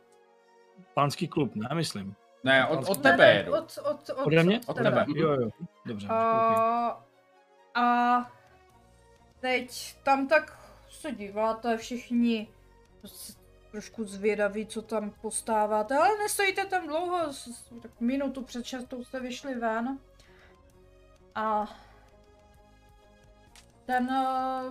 [0.95, 2.15] Pánský klub, ne, myslím.
[2.45, 3.53] Ne, od, od tebe ne, jedu.
[3.53, 4.61] Od, od, od, Ode mě?
[4.67, 5.05] Od tebe.
[5.15, 5.51] Jo, jo.
[5.87, 6.09] Dobře.
[6.09, 7.05] A,
[7.75, 8.33] a
[9.41, 10.59] teď tam tak
[10.89, 12.49] se díváte všichni
[13.71, 17.19] trošku zvědaví, co tam postáváte, ale nestojíte tam dlouho,
[17.83, 19.99] tak minutu před šestou jste vyšli ven.
[21.35, 21.69] A
[23.91, 24.71] ten eh,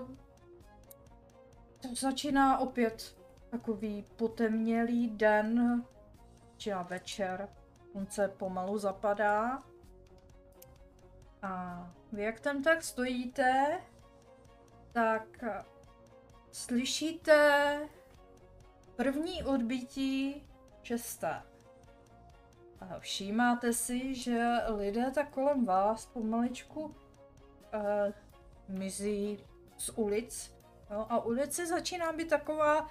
[1.82, 3.18] to začíná opět
[3.52, 5.84] takový potemnělý den,
[6.58, 7.50] či večer.
[7.92, 9.64] Slunce pomalu zapadá.
[11.42, 13.82] A vy jak tam tak stojíte,
[14.92, 15.64] tak eh,
[16.52, 17.90] slyšíte
[18.96, 20.48] první odbytí
[20.84, 21.42] šesté.
[22.80, 26.94] A všímáte si, že lidé tak kolem vás pomaličku uh,
[28.70, 29.46] mizí
[29.78, 30.56] z ulic.
[30.92, 32.90] Jo, a ulice začíná být taková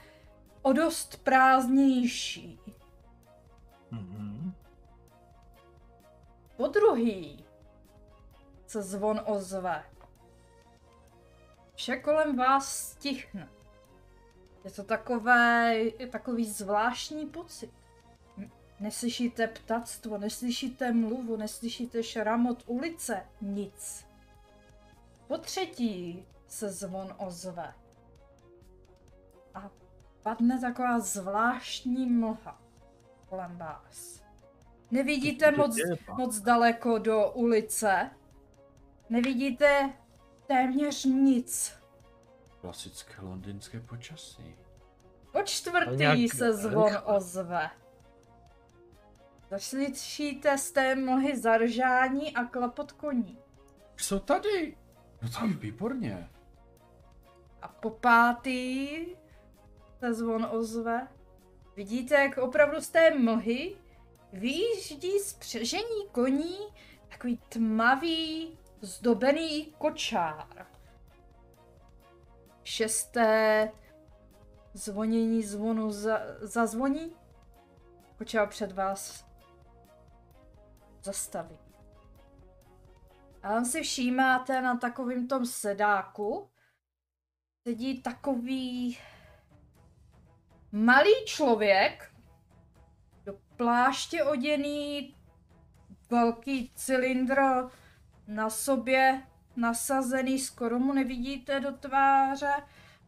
[0.62, 2.60] o dost prázdnější.
[3.90, 4.52] Mhm.
[6.56, 7.44] Po druhý
[8.66, 9.84] se zvon ozve.
[11.74, 13.48] Vše kolem vás stichne.
[14.64, 17.70] Je to takové, je takový zvláštní pocit.
[18.80, 24.07] Neslyšíte ptactvo, neslyšíte mluvu, neslyšíte šramot ulice, nic.
[25.28, 27.74] Po třetí se zvon ozve.
[29.54, 29.70] A
[30.22, 32.62] padne taková zvláštní mlha
[33.28, 34.22] kolem vás.
[34.90, 35.76] Nevidíte moc,
[36.16, 38.10] moc daleko do ulice.
[39.10, 39.92] Nevidíte
[40.46, 41.78] téměř nic.
[42.60, 44.56] Klasické londýnské počasí.
[45.32, 47.70] Po čtvrtý nějak se zvon ozve.
[49.50, 53.38] Zaslyšíte z té mlhy zaržání a klapot koní.
[53.96, 54.76] Jsou tady.
[55.22, 56.30] No tak výborně.
[57.62, 58.88] A po pátý
[59.98, 61.08] se zvon ozve.
[61.76, 63.76] Vidíte, jak opravdu z té mlhy
[64.32, 66.56] vyjíždí spřežení koní
[67.08, 70.66] takový tmavý, zdobený kočár.
[72.64, 73.72] Šesté
[74.72, 77.12] zvonění zvonu za, zazvoní.
[78.18, 79.24] Kočár před vás
[81.02, 81.67] zastaví.
[83.48, 86.50] A tam si všímáte na takovým tom sedáku,
[87.68, 88.98] sedí takový
[90.72, 92.12] malý člověk,
[93.24, 95.16] do pláště oděný,
[96.10, 97.40] velký cylindr
[98.26, 99.22] na sobě
[99.56, 102.52] nasazený, skoro mu nevidíte do tváře,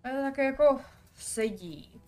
[0.04, 0.80] ale tak jako
[1.14, 2.00] sedí.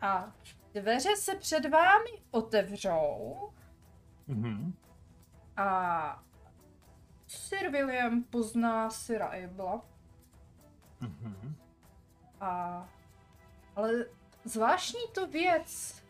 [0.00, 0.32] A
[0.74, 3.52] dveře se před vámi otevřou
[4.26, 4.74] Mhm.
[5.56, 6.25] a
[7.26, 9.82] Sir William pozná Sira Abela.
[11.00, 11.56] Mhm.
[12.40, 12.88] A...
[13.76, 14.06] Ale
[14.44, 16.02] zvláštní to věc.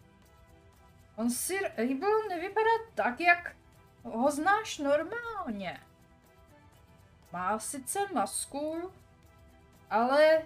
[1.16, 3.56] On Sir Abel nevypadá tak, jak
[4.02, 5.80] ho znáš normálně.
[7.32, 8.92] Má sice masku,
[9.90, 10.44] ale uh,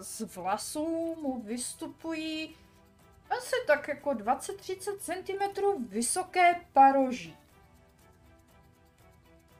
[0.00, 2.56] z vlasů mu vystupují
[3.30, 7.41] asi tak jako 20-30 cm vysoké paroží.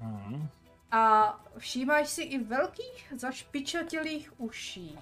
[0.03, 0.49] Mhm.
[0.91, 4.99] A všímáš si i velkých zašpičatělých uší.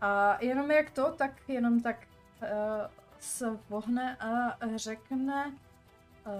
[0.00, 1.96] A jenom jak to, tak jenom tak
[2.42, 2.48] uh,
[3.18, 5.52] se vohne a řekne,
[6.26, 6.32] uh,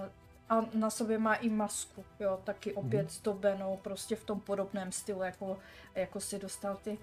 [0.49, 5.21] a na sobě má i masku, jo, taky opět zdobenou, prostě v tom podobném stylu,
[5.21, 5.57] jako,
[5.95, 6.97] jako si dostal ty.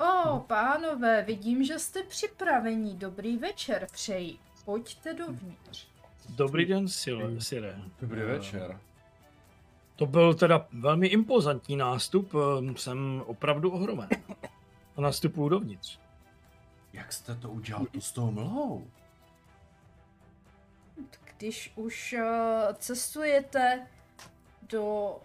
[0.00, 5.88] O, pánové, vidím, že jste připravení, dobrý večer přeji, pojďte dovnitř.
[6.28, 7.76] Dobrý den, Sire.
[8.00, 8.78] Dobrý Eh, večer.
[9.98, 14.08] To byl teda velmi impozantní nástup, eh, jsem opravdu ohromen.
[14.96, 15.98] A nastupuju dovnitř.
[16.92, 18.86] Jak jste to udělal tu s tou mlhou?
[21.36, 23.86] Když už uh, cestujete
[24.62, 25.16] do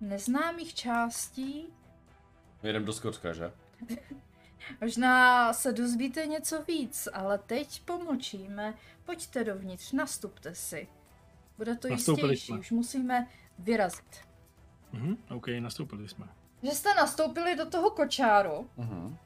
[0.00, 1.66] neznámých částí,
[2.62, 3.52] Jedem do Skotska, že?
[4.80, 8.74] možná se dozvíte něco víc, ale teď pomlčíme.
[9.04, 10.88] Pojďte dovnitř, nastupte si.
[11.58, 12.58] Bude to Nastoupili jistější, jsme.
[12.58, 13.26] už musíme
[13.60, 14.16] vyrazit.
[14.92, 16.26] Mhm, OK, nastoupili jsme.
[16.62, 19.16] Že jste nastoupili do toho kočáru, Mhm.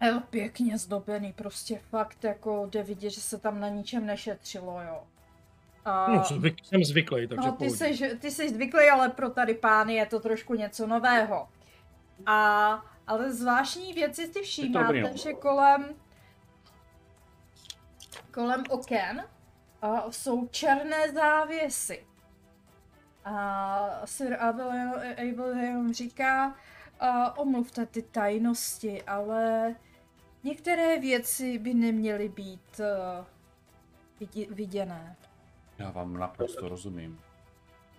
[0.00, 4.80] a jo, pěkně zdobený, prostě fakt jako jde vidět, že se tam na ničem nešetřilo,
[4.82, 5.02] jo.
[5.84, 6.10] A...
[6.10, 9.94] No, zvyk, jsem zvyklý, takže No, ty jsi, ty jsi zvyklý, ale pro tady pány
[9.94, 11.48] je to trošku něco nového.
[12.26, 12.70] A,
[13.06, 15.94] ale zvláštní věci si všímáte, že kolem
[18.30, 19.24] kolem oken
[19.82, 22.06] a jsou černé závěsy.
[23.24, 24.70] A Sir Abel,
[25.30, 26.54] Abel jenom říká,
[27.00, 29.74] a omluvte ty tajnosti, ale
[30.44, 33.24] některé věci by neměly být uh,
[34.20, 35.16] vidě, viděné.
[35.78, 37.20] Já vám naprosto rozumím.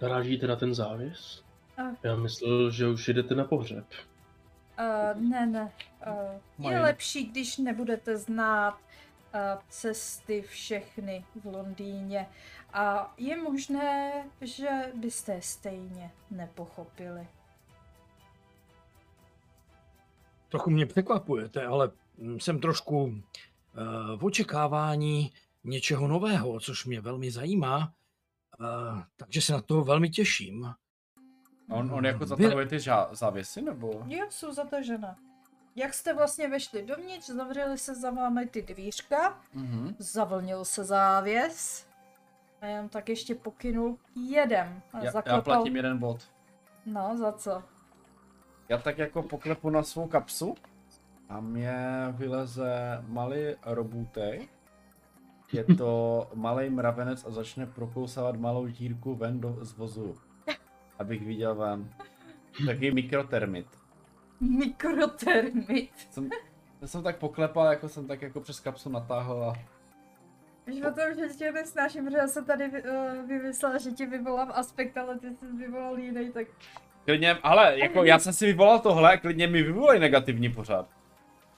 [0.02, 1.44] Narážíte na ten závěs?
[1.78, 1.82] A.
[2.04, 3.86] Já myslel, že už jdete na pohřeb.
[4.80, 5.72] Uh, ne, ne.
[6.08, 6.84] Uh, je Mají.
[6.84, 12.28] lepší, když nebudete znát uh, cesty všechny v Londýně.
[12.74, 17.28] A je možné, že byste je stejně nepochopili.
[20.50, 21.92] Trochu mě překvapujete, ale
[22.38, 23.14] jsem trošku uh,
[24.20, 25.32] v očekávání
[25.64, 27.94] něčeho nového, což mě velmi zajímá,
[28.60, 28.66] uh,
[29.18, 30.74] takže se na to velmi těším.
[31.70, 34.04] On, on jako zatahuje ty žá- závěsy, nebo?
[34.08, 35.16] Jo, jsou zatažené.
[35.76, 39.96] Jak jste vlastně vešli dovnitř, zavřeli se za vámi ty dvířka, Mhm.
[40.00, 41.88] zavlnil se závěs
[42.62, 44.82] a já tak ještě pokynul jedem.
[44.94, 45.42] A Já, já zaklepal.
[45.42, 46.32] platím jeden bod.
[46.86, 47.64] No, za co?
[48.70, 50.56] Já tak jako poklepu na svou kapsu
[51.30, 51.76] a mě
[52.12, 54.50] vyleze malý robůtek.
[55.54, 60.16] Je to malý mravenec a začne prokousávat malou dírku ven do, z vozu.
[61.00, 61.90] Abych viděl ven.
[62.66, 63.68] Taky mikrotermit.
[64.40, 65.92] Mikrotermit.
[66.10, 66.30] Jsem,
[66.82, 69.54] já jsem tak poklepal, jako jsem tak jako přes kapsu natáhl a
[70.68, 74.52] Víš o tom, že tě nesnáším, protože já jsem tady uh, vymyslela, že ti vyvolám
[74.54, 76.48] aspekt, ale ty jsi vyvolal jiný, tak...
[77.06, 80.88] klidně, ale jako já jsem si vyvolal tohle, klidně mi vyvolej negativní pořád.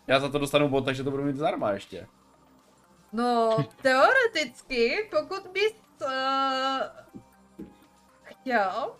[0.07, 2.07] Já za to dostanu bod, takže to budu mít zdarma ještě.
[3.13, 6.09] No, teoreticky, pokud bys uh,
[8.23, 8.95] chtěl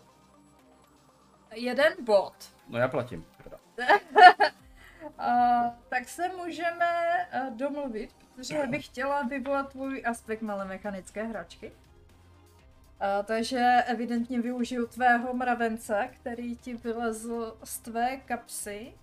[1.55, 2.33] jeden bod,
[2.67, 3.25] No já platím.
[3.43, 3.57] Teda.
[5.19, 6.87] uh, tak se můžeme
[7.33, 11.71] uh, domluvit, protože bych chtěla vyvolat tvůj aspekt malé mechanické hračky.
[11.71, 18.93] Uh, takže evidentně využiju tvého mravence, který ti vylezl z tvé kapsy,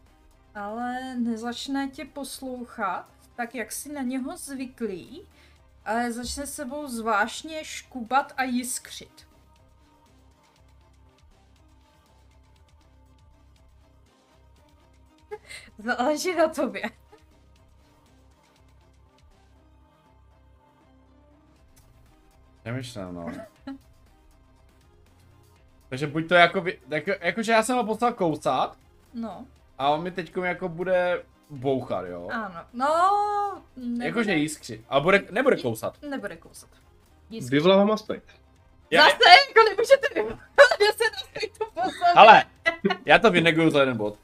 [0.55, 5.27] ale nezačne tě poslouchat, tak jak si na něho zvyklý,
[5.85, 9.29] ale začne sebou zvláštně škubat a jiskřit.
[15.79, 16.83] Záleží na tobě.
[22.63, 23.27] Přemýšlím, no.
[25.89, 28.77] Takže buď to jako, jako, jakože já jsem ho poslal kousat
[29.15, 29.47] No,
[29.79, 32.29] a on mi teď jako bude bouchat, jo.
[32.33, 32.61] ano.
[32.73, 34.85] No, nebude, Jakože jiskři.
[34.89, 36.03] A bude, nebude kousat.
[36.03, 36.71] nebude kousat.
[37.31, 37.51] Jiskřit.
[37.53, 38.25] Vyvolávám aspekt.
[38.91, 39.17] Já, Zase,
[39.49, 40.39] jako nemůžete vyvolat,
[40.81, 42.13] že se na to poslal.
[42.17, 42.45] ale,
[43.05, 44.19] já to vyneguju za jeden bod.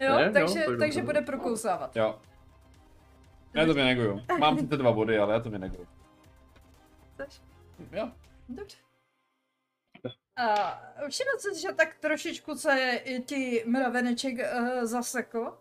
[0.00, 1.96] Jo, Ne, jo, takže, tak takže bude prokousávat.
[1.96, 2.18] Jo.
[3.54, 4.22] Já to vyneguju.
[4.38, 5.86] Mám sice dva body, ale já to vyneguju.
[7.18, 7.42] Chceš?
[7.92, 8.12] Jo.
[8.48, 8.76] Dobře.
[10.36, 10.54] A
[11.08, 15.58] všiml jsi, že tak trošičku se ti mraveneček uh, zasekl.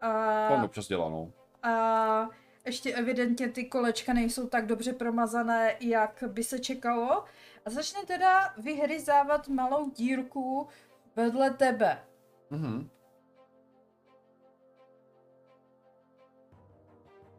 [0.00, 1.32] A, To mi občas dělá, no.
[1.62, 2.28] a
[2.66, 7.24] ještě evidentně ty kolečka nejsou tak dobře promazané, jak by se čekalo.
[7.64, 10.68] A začne teda vyhryzávat malou dírku
[11.16, 12.04] vedle tebe.
[12.50, 12.90] Mhm.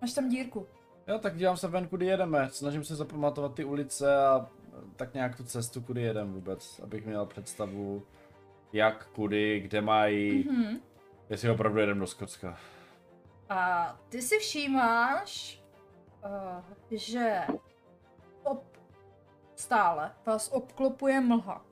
[0.01, 0.67] Máš tam dírku.
[1.07, 2.49] Jo, tak dívám se ven, kudy jedeme.
[2.49, 4.49] Snažím se zapamatovat ty ulice a
[4.95, 8.03] tak nějak tu cestu, kudy jedem vůbec, abych měl představu,
[8.73, 10.79] jak, kudy, kde mají, Mhm.
[11.29, 12.57] jestli opravdu jedem do Skotska.
[13.49, 15.61] A ty si všímáš,
[16.25, 17.39] uh, že
[18.43, 18.63] ob,
[19.55, 21.65] stále vás obklopuje mlha.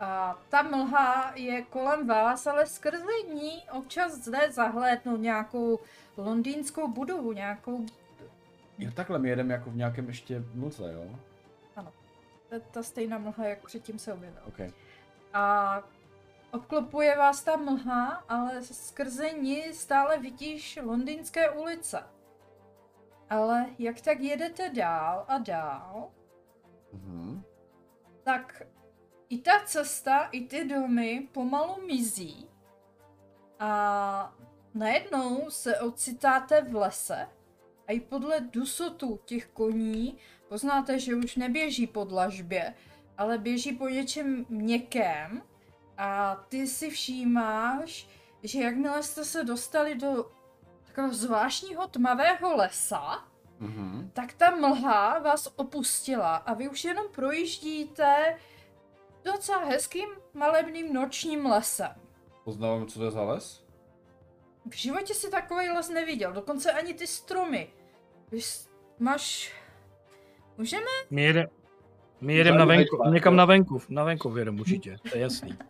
[0.00, 5.78] A ta mlha je kolem vás, ale skrze ní občas zde zahlédnout nějakou
[6.16, 7.86] londýnskou budovu, nějakou...
[8.78, 11.18] Jo, takhle my jedeme jako v nějakém ještě mlze, jo?
[12.48, 14.46] Ta, ta stejná mlha, jak předtím se objevila.
[14.46, 14.58] OK.
[15.34, 15.82] A
[16.52, 22.02] obklopuje vás ta mlha, ale skrze ní stále vidíš londýnské ulice.
[23.30, 26.08] Ale jak tak jedete dál a dál,
[26.92, 27.42] Mhm.
[28.22, 28.62] tak
[29.28, 32.48] i ta cesta, i ty domy pomalu mizí.
[33.60, 34.34] A
[34.74, 37.28] najednou se ocitáte v lese
[37.88, 40.18] a i podle dusotu těch koní
[40.48, 42.74] poznáte, že už neběží po dlažbě,
[43.18, 45.42] ale běží po něčem měkkém
[45.98, 48.08] a ty si všímáš,
[48.42, 50.30] že jakmile jste se dostali do
[50.86, 53.24] takového zvláštního tmavého lesa,
[53.60, 54.10] Mhm.
[54.14, 58.38] tak ta mlha vás opustila a vy už jenom projíždíte
[59.24, 61.90] docela hezkým malebným nočním lesem.
[62.44, 63.64] Poznávám, co to je za les?
[64.70, 67.70] V životě si takový les neviděl, dokonce ani ty stromy.
[68.30, 68.68] Vy s-
[68.98, 69.54] máš...
[70.58, 70.84] Můžeme?
[71.10, 71.46] My jedem,
[72.20, 73.14] my jedem na venku, článek.
[73.14, 75.58] někam na venkov, na venkov jedem určitě, to je jasný.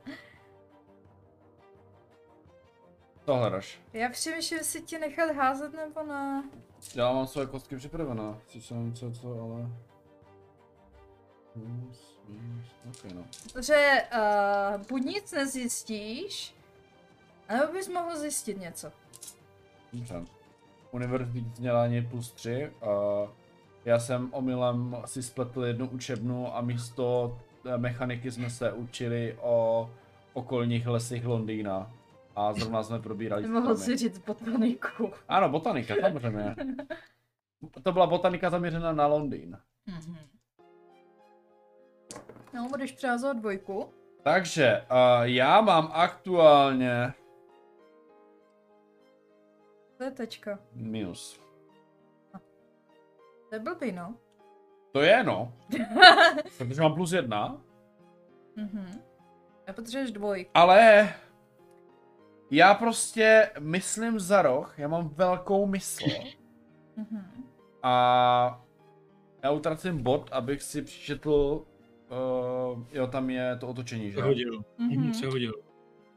[3.26, 3.80] Hledáš.
[3.92, 6.50] Já přemýšlím, jestli ti nechat házet nebo ne.
[6.94, 8.40] Já mám své kostky připravené.
[8.46, 9.70] Sice nevím co, co, ale...
[11.56, 13.24] Minus, minus, ok no.
[13.52, 16.54] Protože uh, buď nic nezjistíš,
[17.48, 18.92] nebo bys mohl zjistit něco.
[19.92, 20.24] Dobře.
[20.90, 22.70] Univerzitní vzdělání plus 3.
[22.82, 23.28] Uh,
[23.84, 29.90] já jsem omylem si spletl jednu učebnu a místo té mechaniky jsme se učili o
[30.32, 31.92] okolních lesích Londýna.
[32.36, 35.12] A zrovna jsme probírali Mohl si říct botaniku.
[35.28, 36.56] Ano, botanika, samozřejmě.
[37.82, 39.58] To byla botanika zaměřená na Londýn.
[39.86, 40.16] Mhm.
[42.58, 43.88] No, budeš přehazovat dvojku.
[44.22, 47.12] Takže uh, já mám aktuálně
[49.98, 50.58] To je tečka.
[50.72, 51.40] minus.
[53.48, 54.14] To je blbý, no.
[54.92, 55.52] To je no,
[56.58, 57.60] protože mám plus jedna,
[58.56, 59.00] Mhm.
[59.68, 60.50] A potřebuješ dvojku.
[60.54, 61.08] ale
[62.50, 66.04] já prostě myslím za roh, já mám velkou mysl
[66.96, 67.44] Mhm.
[67.82, 68.64] a
[69.42, 71.66] já utracím bod, abych si přečetl,
[72.10, 74.16] uh, jo tam je to otočení, že?
[74.16, 74.64] Přehodil.
[74.78, 74.90] Mhm.
[75.02, 75.12] Mhm.
[75.12, 75.54] Přehodil.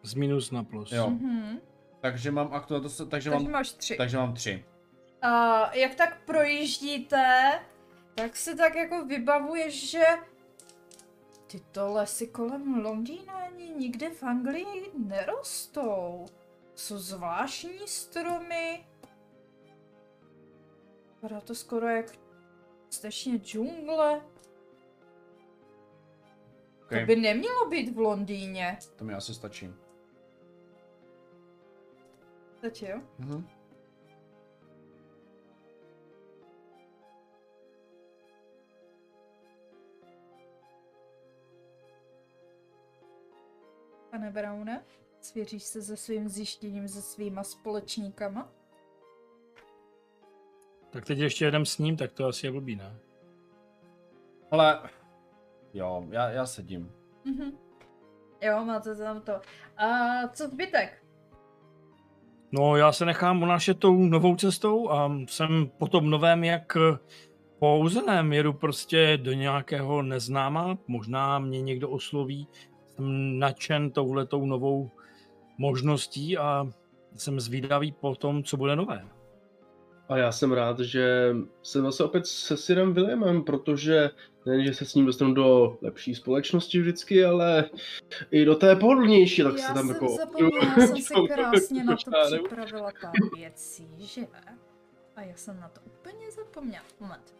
[0.03, 0.91] Z minus na plus.
[0.91, 1.09] Jo.
[1.09, 1.59] Mhm.
[1.99, 3.95] Takže mám aktuálně, to se- takže Takže mám, máš tři.
[3.97, 4.65] takže mám tři.
[5.21, 7.51] A jak tak projíždíte,
[8.15, 10.03] tak si tak jako vybavuješ, že
[11.47, 16.25] tyto lesy kolem Londýna ani nikde v Anglii nerostou.
[16.75, 18.85] Jsou zvláštní stromy.
[21.15, 22.05] Vypadá to skoro jak
[22.89, 24.21] stečně džungle.
[26.91, 26.99] Okay.
[26.99, 28.77] To by nemělo být v Londýně.
[28.95, 29.73] To mi asi stačí.
[32.61, 33.01] Teď jo?
[33.19, 33.47] Mhm.
[44.11, 44.85] Pane Browne,
[45.21, 48.51] svěříš se se svým zjištěním se svýma společníkama?
[50.89, 52.95] Tak teď ještě jedem s ním, tak to asi je blbý, ne?
[54.51, 54.89] Ale
[55.73, 56.91] jo, já, já sedím.
[57.25, 57.51] Mhm.
[58.41, 59.33] Jo, máte tam to.
[59.77, 59.87] A
[60.27, 61.03] co zbytek?
[62.51, 66.97] No, já se nechám unášet tou novou cestou a jsem po tom novém jak eh,
[67.59, 68.33] po uzeném.
[68.33, 72.47] Jedu prostě do nějakého neznáma, možná mě někdo osloví.
[72.89, 74.91] Jsem nadšen touhletou novou
[75.57, 76.67] možností a
[77.15, 79.05] jsem zvídavý po tom, co bude nové.
[80.09, 84.09] A já jsem rád, že jsem zase opět se Sirem Williamem, protože
[84.45, 87.69] nejen, že se s ním dostanu do lepší společnosti vždycky, ale
[88.31, 90.15] i do té pohodlnější, tak Já se tam jsem jako...
[90.17, 94.21] zapomněla, jsem si krásně na to připravila pár věcí, že?
[95.15, 96.83] A já jsem na to úplně zapomněla.
[96.99, 97.35] Moment.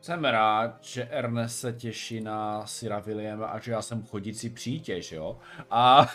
[0.00, 5.12] Jsem rád, že Ernest se těší na Sira Williama a že já jsem chodící přítěž,
[5.12, 5.38] jo?
[5.70, 6.06] A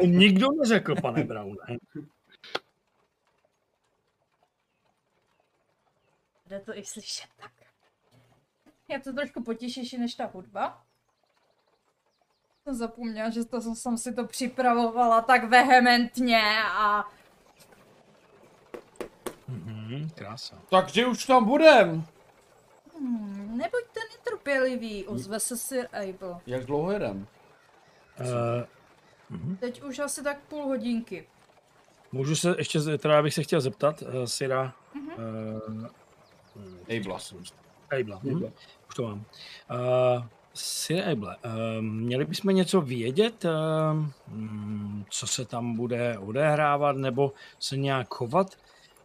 [0.00, 1.56] To nikdo neřekl, pane Brown.
[6.46, 7.57] Jde to i slyšet tak.
[8.88, 10.82] Je to trošku potěšnější než ta hudba.
[12.64, 17.04] Jsem zapomněla, že to jsem si to připravovala tak vehementně a
[19.48, 20.58] Mhm, krása.
[20.70, 22.04] takže už tam budem.
[22.98, 26.40] Hmm, nebuďte netrpělivý, ozve se Sir Abel.
[26.46, 27.26] Jak dlouho jedem?
[28.20, 31.28] Uh, Teď už asi tak půl hodinky.
[32.12, 35.08] můžu se ještě, z- teda bych se chtěl zeptat, uh, Sira, Mhm.
[35.08, 35.86] uh,
[36.96, 37.18] Abla.
[38.00, 38.20] Abla.
[38.22, 38.52] Mhm.
[38.88, 39.24] Už to mám.
[39.70, 40.24] Uh,
[40.54, 43.50] Sir Able, uh, měli bychom něco vědět, uh,
[45.10, 48.56] co se tam bude odehrávat, nebo se nějak chovat?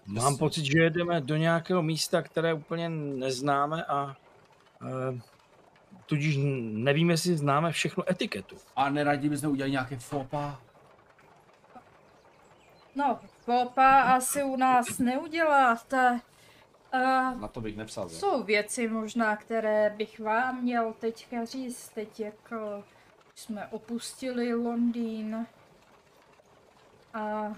[0.05, 4.15] Mám pocit, že jedeme do nějakého místa, které úplně neznáme a
[4.81, 5.19] uh,
[6.05, 6.37] tudíž
[6.71, 8.55] nevím, jestli známe všechno etiketu.
[8.75, 10.59] A neradí bychom udělali nějaké fopa?
[12.95, 16.19] No, kopa asi u nás neuděláte.
[16.93, 18.19] Uh, Na to bych nevsazil.
[18.19, 22.83] jsou věci možná, které bych vám měl teďka říct, teď jako
[23.35, 25.47] jsme opustili Londýn
[27.13, 27.53] a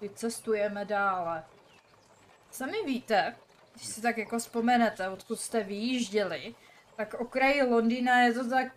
[0.00, 1.44] vycestujeme dále.
[2.50, 3.36] Sami víte,
[3.74, 6.54] když si tak jako vzpomenete, odkud jste vyjížděli,
[6.96, 8.72] tak okraji Londýna je to tak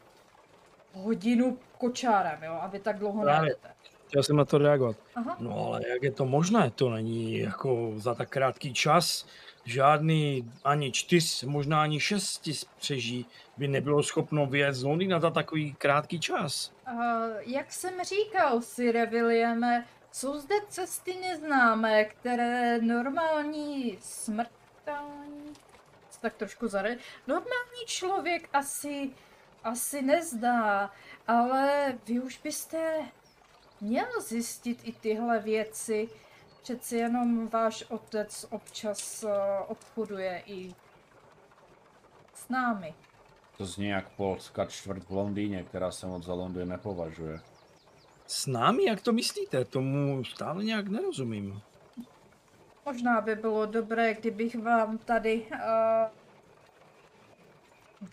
[0.93, 3.41] hodinu kočárem, jo, a vy tak dlouho Právě.
[3.41, 3.69] nejedete.
[4.07, 4.95] Chtěl jsem na to reagovat.
[5.15, 5.37] Aha.
[5.39, 6.71] No ale jak je to možné?
[6.71, 9.25] To není jako za tak krátký čas.
[9.65, 13.25] Žádný ani čtyř, možná ani šesti přeží
[13.57, 16.71] by nebylo schopno vyjet z Londýna za takový krátký čas.
[16.91, 17.01] Uh,
[17.45, 25.53] jak jsem říkal, Sire Williame, jsou zde cesty neznámé, které normální smrtelní,
[26.21, 26.97] tak trošku zare...
[27.27, 29.09] Normální člověk asi,
[29.63, 30.91] asi nezdá,
[31.27, 32.95] ale vy už byste
[33.81, 36.09] měl zjistit i tyhle věci.
[36.61, 39.31] Přeci jenom váš otec občas uh,
[39.67, 40.75] obchoduje i
[42.33, 42.93] s námi.
[43.57, 47.39] To zní jak polská čtvrt v Londýně, která se moc za Londýn nepovažuje.
[48.27, 49.65] S námi, jak to myslíte?
[49.65, 51.61] Tomu stále nějak nerozumím.
[52.85, 55.57] Možná by bylo dobré, kdybych vám tady uh,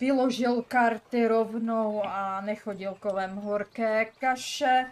[0.00, 4.90] vyložil karty rovnou a nechodil kolem horké kaše.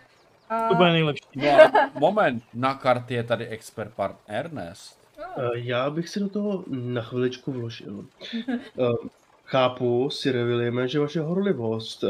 [0.69, 1.25] To bude nejlepší.
[1.37, 4.99] No, moment, na kartě je tady expert pan Ernest.
[5.19, 8.05] No, Eh, Já bych si do toho na chviličku vložil.
[8.49, 9.09] Eh,
[9.45, 12.09] Chápu, Sir Williame, že vaše horlivost eh,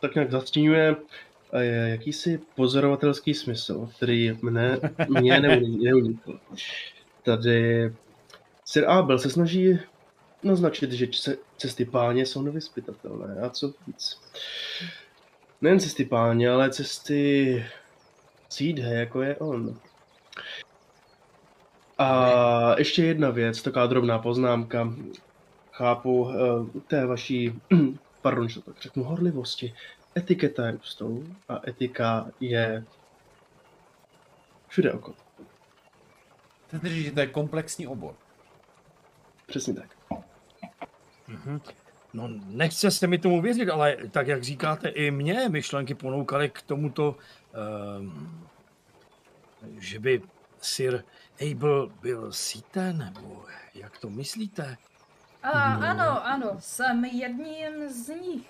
[0.00, 0.96] tak nějak zastínuje
[1.84, 4.78] jakýsi pozorovatelský smysl, který mne,
[5.08, 5.40] mě
[5.82, 6.38] neunikl.
[7.22, 7.92] Tady
[8.64, 9.78] Sir Abel se snaží
[10.42, 13.40] naznačit, že ce- cesty páně jsou nevyspytatelné.
[13.42, 14.20] A co víc?
[15.64, 17.66] Nejen cesty páně, ale cesty
[18.48, 19.78] cídhe, jako je on.
[21.98, 24.94] A ještě jedna věc, taková drobná poznámka.
[25.72, 27.60] Chápu eh, té vaší,
[28.22, 29.74] pardon, že to tak řeknu, horlivosti.
[30.16, 32.84] Etiketa je u stolu a etika je
[34.68, 35.16] všude okolo.
[36.66, 38.14] Chcete říct, že to je komplexní obor.
[39.46, 39.96] Přesně tak.
[41.28, 41.60] Mhm.
[42.14, 46.62] No, nechce se mi tomu věřit, ale tak, jak říkáte, i mě myšlenky ponoukaly k
[46.62, 47.16] tomuto,
[47.98, 48.48] um,
[49.78, 50.22] že by
[50.60, 51.04] Sir
[51.50, 54.76] Abel byl síte, nebo jak to myslíte?
[55.42, 55.86] a, No.
[55.86, 58.48] ano, ano, jsem jedním z nich.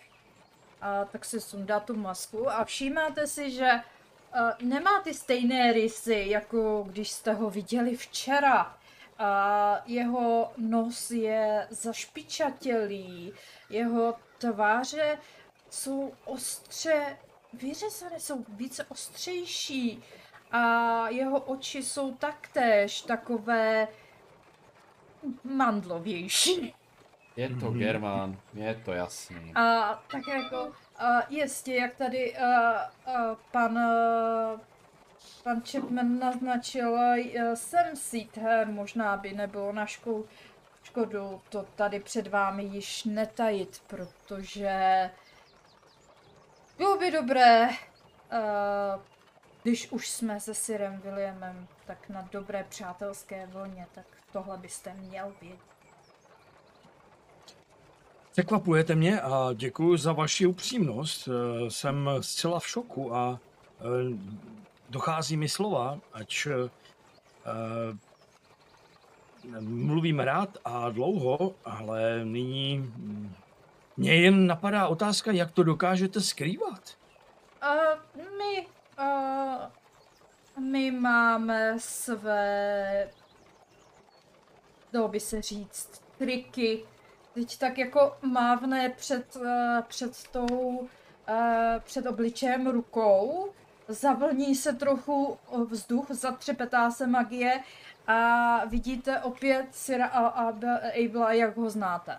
[0.81, 6.25] A tak si sundá tu masku a všímáte si, že uh, nemá ty stejné rysy,
[6.29, 8.77] jako když jste ho viděli včera.
[9.19, 13.33] A jeho nos je zašpičatělý,
[13.71, 15.19] jeho tváře
[15.71, 17.19] jsou ostře
[17.53, 20.03] vyřezané, jsou více ostřejší
[20.53, 23.89] a jeho oči jsou taktéž takové
[25.45, 26.75] mandlovější.
[27.37, 27.79] Je to Mhm.
[27.79, 29.53] Germán, je to jasný.
[29.55, 32.91] A tak jako, a jistě, jak tady a, a,
[33.51, 34.61] pan, a,
[35.45, 37.17] pan Chapman naznačil, a,
[37.55, 40.25] jsem Síthe, možná by nebylo na škou,
[40.83, 45.11] škodu to tady před vámi již netajit, protože
[46.79, 47.77] bylo by dobré, a,
[49.63, 55.33] když už jsme se Sirem Williamem tak na dobré přátelské vlně, tak tohle byste měl
[55.41, 55.59] vědět.
[58.33, 61.29] Překvapujete mě a děkuji za vaši upřímnost.
[61.29, 63.41] Eh, Jsem zcela v šoku a
[63.81, 63.85] eh,
[64.95, 66.71] dochází mi slova, ač eh,
[69.61, 72.93] mluvím rád a dlouho, ale nyní
[73.97, 76.97] mě jen napadá otázka, jak to dokážete skrývat.
[77.63, 78.67] Uh, my,
[78.99, 79.63] uh,
[80.65, 83.11] my máme své,
[84.93, 86.85] dalo by se říct, triky.
[87.35, 90.87] Teď tak jako mávne před, uh, před tou, uh,
[91.79, 93.53] před obličejem rukou,
[93.89, 95.39] zavlní se trochu
[95.71, 97.61] vzduch, zatřepetá se magie
[98.07, 102.19] a vidíte opět Sira a Abla, jak ho znáte.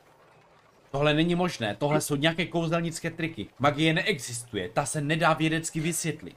[0.92, 3.48] Tohle není možné, tohle jsou nějaké kouzelnické triky.
[3.60, 6.36] Magie neexistuje, ta se nedá vědecky vysvětlit.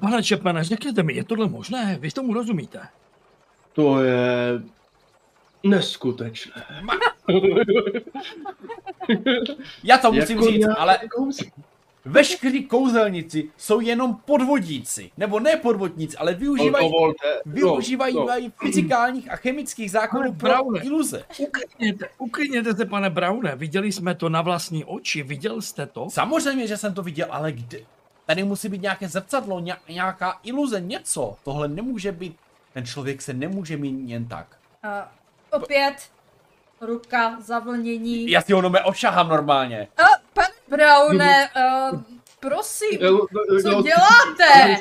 [0.00, 1.96] Pane Čepmane, řekněte mi, je tohle možné?
[2.00, 2.88] Vy tomu rozumíte?
[3.72, 4.60] To je
[5.62, 6.66] neskutečné.
[9.84, 10.98] Já to musím Jako říct, nějaké ale
[12.04, 15.10] veškerý kouzelníci jsou jenom podvodníci.
[15.16, 17.40] Nebo ne podvodníci, ale využívají, Dovolte.
[17.46, 18.50] využívají no, no.
[18.60, 20.80] fyzikálních a chemických zákonů pro Braune.
[20.80, 21.24] iluze.
[21.38, 23.56] Uklidněte, uklidněte se, pane Braune.
[23.56, 26.10] Viděli jsme to na vlastní oči, viděl jste to?
[26.10, 27.78] Samozřejmě, že jsem to viděl, ale kde?
[28.26, 31.36] Tady musí být nějaké zrcadlo, ně- nějaká iluze, něco.
[31.44, 32.36] Tohle nemůže být,
[32.74, 34.56] ten člověk se nemůže mít jen tak.
[34.82, 35.12] A
[35.50, 35.94] opět
[36.80, 38.30] ruka, zavlnění.
[38.30, 39.88] Já si ho nome ošahám normálně.
[39.96, 40.02] A,
[40.70, 41.48] Braune,
[41.92, 42.02] uh,
[42.40, 44.76] prosím, Jo, jo, co děláte?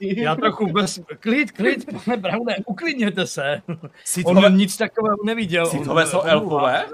[0.00, 1.00] Já trochu bez...
[1.20, 3.62] Klid, klid, pane Braune, uklidněte se.
[4.04, 5.64] Sithové, On nic takového neviděl.
[5.64, 6.86] on- Sithové jsou elfové?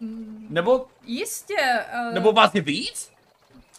[0.00, 3.10] Mm, nebo, Jistě, uh, nebo vás je víc?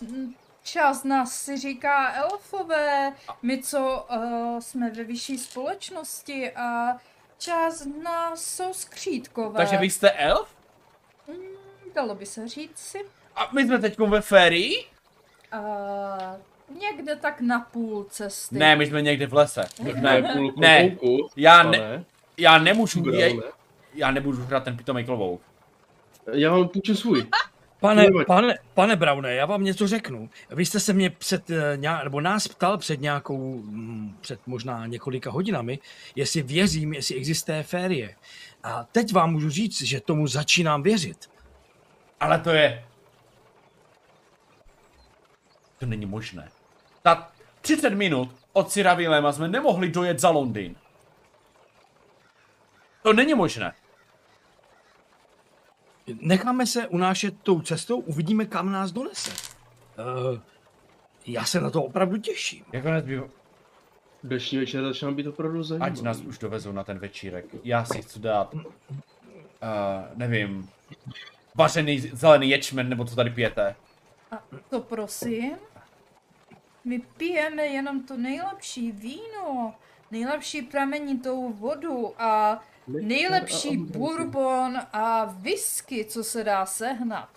[0.02, 0.34] mm,
[0.64, 6.98] část nás si říká elfové, my co uh, jsme ve vyšší společnosti a
[7.40, 9.58] část nás jsou skřítkové.
[9.58, 10.50] Takže vy jste elf?
[11.28, 11.36] Mm,
[11.96, 13.00] dalo by se říct si.
[13.38, 14.86] A my jsme teď ve férii?
[15.54, 18.56] Uh, někde tak na půl cesty.
[18.56, 19.66] Ne, my jsme někde v lese.
[20.02, 22.06] Ne, půl ne, klobouku, já, ne, pane.
[22.38, 23.20] já nemůžu, Braune.
[23.20, 23.42] já,
[23.96, 25.42] já nemůžu hrát ten pitomý klobouk.
[26.32, 27.26] Já vám půjčím svůj.
[27.80, 30.30] Pane, pane, pane Braune, já vám něco řeknu.
[30.50, 34.86] Vy jste se mě před, eh, nějak, nebo nás ptal před nějakou, mm, před možná
[34.86, 35.80] několika hodinami,
[36.16, 38.16] jestli věřím, jestli existuje férie.
[38.64, 41.18] A teď vám můžu říct, že tomu začínám věřit.
[42.20, 42.84] Ale to je...
[45.80, 46.50] To není možné.
[47.02, 47.32] Ta
[47.62, 50.76] 30 minut od Sira Willema jsme nemohli dojet za Londýn.
[53.04, 53.74] To není možné.
[56.22, 59.32] Necháme se unášet tou cestou, uvidíme, kam nás donese.
[59.32, 60.40] Uh,
[61.26, 62.66] já se na to opravdu těším.
[62.74, 63.28] Jako nezbývá...
[64.24, 65.92] Dnešní večer začíná být opravdu zajímavý.
[65.92, 67.46] Ať nás už dovezou na ten večírek.
[67.64, 68.54] Já si chci dát...
[68.54, 68.62] Uh,
[70.16, 70.70] nevím...
[71.56, 73.76] Vařený zelený ječmen, nebo co tady pijete.
[74.32, 75.58] A to prosím?
[76.84, 79.76] My pijeme jenom to nejlepší víno,
[80.12, 87.30] nejlepší pramenitou vodu a nejlepší bourbon a whisky, co se dá sehnat.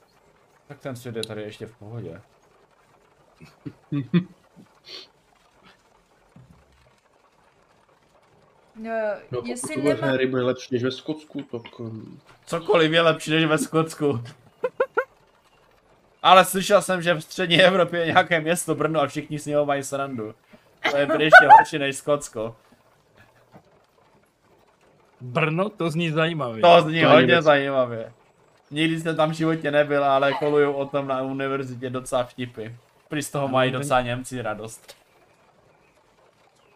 [0.66, 2.20] Tak ten svět je tady ještě v pohodě.
[8.86, 10.06] Eh, No, Jestli pokud nemá...
[10.06, 10.16] nemá...
[10.16, 11.80] ryby je lepší než ve Skotsku, tak...
[11.80, 14.20] Um, Cokoliv je lepší než ve Skotsku.
[16.22, 19.66] Ale slyšel jsem, že v střední Evropě je nějaké město Brno a všichni s něho
[19.66, 20.34] mají srandu.
[20.90, 22.56] To je prý ještě horší než Skotsko.
[25.20, 26.62] Brno, to zní zajímavě.
[26.62, 27.42] To zní To hodně Německo.
[27.42, 28.12] zajímavě.
[28.70, 32.74] Nikdy jsem tam v životě nebyl, ale koluju o tom na univerzitě docela vtipy.
[33.08, 34.96] Prý z toho mají docela Němci radost.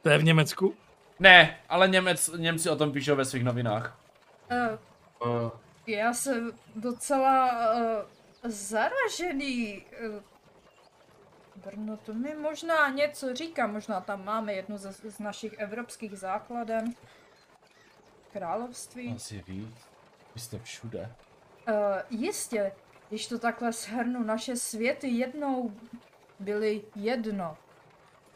[0.03, 0.75] To je v Německu?
[1.21, 3.99] Ne, ale Němec, Němci o tom píšou ve svých novinách.
[4.51, 4.79] Eh,
[5.25, 5.51] a
[5.87, 7.81] Já jsem docela uh,
[8.45, 9.85] zaražený.
[10.07, 10.23] Uh,
[11.57, 16.95] Brno, to mi možná něco říká, možná tam máme jednu z, z našich evropských základen.
[18.33, 19.13] Království.
[19.17, 19.77] Asi víc.
[20.35, 21.13] Vy jste všude.
[21.69, 21.75] Uh,
[22.21, 22.73] jistě,
[23.09, 25.73] když to takhle shrnu, naše světy jednou
[26.41, 27.57] byly jedno.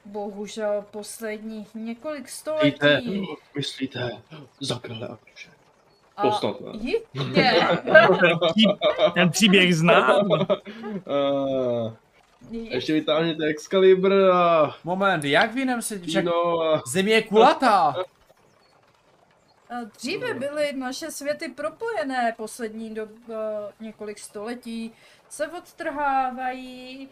[0.05, 3.27] Bohužel posledních několik Myslíte, století.
[3.57, 4.11] myslíte,
[4.61, 5.17] za krále a
[6.39, 6.73] snad ne.
[6.73, 7.53] jistě,
[9.15, 10.29] Ten příběh znám.
[10.31, 11.93] Uh,
[12.51, 16.83] ještě vytáhněte Excalibur a Moment, jak vinem se však víno a...
[16.87, 17.95] země je kulatá.
[19.71, 23.37] A Dříve byly naše světy propojené, poslední dob, uh,
[23.81, 24.93] několik století
[25.29, 27.09] se odtrhávají.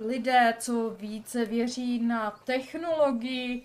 [0.00, 3.62] Lidé, co více věří na technologii,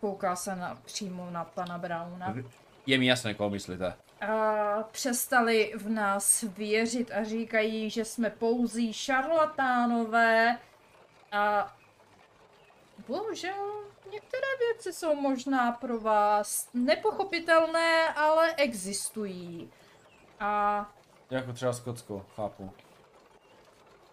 [0.00, 2.34] kouká se na, přímo na pana Brauna,
[2.86, 3.94] Je mi jasné, koho myslíte.
[4.20, 10.58] a přestali v nás věřit a říkají, že jsme pouzí šarlatánové
[11.32, 11.76] a
[13.08, 19.70] bohužel některé věci jsou možná pro vás nepochopitelné, ale existují.
[20.40, 20.86] A,
[21.30, 22.70] Jako třeba Skotsko, chápu.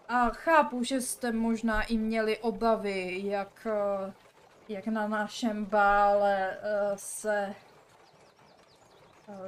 [0.08, 4.12] a chápu, že jste možná i měli obavy, jak, eh,
[4.68, 7.54] jak na našem bále eh, se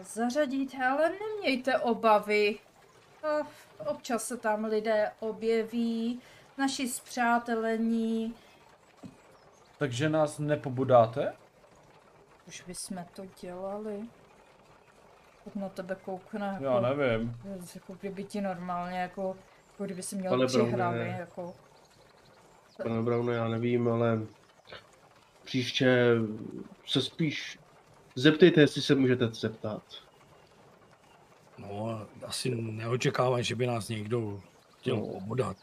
[0.02, 2.58] zařadit, ale nemějte obavy.
[3.24, 3.42] Eh,
[3.86, 6.20] Občas se tam lidé objeví,
[6.58, 8.34] naši zpřátelení,
[9.78, 11.32] Takže nás nepobudáte?
[12.48, 14.00] už bychom to dělali.
[15.44, 17.36] Pokud na tebe koukne, jako, Já nevím.
[17.74, 19.36] jako kdyby ti normálně, jako,
[19.72, 20.76] jako kdyby si měl Pane tři Browne.
[20.76, 21.54] hlavy, jako.
[22.82, 24.18] Pane Browne, já nevím, ale
[25.44, 26.14] příště
[26.86, 27.58] se spíš
[28.16, 29.82] zeptejte, jestli se můžete zeptat.
[31.58, 34.40] No, asi neočekávám, že by nás někdo
[34.78, 35.06] chtěl No.
[35.06, 35.56] pobodat.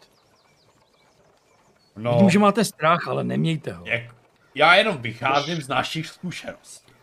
[1.95, 3.85] No, Vidím, že máte strach, ale nemějte ho.
[3.85, 4.15] jak,
[4.55, 6.93] já jenom vycházím z našich zkušeností.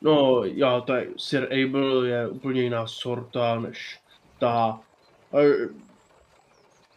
[0.00, 4.00] No, já tady, Sir Abel je úplně jiná sorta než
[4.38, 4.80] ta
[5.40, 5.68] eh,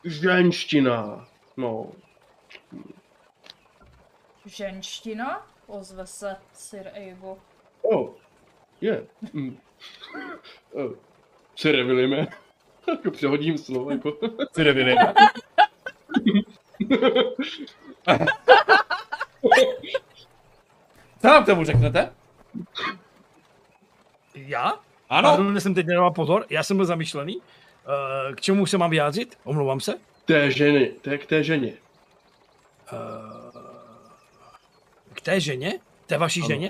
[0.04, 1.28] ženština.
[1.58, 1.92] No,
[4.46, 5.48] Ženština?
[5.68, 7.38] Ozve se Sir Abel.
[7.92, 8.10] Oh,
[8.82, 9.06] je.
[9.34, 9.58] Mm.
[10.74, 10.92] Oh,
[11.64, 12.28] Williame.
[12.88, 14.18] Jako přehodím slovo, jako.
[14.58, 14.98] Nevím.
[21.22, 22.14] Co nám tomu řeknete?
[24.36, 24.80] Já?
[25.10, 27.38] Ano, Pardon, jsem teď nedával pozor, já jsem byl zamýšlený.
[27.40, 29.38] Eh, K čemu se mám vyjádřit?
[29.44, 29.94] Omlouvám se.
[30.26, 31.74] Té ženy, té k té ženě.
[32.94, 33.52] Eh,
[35.14, 35.80] K té ženě?
[36.06, 36.48] Té vaší Ano.
[36.48, 36.70] ženě?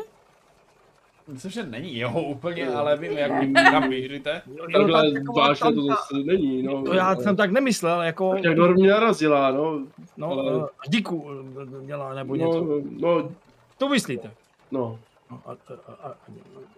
[1.27, 3.31] Myslím, že není jeho úplně, ale vím, jak
[3.71, 4.41] kam míříte.
[4.73, 6.83] Takhle tak vážně to tam- zase není, no.
[6.83, 8.35] To já jsem tak nemyslel, jako...
[8.43, 9.79] Jak do mě narazila, no.
[10.17, 10.67] No, ale- ale...
[10.87, 11.27] díku
[11.61, 12.81] eh, měla nebo No, něco.
[12.99, 13.31] no,
[13.77, 14.31] To myslíte?
[14.71, 14.99] no,
[15.31, 16.13] No, a, a, a,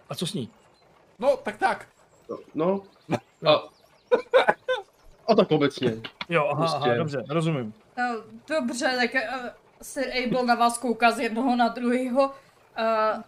[0.10, 0.50] a co s ní?
[1.20, 1.88] No, tak tak.
[2.56, 2.82] no.
[3.48, 3.52] A,
[5.28, 5.94] a tak obecně.
[6.30, 6.78] Jo, aha, Prostě.
[6.90, 7.74] aha dobře, rozumím.
[7.98, 8.14] Eh,
[8.50, 9.48] Dobře, tak uh,
[9.82, 12.24] Sir Abel na vás kouká z jednoho na druhého.
[12.26, 13.22] Uh,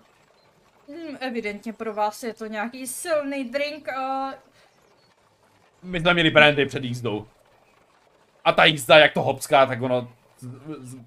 [0.90, 3.88] hm, evidentně pro vás je to nějaký silný drink.
[3.98, 4.32] Uh,
[5.84, 7.28] My jsme měli brandy před jízdou.
[8.45, 10.11] A ta jízda, jak to hopská, tak ono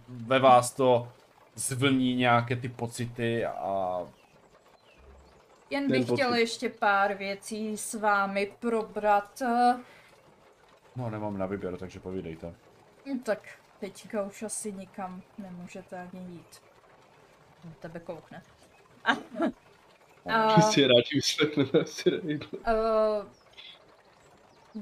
[0.08, 1.12] ve vás to
[1.54, 3.98] zvlní nějaké ty pocity a
[5.70, 6.40] Jen bych chtěl pocit.
[6.40, 9.42] ještě pár věcí s vámi probrat.
[10.96, 12.54] no nemám na výběr, takže povídejte.
[13.06, 13.48] No tak
[13.80, 16.62] teďka už asi nikam nemůžete ani jít.
[17.80, 18.42] Tebe koukne.
[20.30, 22.48] A, Ty si radši vyslechneme si Rejbla.
[22.52, 23.26] uh,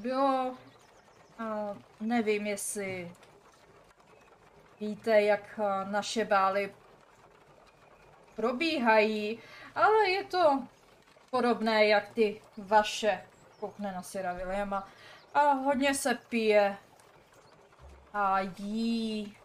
[0.01, 0.57] bylo,
[1.41, 3.13] uh, nevím jestli
[4.81, 6.75] víte, jak uh, naše bály
[8.37, 9.39] probíhají,
[9.75, 10.63] ale je to
[11.31, 13.23] podobné jak ty vaše,
[13.61, 14.89] koukne na Sira Williama,
[15.35, 16.77] a hodně se pije
[18.15, 19.37] a jí,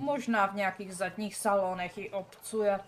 [0.00, 2.80] možná v nějakých zadních salonech i obcuje.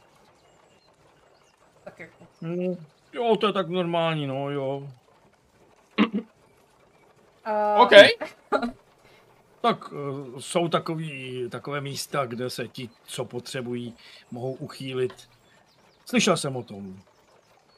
[1.85, 2.77] Tak jako No,
[3.13, 4.89] jo, to je tak normální, no jo.
[7.47, 7.93] Uh, OK.
[9.61, 13.95] Tak eh, jsou takový, takové místa, kde se ti, co potřebují,
[14.31, 15.29] mohou uchýlit.
[16.07, 17.01] Slyšel jsem o tom.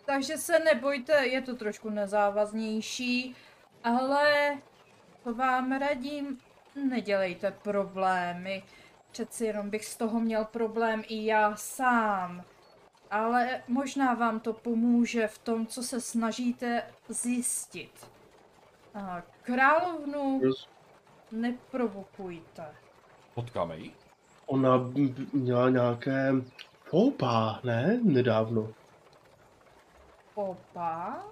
[0.05, 3.37] Takže se nebojte, je to trošku nezávaznější,
[3.85, 4.59] ale
[5.25, 6.39] to vám radím,
[6.89, 8.63] nedělejte problémy.
[9.13, 12.45] Přeci jenom bych z toho měl problém i já sám.
[13.13, 18.11] Ale možná vám to pomůže v tom, co se snažíte zjistit.
[19.43, 20.41] Královnu
[21.33, 22.65] neprovokujte.
[23.35, 23.93] Potkáme ji?
[24.47, 24.91] Ona
[25.33, 26.33] měla nějaké
[26.85, 28.01] foupa, ne?
[28.03, 28.69] Nedávno.
[30.35, 31.25] Opa?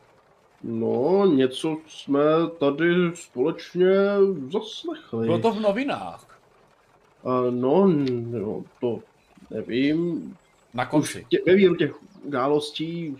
[0.62, 2.20] No, něco jsme
[2.58, 3.90] tady společně
[4.52, 5.26] zaslechli.
[5.26, 6.40] Bylo to v novinách.
[7.24, 8.98] A no, no, to
[9.50, 10.36] nevím.
[10.74, 11.26] Na konci.
[11.28, 13.16] tě, ve víru těch událostí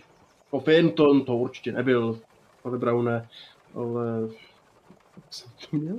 [0.49, 2.19] Poffinton to určitě nebyl,
[2.61, 3.29] pane Browne,
[3.75, 4.21] ale
[5.15, 5.97] jak jsem to měl?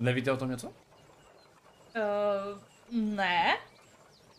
[0.00, 0.68] Nevíte o tom něco?
[0.68, 0.72] Uh,
[2.90, 3.58] ne.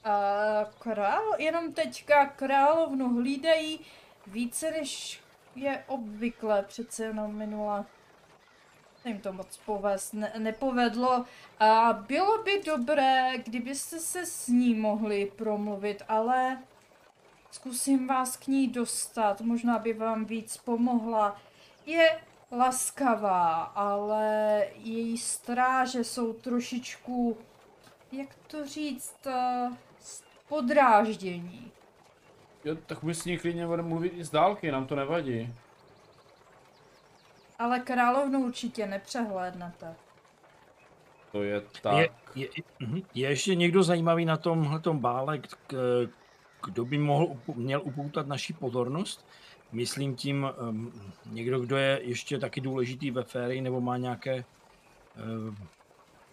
[0.06, 3.80] Uh, král, jenom teďka královnu hlídají
[4.28, 5.22] více než
[5.56, 7.95] je obvykle, přece jenom minule se
[9.10, 11.26] jim to moc povést ne- nepovedlo.
[11.60, 16.64] A bylo by dobré, kdybyste se s ní mohli promluvit, ale
[17.52, 21.42] zkusím vás k ní dostat, možná by vám víc pomohla.
[21.86, 22.22] Je
[22.52, 27.38] laskavá, ale její stráže jsou trošičku,
[28.12, 29.70] jak to říct, eh,
[30.48, 31.72] podráždění.
[32.66, 35.54] Jo, tak my s ní klidně budeme mluvit i z dálky, nám to nevadí.
[37.60, 39.96] Ale královnu určitě nepřehlédnete.
[41.32, 42.12] To je Je, tak.
[42.36, 42.48] je,
[42.80, 43.02] mhm.
[43.14, 46.08] je ještě někdo zajímavý na tomhletom bále, k-
[46.66, 49.26] kdo by mohl, měl upoutat naši pozornost?
[49.72, 54.44] Myslím tím um, někdo, kdo je ještě taky důležitý ve férii, nebo má nějaké
[55.40, 55.58] um,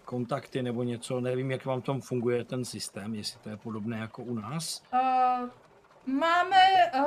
[0.05, 1.21] kontakty nebo něco.
[1.21, 4.83] Nevím, jak vám tom funguje ten systém, jestli to je podobné jako u nás.
[4.93, 5.49] Uh,
[6.15, 6.57] máme,
[6.95, 7.05] uh,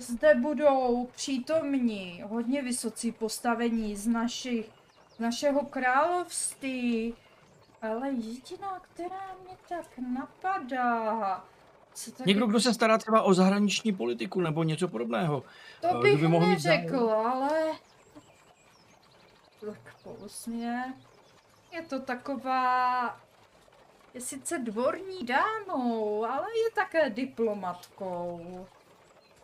[0.00, 4.70] zde budou přítomní hodně vysocí postavení z, našich,
[5.16, 7.14] z našeho království,
[7.82, 11.44] ale jediná, která mě tak napadá,
[11.94, 15.42] co tak Někdo, kdo se stará třeba o zahraniční politiku nebo něco podobného.
[15.80, 17.72] To Eh, bych by mohl mít neřekl, ale...
[19.60, 20.94] Tak pousmě.
[21.72, 23.20] Je to taková...
[24.14, 28.66] Je sice dvorní dámou, ale je také diplomatkou.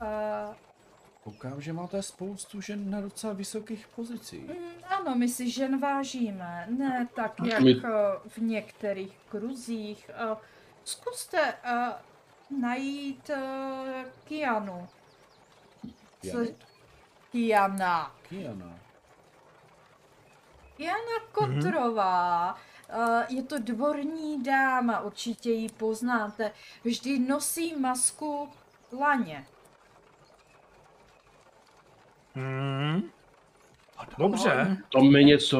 [0.06, 0.54] A,
[1.24, 4.48] Koukám, že máte spoustu žen na docela vysokých pozicích.
[4.48, 6.66] mm, ano, my si žen vážíme.
[6.70, 7.88] Ne tak, jak My- eh,
[8.28, 10.10] v některých kruzích.
[10.14, 10.36] Eh,
[10.84, 11.92] Zkuste eh,
[12.60, 14.88] najít eh, Kianu.
[16.22, 16.56] Co- Kianu?
[17.32, 18.12] Kiana.
[18.28, 18.78] Kiana.
[20.78, 22.56] Jana Kotrová.
[22.88, 26.52] eh, Je to dvorní dáma, určitě ji poznáte.
[26.84, 28.48] Vždy nosí masku
[29.00, 29.46] laně.
[32.34, 33.02] Hmm.
[34.18, 35.58] Dobře, to mi něco...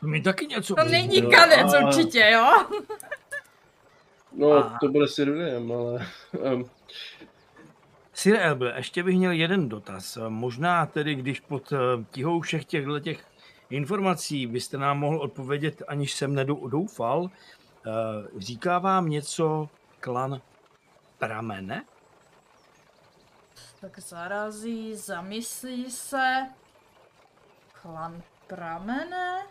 [0.00, 2.66] to mi taky něco To není kanec ale- určitě, jo?
[4.32, 6.06] No, A- to bude Sir William, ale...
[8.14, 10.18] Sir Elbe, ještě bych měl jeden dotaz.
[10.28, 13.24] Možná tedy, když pod eh, tíhou všech těchto těch
[13.70, 17.30] informací byste nám mohl odpovědět, aniž jsem nedoufal,
[17.86, 17.90] eh,
[18.38, 19.68] říká vám něco
[20.00, 20.40] klan
[21.18, 21.84] Pramene?
[23.80, 26.46] Tak zarazí, zamyslí se.
[27.82, 29.42] Klan pramene?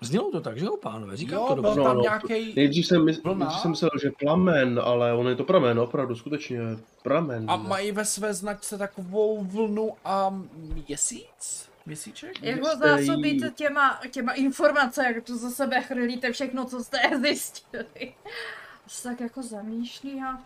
[0.00, 1.16] Znělo to tak, že jo, pánové?
[1.16, 1.74] Říkám Jo, to dobře.
[1.78, 2.54] No, tam no, nějaký.
[2.56, 3.38] Nejdřív jsem, mys- Vlna?
[3.38, 6.60] nejdřív jsem myslel, že plamen, ale on je to pramen, opravdu, skutečně
[7.02, 7.50] pramen.
[7.50, 11.68] A mají ve své značce takovou vlnu a měsíc?
[11.86, 12.42] Měsíček?
[12.42, 18.14] Jak ho zásobíte těma, těma informace, jak tu za sebe chrlíte všechno, co jste zjistili.
[18.86, 20.38] Se tak jako zamýšlí a...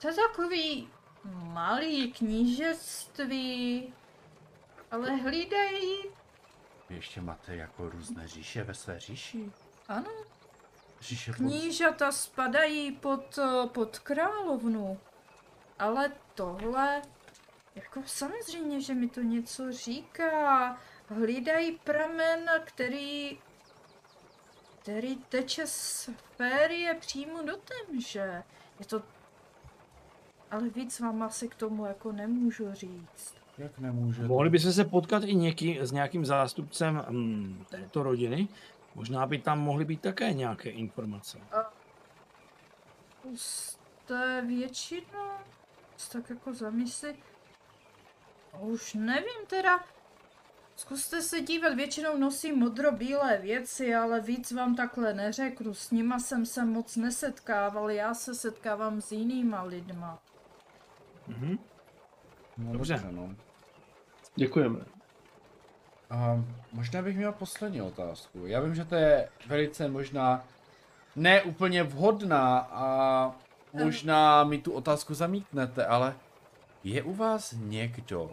[0.00, 0.88] To je takový
[1.24, 3.94] malý knížectví,
[4.90, 5.96] ale hlídají,
[6.88, 9.52] Vy ještě máte jako různé říše ve své říši?
[9.88, 10.10] ano,
[11.00, 11.36] Říše pod...
[11.36, 15.00] knížata spadají pod, eh, pod královnu.
[15.78, 17.02] Ale tohle,
[17.74, 20.78] jako samozřejmě, že mi to něco říká.
[21.06, 23.38] Hlídají pramen, který,
[24.82, 28.42] který teče z férie přímo do temže.
[28.80, 29.02] Je to...
[30.52, 33.34] Ale víc vám asi k tomu jako nemůžu říct.
[33.58, 34.22] Jak nemůže?
[34.22, 38.48] Mohli byste se potkat i něký, s nějakým zástupcem hm, této rodiny?
[38.94, 41.38] Možná by tam mohly být také nějaké informace.
[43.34, 45.30] Jste většinou
[46.12, 47.16] tak jako zamyslit.
[48.60, 49.80] Už nevím teda.
[50.76, 55.74] Zkuste se dívat, většinou nosí modro-bílé věci, ale víc vám takhle neřeknu.
[55.74, 60.22] S nima jsem se moc nesetkával, já se setkávám s jinýma lidma.
[61.28, 61.58] Mhm.
[62.58, 62.94] No, Dobře.
[62.94, 63.34] dobře, no.
[64.34, 64.80] Děkujeme.
[66.10, 68.46] A možná bych měl poslední otázku.
[68.46, 70.44] Já vím, že to je velice možná
[71.16, 73.34] ne úplně vhodná a
[73.72, 76.14] možná mi tu otázku zamítnete, ale
[76.84, 78.30] je u vás někdo?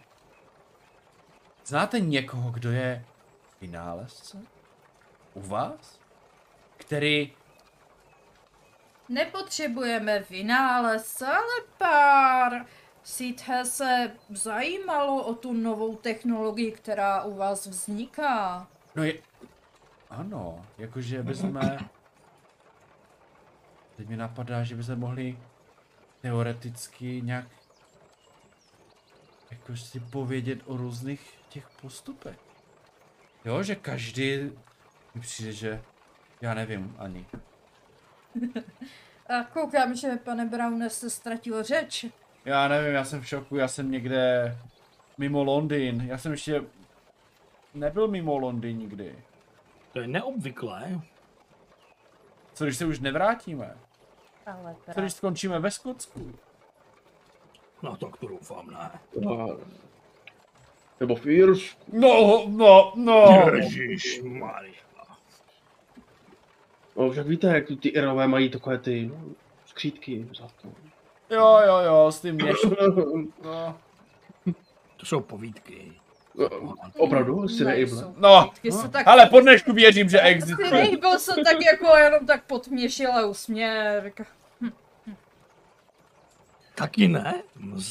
[1.66, 3.06] Znáte někoho, kdo je
[3.62, 4.42] vynálezce?
[5.34, 6.00] U vás?
[6.78, 7.34] Který
[9.10, 12.66] Nepotřebujeme vynálezce, ale pár.
[13.04, 18.68] Síthe se zajímalo o tu novou technologii, která u vás vzniká.
[18.96, 19.14] No je...
[20.10, 21.60] Ano, jakože bychom...
[23.96, 25.38] Teď mi napadá, že by se mohli
[26.22, 27.48] teoreticky nějak
[29.52, 32.38] jako si povědět o různých těch postupech.
[33.46, 34.52] Jo, že každý
[35.16, 35.82] mi přijde, že
[36.42, 37.26] já nevím ani.
[39.30, 42.06] A koukám, že pane Browne se ztratil řeč.
[42.46, 44.58] Já nevím, já jsem v šoku, já jsem někde
[45.18, 46.02] mimo Londýn.
[46.08, 46.64] Já jsem ještě
[47.74, 49.16] nebyl mimo Londýn nikdy.
[49.94, 51.02] To je neobvyklé.
[52.54, 53.78] Co když se už nevrátíme?
[54.46, 56.36] Ale Co když skončíme ve Skotsku?
[57.82, 58.78] No tak to doufám, ne.
[59.30, 59.48] A...
[61.00, 61.82] Nebo v Irsku.
[61.94, 63.52] No, no, no.
[63.56, 64.22] Ježíš.
[66.96, 69.24] No, však víte, jak ty Irové mají takové ty no,
[69.66, 70.68] skřítky zlato.
[71.30, 72.76] Jo, jo, jo, s tím měšem.
[73.44, 73.78] No,
[74.98, 75.92] To jsou povídky.
[76.98, 77.48] Opravdu?
[77.48, 77.80] Jsi neable?
[77.86, 78.14] Nejsou.
[78.18, 78.52] no.
[78.72, 79.08] Se tak...
[79.08, 80.72] ale po dnešku věřím, že Ty existuje.
[80.72, 83.34] nejbol se tak jako jenom tak potměšil a.
[84.06, 84.26] Říká,
[86.76, 87.44] Taky ne?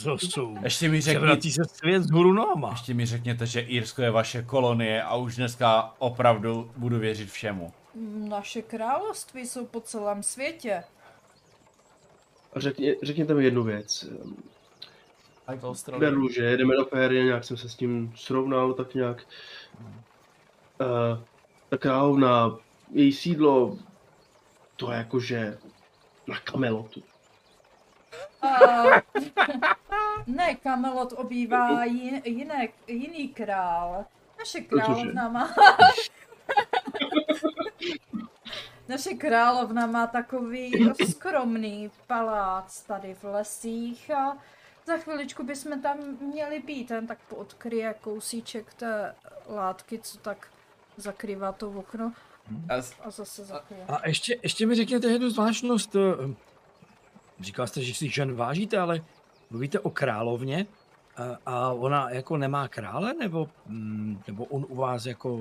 [0.04, 0.56] To jsou...
[0.62, 2.70] Ještě mi řekni, Převrací se svět z hůru nohama.
[2.70, 7.72] ještě mi řekněte, že Irsko je vaše kolonie a už dneska opravdu budu věřit všemu.
[8.28, 10.84] Naše království jsou po celém světě.
[12.56, 14.04] Řekně, řekněte mi jednu věc.
[15.46, 16.00] A v Austrálii.
[16.00, 19.26] Beru, že jedeme do férie, nějak jsem se s tím srovnal, tak nějak.
[20.80, 21.18] Uh,
[21.68, 22.56] ta královna,
[22.90, 23.78] její sídlo,
[24.76, 25.58] to je jakože
[26.26, 27.02] na Kamelotu.
[28.42, 28.48] A...
[30.26, 34.04] ne, Kamelot obývá jin, jiné, jiný král.
[34.38, 35.54] Naše královna má...
[38.88, 40.72] Naše královna má takový
[41.10, 44.36] skromný palác tady v lesích a
[44.86, 46.88] za chviličku bychom tam měli být.
[46.88, 49.14] Ten tak odkryje kousíček té
[49.48, 50.48] látky, co tak
[50.96, 52.12] zakrývá to okno
[52.68, 52.74] A
[53.06, 53.84] a zase zakryje.
[53.88, 55.96] A ještě, ještě mi řekněte jednu zvláštnost.
[55.96, 56.34] eh,
[57.40, 59.00] Říkal jste, že si žen vážíte, ale
[59.50, 60.66] mluvíte o královně
[61.16, 65.38] a, a ona jako nemá krále, nebo, mm, nebo on u vás jako,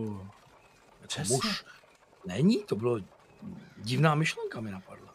[1.01, 1.65] jako muž
[2.25, 2.63] není?
[2.63, 2.99] To bylo
[3.77, 5.13] divná myšlenka mi napadla.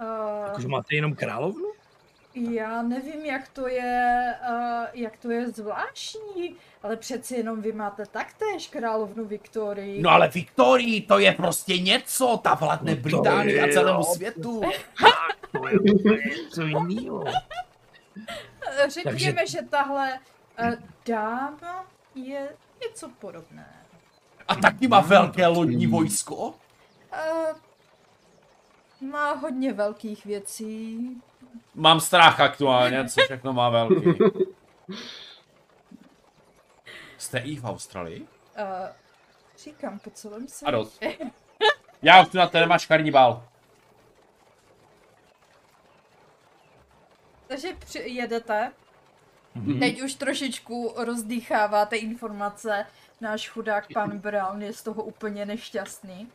[0.00, 1.72] Uh, Jakože máte jenom královnu?
[2.34, 8.06] Já nevím, jak to je, uh, jak to je zvláštní, ale přeci jenom vy máte
[8.06, 10.02] taktéž královnu Viktorii.
[10.02, 14.04] No ale Viktorii, to je prostě něco, ta vládne No Británii a celému jo.
[14.14, 14.60] světu.
[15.52, 15.78] To je
[16.42, 17.24] něco jiného.
[18.66, 20.18] Eh, Řekněme, že tahle
[20.62, 20.72] uh,
[21.06, 22.48] dáma je
[22.82, 23.66] něco podobné.
[24.48, 26.54] A taky má velké lodní vojsko.
[27.16, 27.56] Uh,
[29.10, 30.98] má hodně velkých věcí.
[31.74, 34.04] Mám strach aktuálně, co všechno má velký.
[37.18, 38.20] Jste i v Austrálii?
[38.22, 38.26] Uh,
[39.58, 40.72] Říkám po celém A světě.
[40.72, 41.00] dost.
[42.02, 43.44] Já už tu na téma škarní bál.
[47.46, 48.72] Takže při- jedete,
[49.54, 49.80] Mhm.
[49.80, 52.86] teď už trošičku rozdýcháváte informace.
[53.20, 56.28] Náš chudák pan Brown je z toho úplně nešťastný.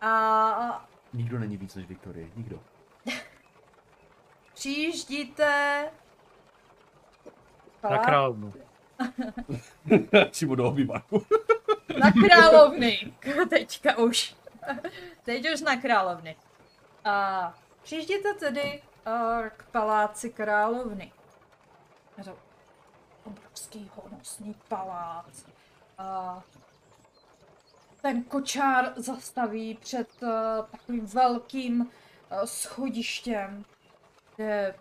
[0.00, 2.60] A Nikdo není víc než Viktorie, nikdo.
[4.54, 5.90] přijíždíte...
[7.90, 8.52] Na královnu.
[10.30, 11.26] Přímo do obýváku.
[11.98, 13.12] Na královny.
[13.48, 14.36] Teďka už.
[15.22, 16.36] Teď už na královny.
[17.04, 21.12] A přijíždíte tedy uh, k paláci královny.
[23.24, 25.46] Obrovský honosný palác.
[25.98, 26.42] A
[28.06, 30.28] ten kočár zastaví před uh,
[30.70, 31.88] takovým velkým uh,
[32.44, 33.64] schodištěm,
[34.36, 34.74] kde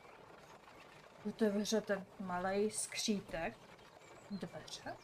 [1.27, 3.57] otevře ten malý skřítek.
[4.31, 4.95] Dveře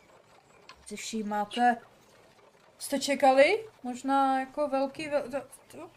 [0.86, 1.78] si všímáte,
[2.78, 3.66] jste čekali?
[3.84, 5.24] Možná jako velký, vel...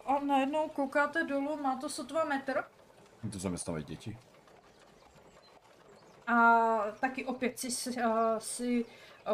[0.05, 2.65] a najednou koukáte dolů, má to sotva metr.
[3.33, 4.19] To zaměstnávají děti.
[6.27, 6.37] A
[7.01, 8.91] taky opět si, si, uh, si uh,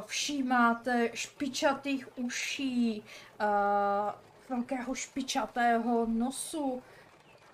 [0.06, 3.04] všímáte špičatých uší,
[3.40, 3.46] uh,
[4.48, 6.82] velkého špičatého nosu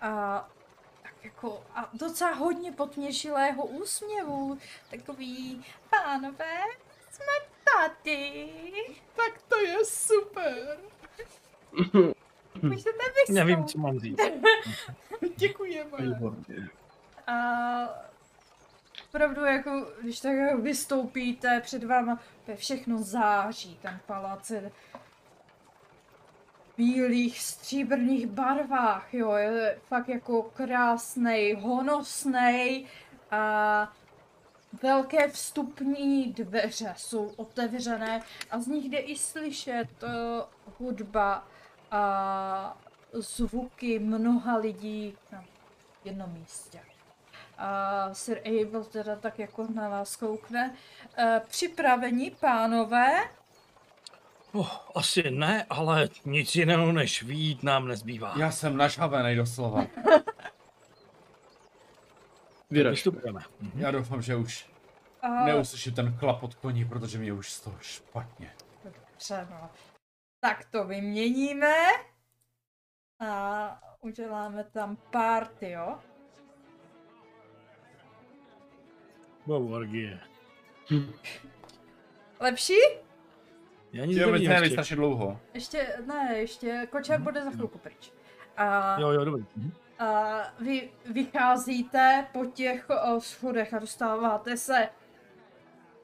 [0.00, 0.48] a
[1.02, 4.58] tak jako a docela hodně potměšilého úsměvu.
[4.90, 6.60] Takový, pánové,
[7.10, 8.48] jsme tady.
[9.16, 10.78] Tak to je super.
[12.62, 13.28] Můžete vystoupit.
[13.28, 14.18] Nevím, co mám říct.
[15.36, 16.18] Děkujeme.
[17.26, 17.34] A
[19.16, 24.70] opravdu jako, když tak jako vystoupíte před váma, je všechno září, ten palác v
[26.76, 32.86] bílých, stříbrných barvách, jo, je fakt jako krásnej, honosnej
[33.30, 33.93] a
[34.82, 40.09] velké vstupní dveře jsou otevřené a z nich jde i slyšet uh,
[40.78, 41.48] hudba
[41.90, 42.78] a
[43.12, 45.44] zvuky mnoha lidí na
[46.05, 46.95] jednom místě.
[47.59, 50.74] A Sir Abel teda tak jako na vás koukne.
[51.19, 53.31] E, připraveni, pánové?
[54.53, 58.35] Oh, asi ne, ale nic jiného než vít nám nezbývá.
[58.37, 59.87] Já jsem našhavený doslova.
[62.70, 63.41] Vystupujeme.
[63.61, 63.81] Mhm.
[63.81, 64.70] Já doufám, že už
[65.23, 68.53] A, neuslyším ten chlapot koní, protože mě už z toho špatně.
[68.85, 69.70] Dobře, no.
[70.41, 71.74] Tak to vyměníme.
[73.28, 75.99] A uděláme tam party, jo?
[79.47, 80.20] Wow, orgie.
[82.40, 82.74] Lepší?
[83.93, 84.70] Já nic Jo, nevím ještě.
[84.70, 85.40] strašně dlouho.
[85.55, 88.12] Ještě, ne, ještě, kočár bude za chvilku pryč.
[88.56, 89.44] A, Jo, jo, dobrý.
[89.56, 89.73] Mhm.
[89.98, 94.89] a vy vycházíte po těch o, schodech a dostáváte se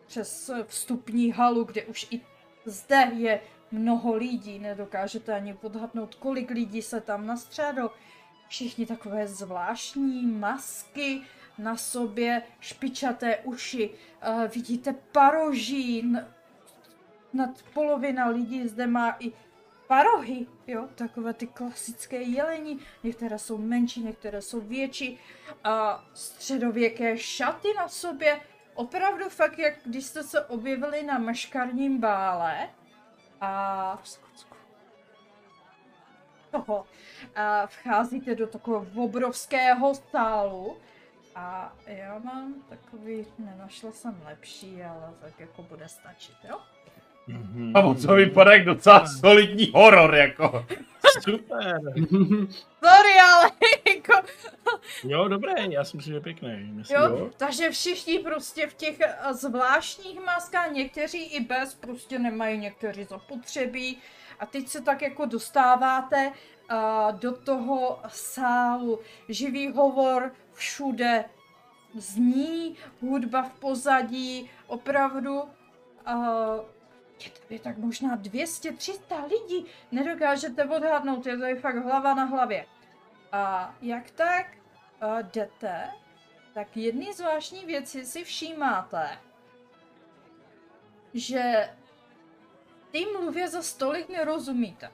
[0.07, 2.21] přes vstupní halu, kde už i
[2.65, 3.41] zde je
[3.71, 4.59] mnoho lidí.
[4.59, 7.91] Nedokážete ani odhadnout, kolik lidí se tam nastřádalo.
[8.49, 11.23] Všichni takové zvláštní masky
[11.59, 13.91] na sobě, špičaté uši.
[14.29, 16.27] Uh, vidíte parožín.
[17.33, 19.33] Nad polovina lidí zde má i
[19.87, 22.81] parohy, jo, takové ty klasické jelení.
[23.03, 25.19] Některé jsou menší, některé jsou větší.
[25.65, 28.41] A středověké šaty na sobě.
[28.75, 32.71] Opravdu fakt, jak když jste se objevili na maškarním bále.
[33.41, 34.03] A
[36.53, 36.87] toho.
[37.35, 40.77] A vcházíte do takového obrovského sálu.
[41.35, 46.59] A já mám takový, nenašla jsem lepší, ale tak jako bude stačit, jo?
[47.27, 47.77] Mhm.
[47.77, 50.67] A on to vypadá jak docela solidní horor, jako.
[51.23, 51.81] Super.
[52.85, 53.51] Sorry, ale
[53.95, 54.29] jako,
[55.05, 56.71] Jo, dobrý, já si myslím, že je pěkný.
[56.73, 62.59] Myslím, jo, takže všichni prostě v těch eh, zvláštních maskách, někteří i bez, prostě nemají
[62.59, 63.99] někteří zapotřebí.
[64.41, 66.33] A teď se tak jako dostáváte
[66.73, 69.01] uh, do toho sálu.
[69.29, 71.25] Živý hovor všude
[71.95, 75.49] zní, hudba v pozadí, opravdu uh,
[77.25, 82.67] je tady tak možná 200-300 lidí, nedokážete odhadnout, je tady fakt hlava na hlavě.
[83.33, 84.47] A jak tak
[85.03, 85.91] uh, jdete,
[86.55, 89.19] tak jedny zvláštní věci si všímáte,
[91.15, 91.71] že
[92.91, 94.93] ty mluvě za stolik nerozumíte.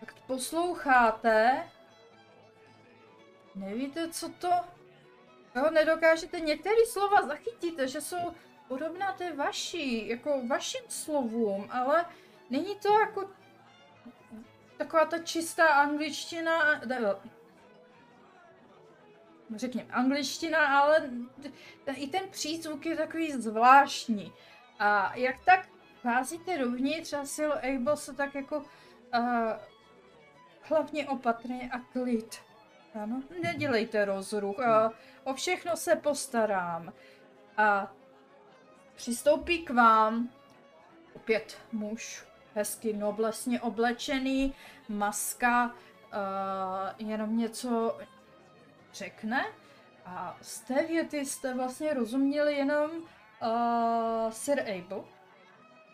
[0.00, 1.68] Tak posloucháte,
[3.56, 4.50] nevíte, co to...
[5.56, 8.32] Jo, nedokážete některé slova zachytíte, že jsou
[8.68, 12.06] podobná té vaší, jako vašim slovům, ale
[12.50, 13.30] není to jako
[14.76, 17.00] taková ta čistá angličtina, ne,
[19.54, 21.10] řekněme angličtina, ale
[21.94, 24.32] i ten přízvuk je takový zvláštní.
[24.78, 25.68] A jak tak
[25.98, 28.64] vcházíte dovnitř a Sil Able se tak jako uh,
[30.62, 32.45] hlavně opatrně a klid.
[33.02, 34.90] Ano, nedělejte rozruch, a
[35.24, 36.92] o všechno se postarám.
[37.56, 37.92] A
[38.94, 40.28] přistoupí k vám
[41.14, 42.24] opět muž,
[42.54, 44.54] hezky noblesně oblečený,
[44.88, 47.98] maska, uh, jenom něco
[48.92, 49.46] řekne
[50.06, 55.04] a z té věty jste vlastně rozuměli jenom uh, Sir Abel.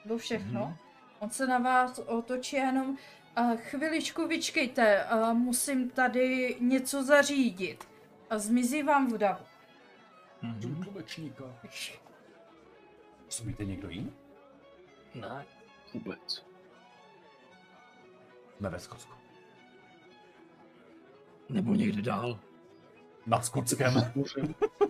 [0.08, 0.60] To všechno.
[0.60, 0.70] Mhm.
[0.70, 0.76] Mm-hmm.
[1.18, 2.96] On se na vás otočí a jenom
[3.38, 7.88] uh, chviličku vyčkejte, uh, musím tady něco zařídit.
[8.30, 9.44] A zmizí vám v davu.
[10.42, 10.84] Mhm.
[13.26, 14.12] Rozumíte někdo jiný?
[15.14, 15.46] Ne.
[15.94, 16.46] Vůbec.
[18.56, 19.12] Jsme ve Skotsku.
[21.48, 22.40] Nebo někde dál.
[23.26, 23.94] Nad Skotskem.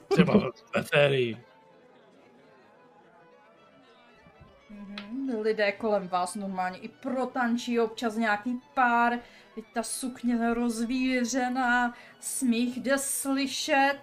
[0.09, 1.52] Třeba ve férii.
[4.73, 5.40] Mhm.
[5.40, 9.19] Lidé kolem vás normálně i protančí občas nějaký pár,
[9.55, 13.99] teď ta sukně rozvířená, smích jde slyšet.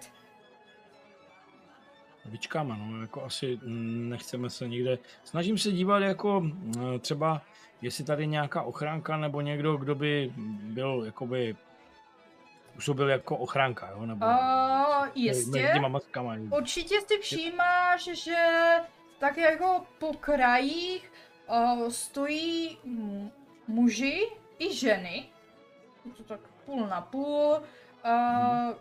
[2.24, 7.42] Vyčkáme, no, jako asi nechceme se někde, snažím se dívat jako mm, třeba,
[7.82, 10.32] jestli tady nějaká ochránka nebo někdo, kdo by
[10.62, 11.56] byl jakoby,
[12.74, 14.26] působil jako ochránka, jo, nebo
[15.26, 16.36] mezi jistě, těma maskama.
[16.58, 18.36] určitě si všímáš, že
[19.20, 21.12] tak jako po krajích
[21.48, 22.78] uh, stojí
[23.68, 24.28] muži
[24.58, 25.28] i ženy,
[26.04, 27.62] je to tak půl na půl,
[28.04, 28.74] uh,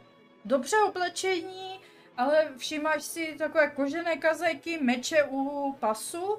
[0.46, 1.80] dobře oblečení,
[2.18, 6.38] ale všímáš si takové kožené kazajky, meče u pasu,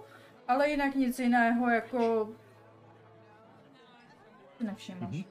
[0.48, 2.28] ale jinak nic jiného jako
[4.58, 5.10] si nevšímáš.
[5.10, 5.24] Mhm.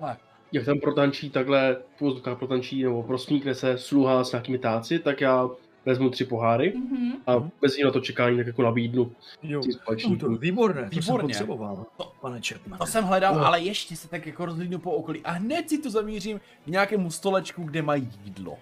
[0.00, 0.16] Ale
[0.52, 5.48] Jak tam protančí takhle, původka protančí nebo prosmíkne se sluha s nějakými táci, tak já
[5.86, 7.12] vezmu tři poháry Mhm.
[7.26, 9.60] a bez ní na to čekání tak jako nabídnu Jo,
[10.08, 11.86] no, to výborné, to jsem potřeboval,
[12.20, 12.78] pane Četman.
[12.78, 13.46] To jsem hledal, No.
[13.46, 17.10] ale ještě se tak jako rozhlídnu po okolí a hned si to zamířím k nějakému
[17.10, 18.58] stolečku, kde mají jídlo.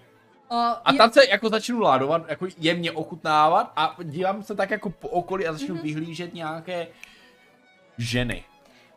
[0.49, 4.71] A, A je- tam se jako začnu ládovat, jako jemně ochutnávat a dívám se tak
[4.71, 5.83] jako po okolí a začnu Mhm.
[5.83, 6.87] vyhlížet nějaké
[7.97, 8.43] ženy.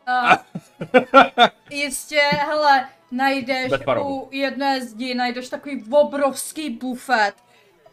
[0.07, 0.37] A,
[1.71, 7.33] jistě, hele, najdeš Bez u jedné zdi, najdeš takový obrovský bufet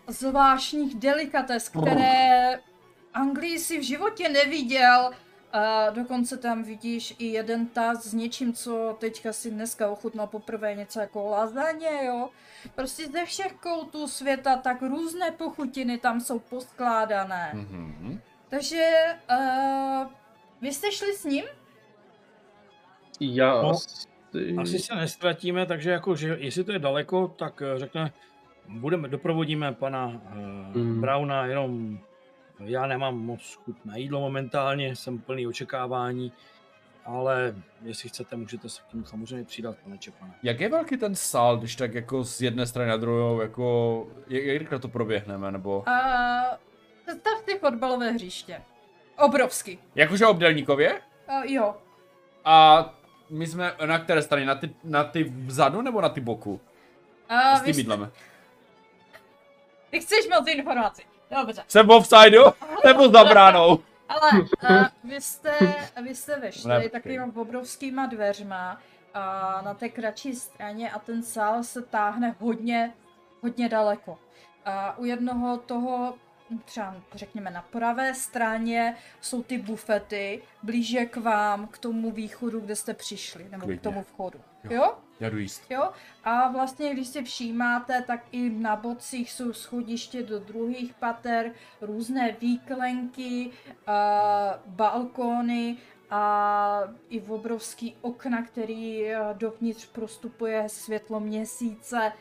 [0.09, 2.61] zvláštních delikates, které
[3.15, 5.11] Anglii si v životě neviděl.
[5.53, 10.75] A dokonce tam vidíš i jeden taz s něčím, co teďka si dneska ochutnal poprvé,
[10.75, 12.31] něco jako lazaně, jo.
[12.75, 17.51] Prostě ze všech koutů světa tak různé pochutiny tam jsou poskládané.
[17.55, 18.21] Mhm.
[18.49, 18.93] Takže
[19.31, 20.07] uh,
[20.61, 21.45] vy jste šli s ním?
[23.21, 24.07] Já No, asi...
[24.59, 28.13] Asi se nestratíme, takže jako, že jestli to je daleko, tak eh, řekne,
[28.69, 31.01] budeme, doprovodíme pana uh, Mm.
[31.01, 31.99] Brauna, jenom
[32.61, 36.33] já nemám moc chuť na jídlo momentálně, jsem plný očekávání,
[37.05, 40.35] ale jestli chcete, můžete se k tomu samozřejmě přidat, pane Čepane.
[40.43, 44.45] Jak je velký ten sál, když tak jako z jedné strany na druhou, jako, jak,
[44.45, 45.85] jak rychle to proběhneme, nebo?
[45.89, 45.95] Uh,
[47.07, 48.63] představ si fotbalové hřiště.
[49.19, 49.79] Obrovský.
[49.95, 51.01] Jakože obdelníkově?
[51.29, 51.75] Uh, jo.
[52.45, 52.85] A
[53.31, 54.47] my jsme na které straně?
[54.47, 56.61] Na ty, na ty vzadu nebo na ty boku?
[57.31, 58.11] Uh, S tím bydleme.
[59.97, 61.03] Ty chceš moc informací.
[61.39, 61.65] Dobře.
[61.69, 62.45] Jsem v offsideu?
[62.85, 63.79] Nebo za bránou?
[64.09, 64.31] Ale
[64.71, 65.53] uh, vy, jste,
[66.03, 68.81] vy jste vešli takovýma obrovskýma dveřma
[69.15, 72.93] a na té kratší straně a ten sál se táhne hodně,
[73.43, 74.19] hodně daleko.
[74.65, 76.15] A u jednoho toho,
[76.65, 82.77] třeba řekněme na pravé straně, jsou ty bufety blíže k vám, k tomu východu, kde
[82.77, 83.81] jste přišli, nebo Klidně.
[83.81, 84.41] k tomu vchodu.
[84.71, 84.83] Jo.
[84.83, 84.95] jo?
[85.21, 85.63] Já jdu jíst.
[85.71, 85.91] Jo,
[86.25, 92.37] a vlastně, když si všímáte, tak i na bocích jsou schodiště do druhých pater, různé
[92.41, 93.51] výklenky,
[93.89, 93.95] uh,
[94.67, 95.77] balkóny
[96.11, 102.13] a i obrovský okna, který uh, dovnitř prostupuje světlo měsíce.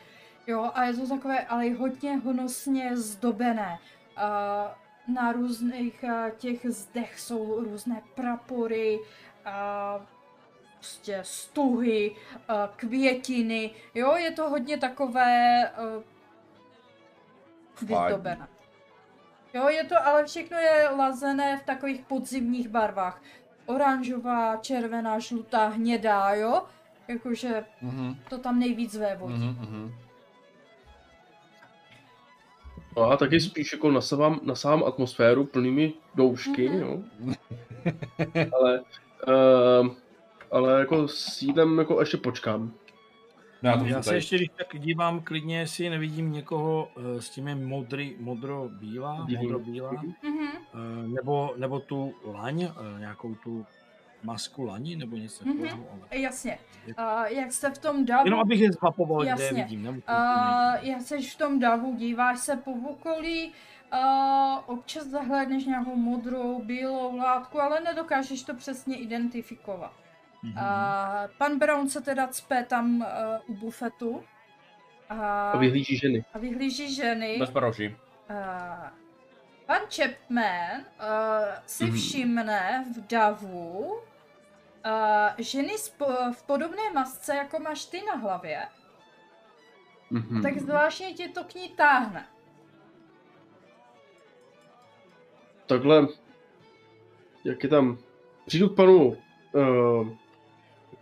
[0.46, 3.78] Jo, a je to takové, ale hodně honosně zdobené.
[4.16, 10.02] Uh, na různých uh, těch zdech jsou různé prapory, uh,
[10.86, 12.10] prostě stuhy,
[12.50, 15.62] uh, květiny, jo, je to hodně takové
[15.96, 16.02] uh,
[17.88, 18.48] vyzdobené.
[19.54, 23.22] Jo, je to, ale všechno je lazené v takových podzimních barvách.
[23.66, 26.62] Oranžová, červená, žlutá, hnědá, jo?
[27.08, 29.34] Jakože Mhm, to tam nejvíc vévodí.
[29.34, 29.94] mhm, mhm.
[32.96, 36.80] No a taky spíš jako nasávám, nasávám atmosféru plnými doušky, Mhm.
[36.80, 37.02] jo.
[38.60, 38.80] ale,
[39.80, 39.88] uh,
[40.52, 42.72] ale jako s jídlem jako ještě počkám.
[43.62, 44.16] No já to Já se tady.
[44.16, 49.90] ještě když tak dívám klidně, jestli nevidím někoho eh, s tím je modrý, modro-bílá, modro-bílá,
[50.22, 50.46] Mhm.
[50.74, 52.70] eh, nebo, nebo tu laň, eh,
[53.00, 53.66] nějakou tu
[54.22, 55.52] masku laní, nebo něco Mhm.
[55.58, 55.86] takového.
[55.92, 56.58] ale- Jasně.
[56.96, 59.82] A jak jste v tom davu, Jenom abych je zmapoval, kde je vidím.
[59.82, 63.52] Nebo a jak jsi v tom davu, díváš se po okolí,
[63.92, 69.92] a občas zahlédneš nějakou modrou, bílou látku, ale nedokážeš to přesně identifikovat.
[70.46, 70.58] Mhm.
[70.58, 73.06] A pan Brown se teda cpe tam uh,
[73.50, 74.24] u bufetu
[75.08, 76.24] a, A vyhlíží ženy.
[76.34, 77.36] a vyhlíží ženy.
[77.38, 77.96] Bez baroši.
[78.30, 78.36] Uh,
[79.66, 80.84] pan Chapman uh,
[81.66, 81.94] si Mhm.
[81.96, 84.00] všimne v davu uh,
[85.38, 88.62] ženy spo- v podobné masce, jako máš ty na hlavě,
[90.10, 90.42] Mhm.
[90.42, 92.26] tak zvláštně tě to k ní táhne.
[95.66, 96.06] Takhle,
[97.44, 97.98] jak je tam,
[98.46, 99.06] přijdu k panu,
[99.52, 100.08] uh,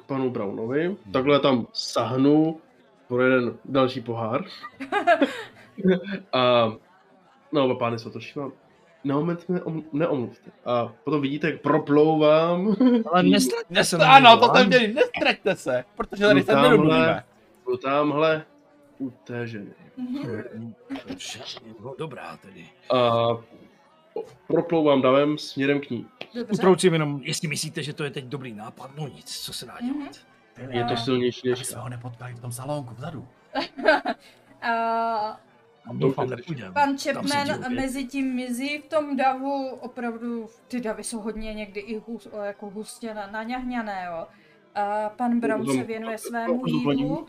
[0.07, 2.61] panu Brownovi, takhle tam sahnu
[3.09, 4.45] pro jeden další pohár.
[6.33, 6.73] a
[7.53, 8.53] no, oba pány svatoši vám.
[9.05, 10.51] Na moment mě om, neomluvte.
[10.65, 12.77] A potom vidíte, jak proplouvám.
[13.13, 16.69] Ale nestraťte se Ano, to jsem měli, nestraťte se, protože tady se tamhle.
[16.71, 17.25] nedomluvíme.
[17.65, 18.45] Byl tamhle
[18.99, 19.75] u té ženy.
[21.09, 21.39] Dobře,
[21.99, 22.69] dobrá tedy.
[22.95, 23.29] A
[24.47, 26.07] proplouvám davem směrem k ní.
[26.35, 26.53] Dobře.
[26.53, 29.79] Utroucím jenom, jestli myslíte, že to je teď dobrý nápad, no nic, co se dá
[29.81, 30.17] dělat.
[30.71, 33.29] Je to silnější Aby než jsme ho nepotkali v tom salonku vzadu.
[35.87, 36.31] A doufám
[36.73, 41.99] pan Chapman mezi tím mizí v tom davu, opravdu ty davy jsou hodně někdy i
[41.99, 44.27] hus, jako hustě na- naňahňané, jo.
[44.75, 47.27] A pan Brown se věnuje svému jídlu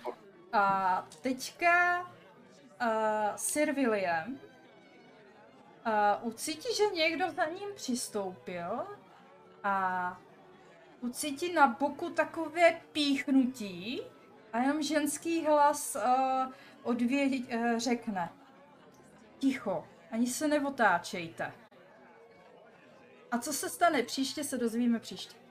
[0.53, 2.87] a teďka uh,
[3.35, 4.37] Sir William
[5.85, 8.83] uh, ucítí, že někdo za ním přistoupil
[9.63, 10.17] a
[11.01, 14.01] ucítí na boku takové píchnutí
[14.53, 16.53] a jenom ženský hlas uh,
[16.83, 18.29] odvě, uh, řekne
[19.39, 21.51] Ticho, ani se neotáčejte.
[23.31, 25.44] A co se stane příště, se dozvíme příště.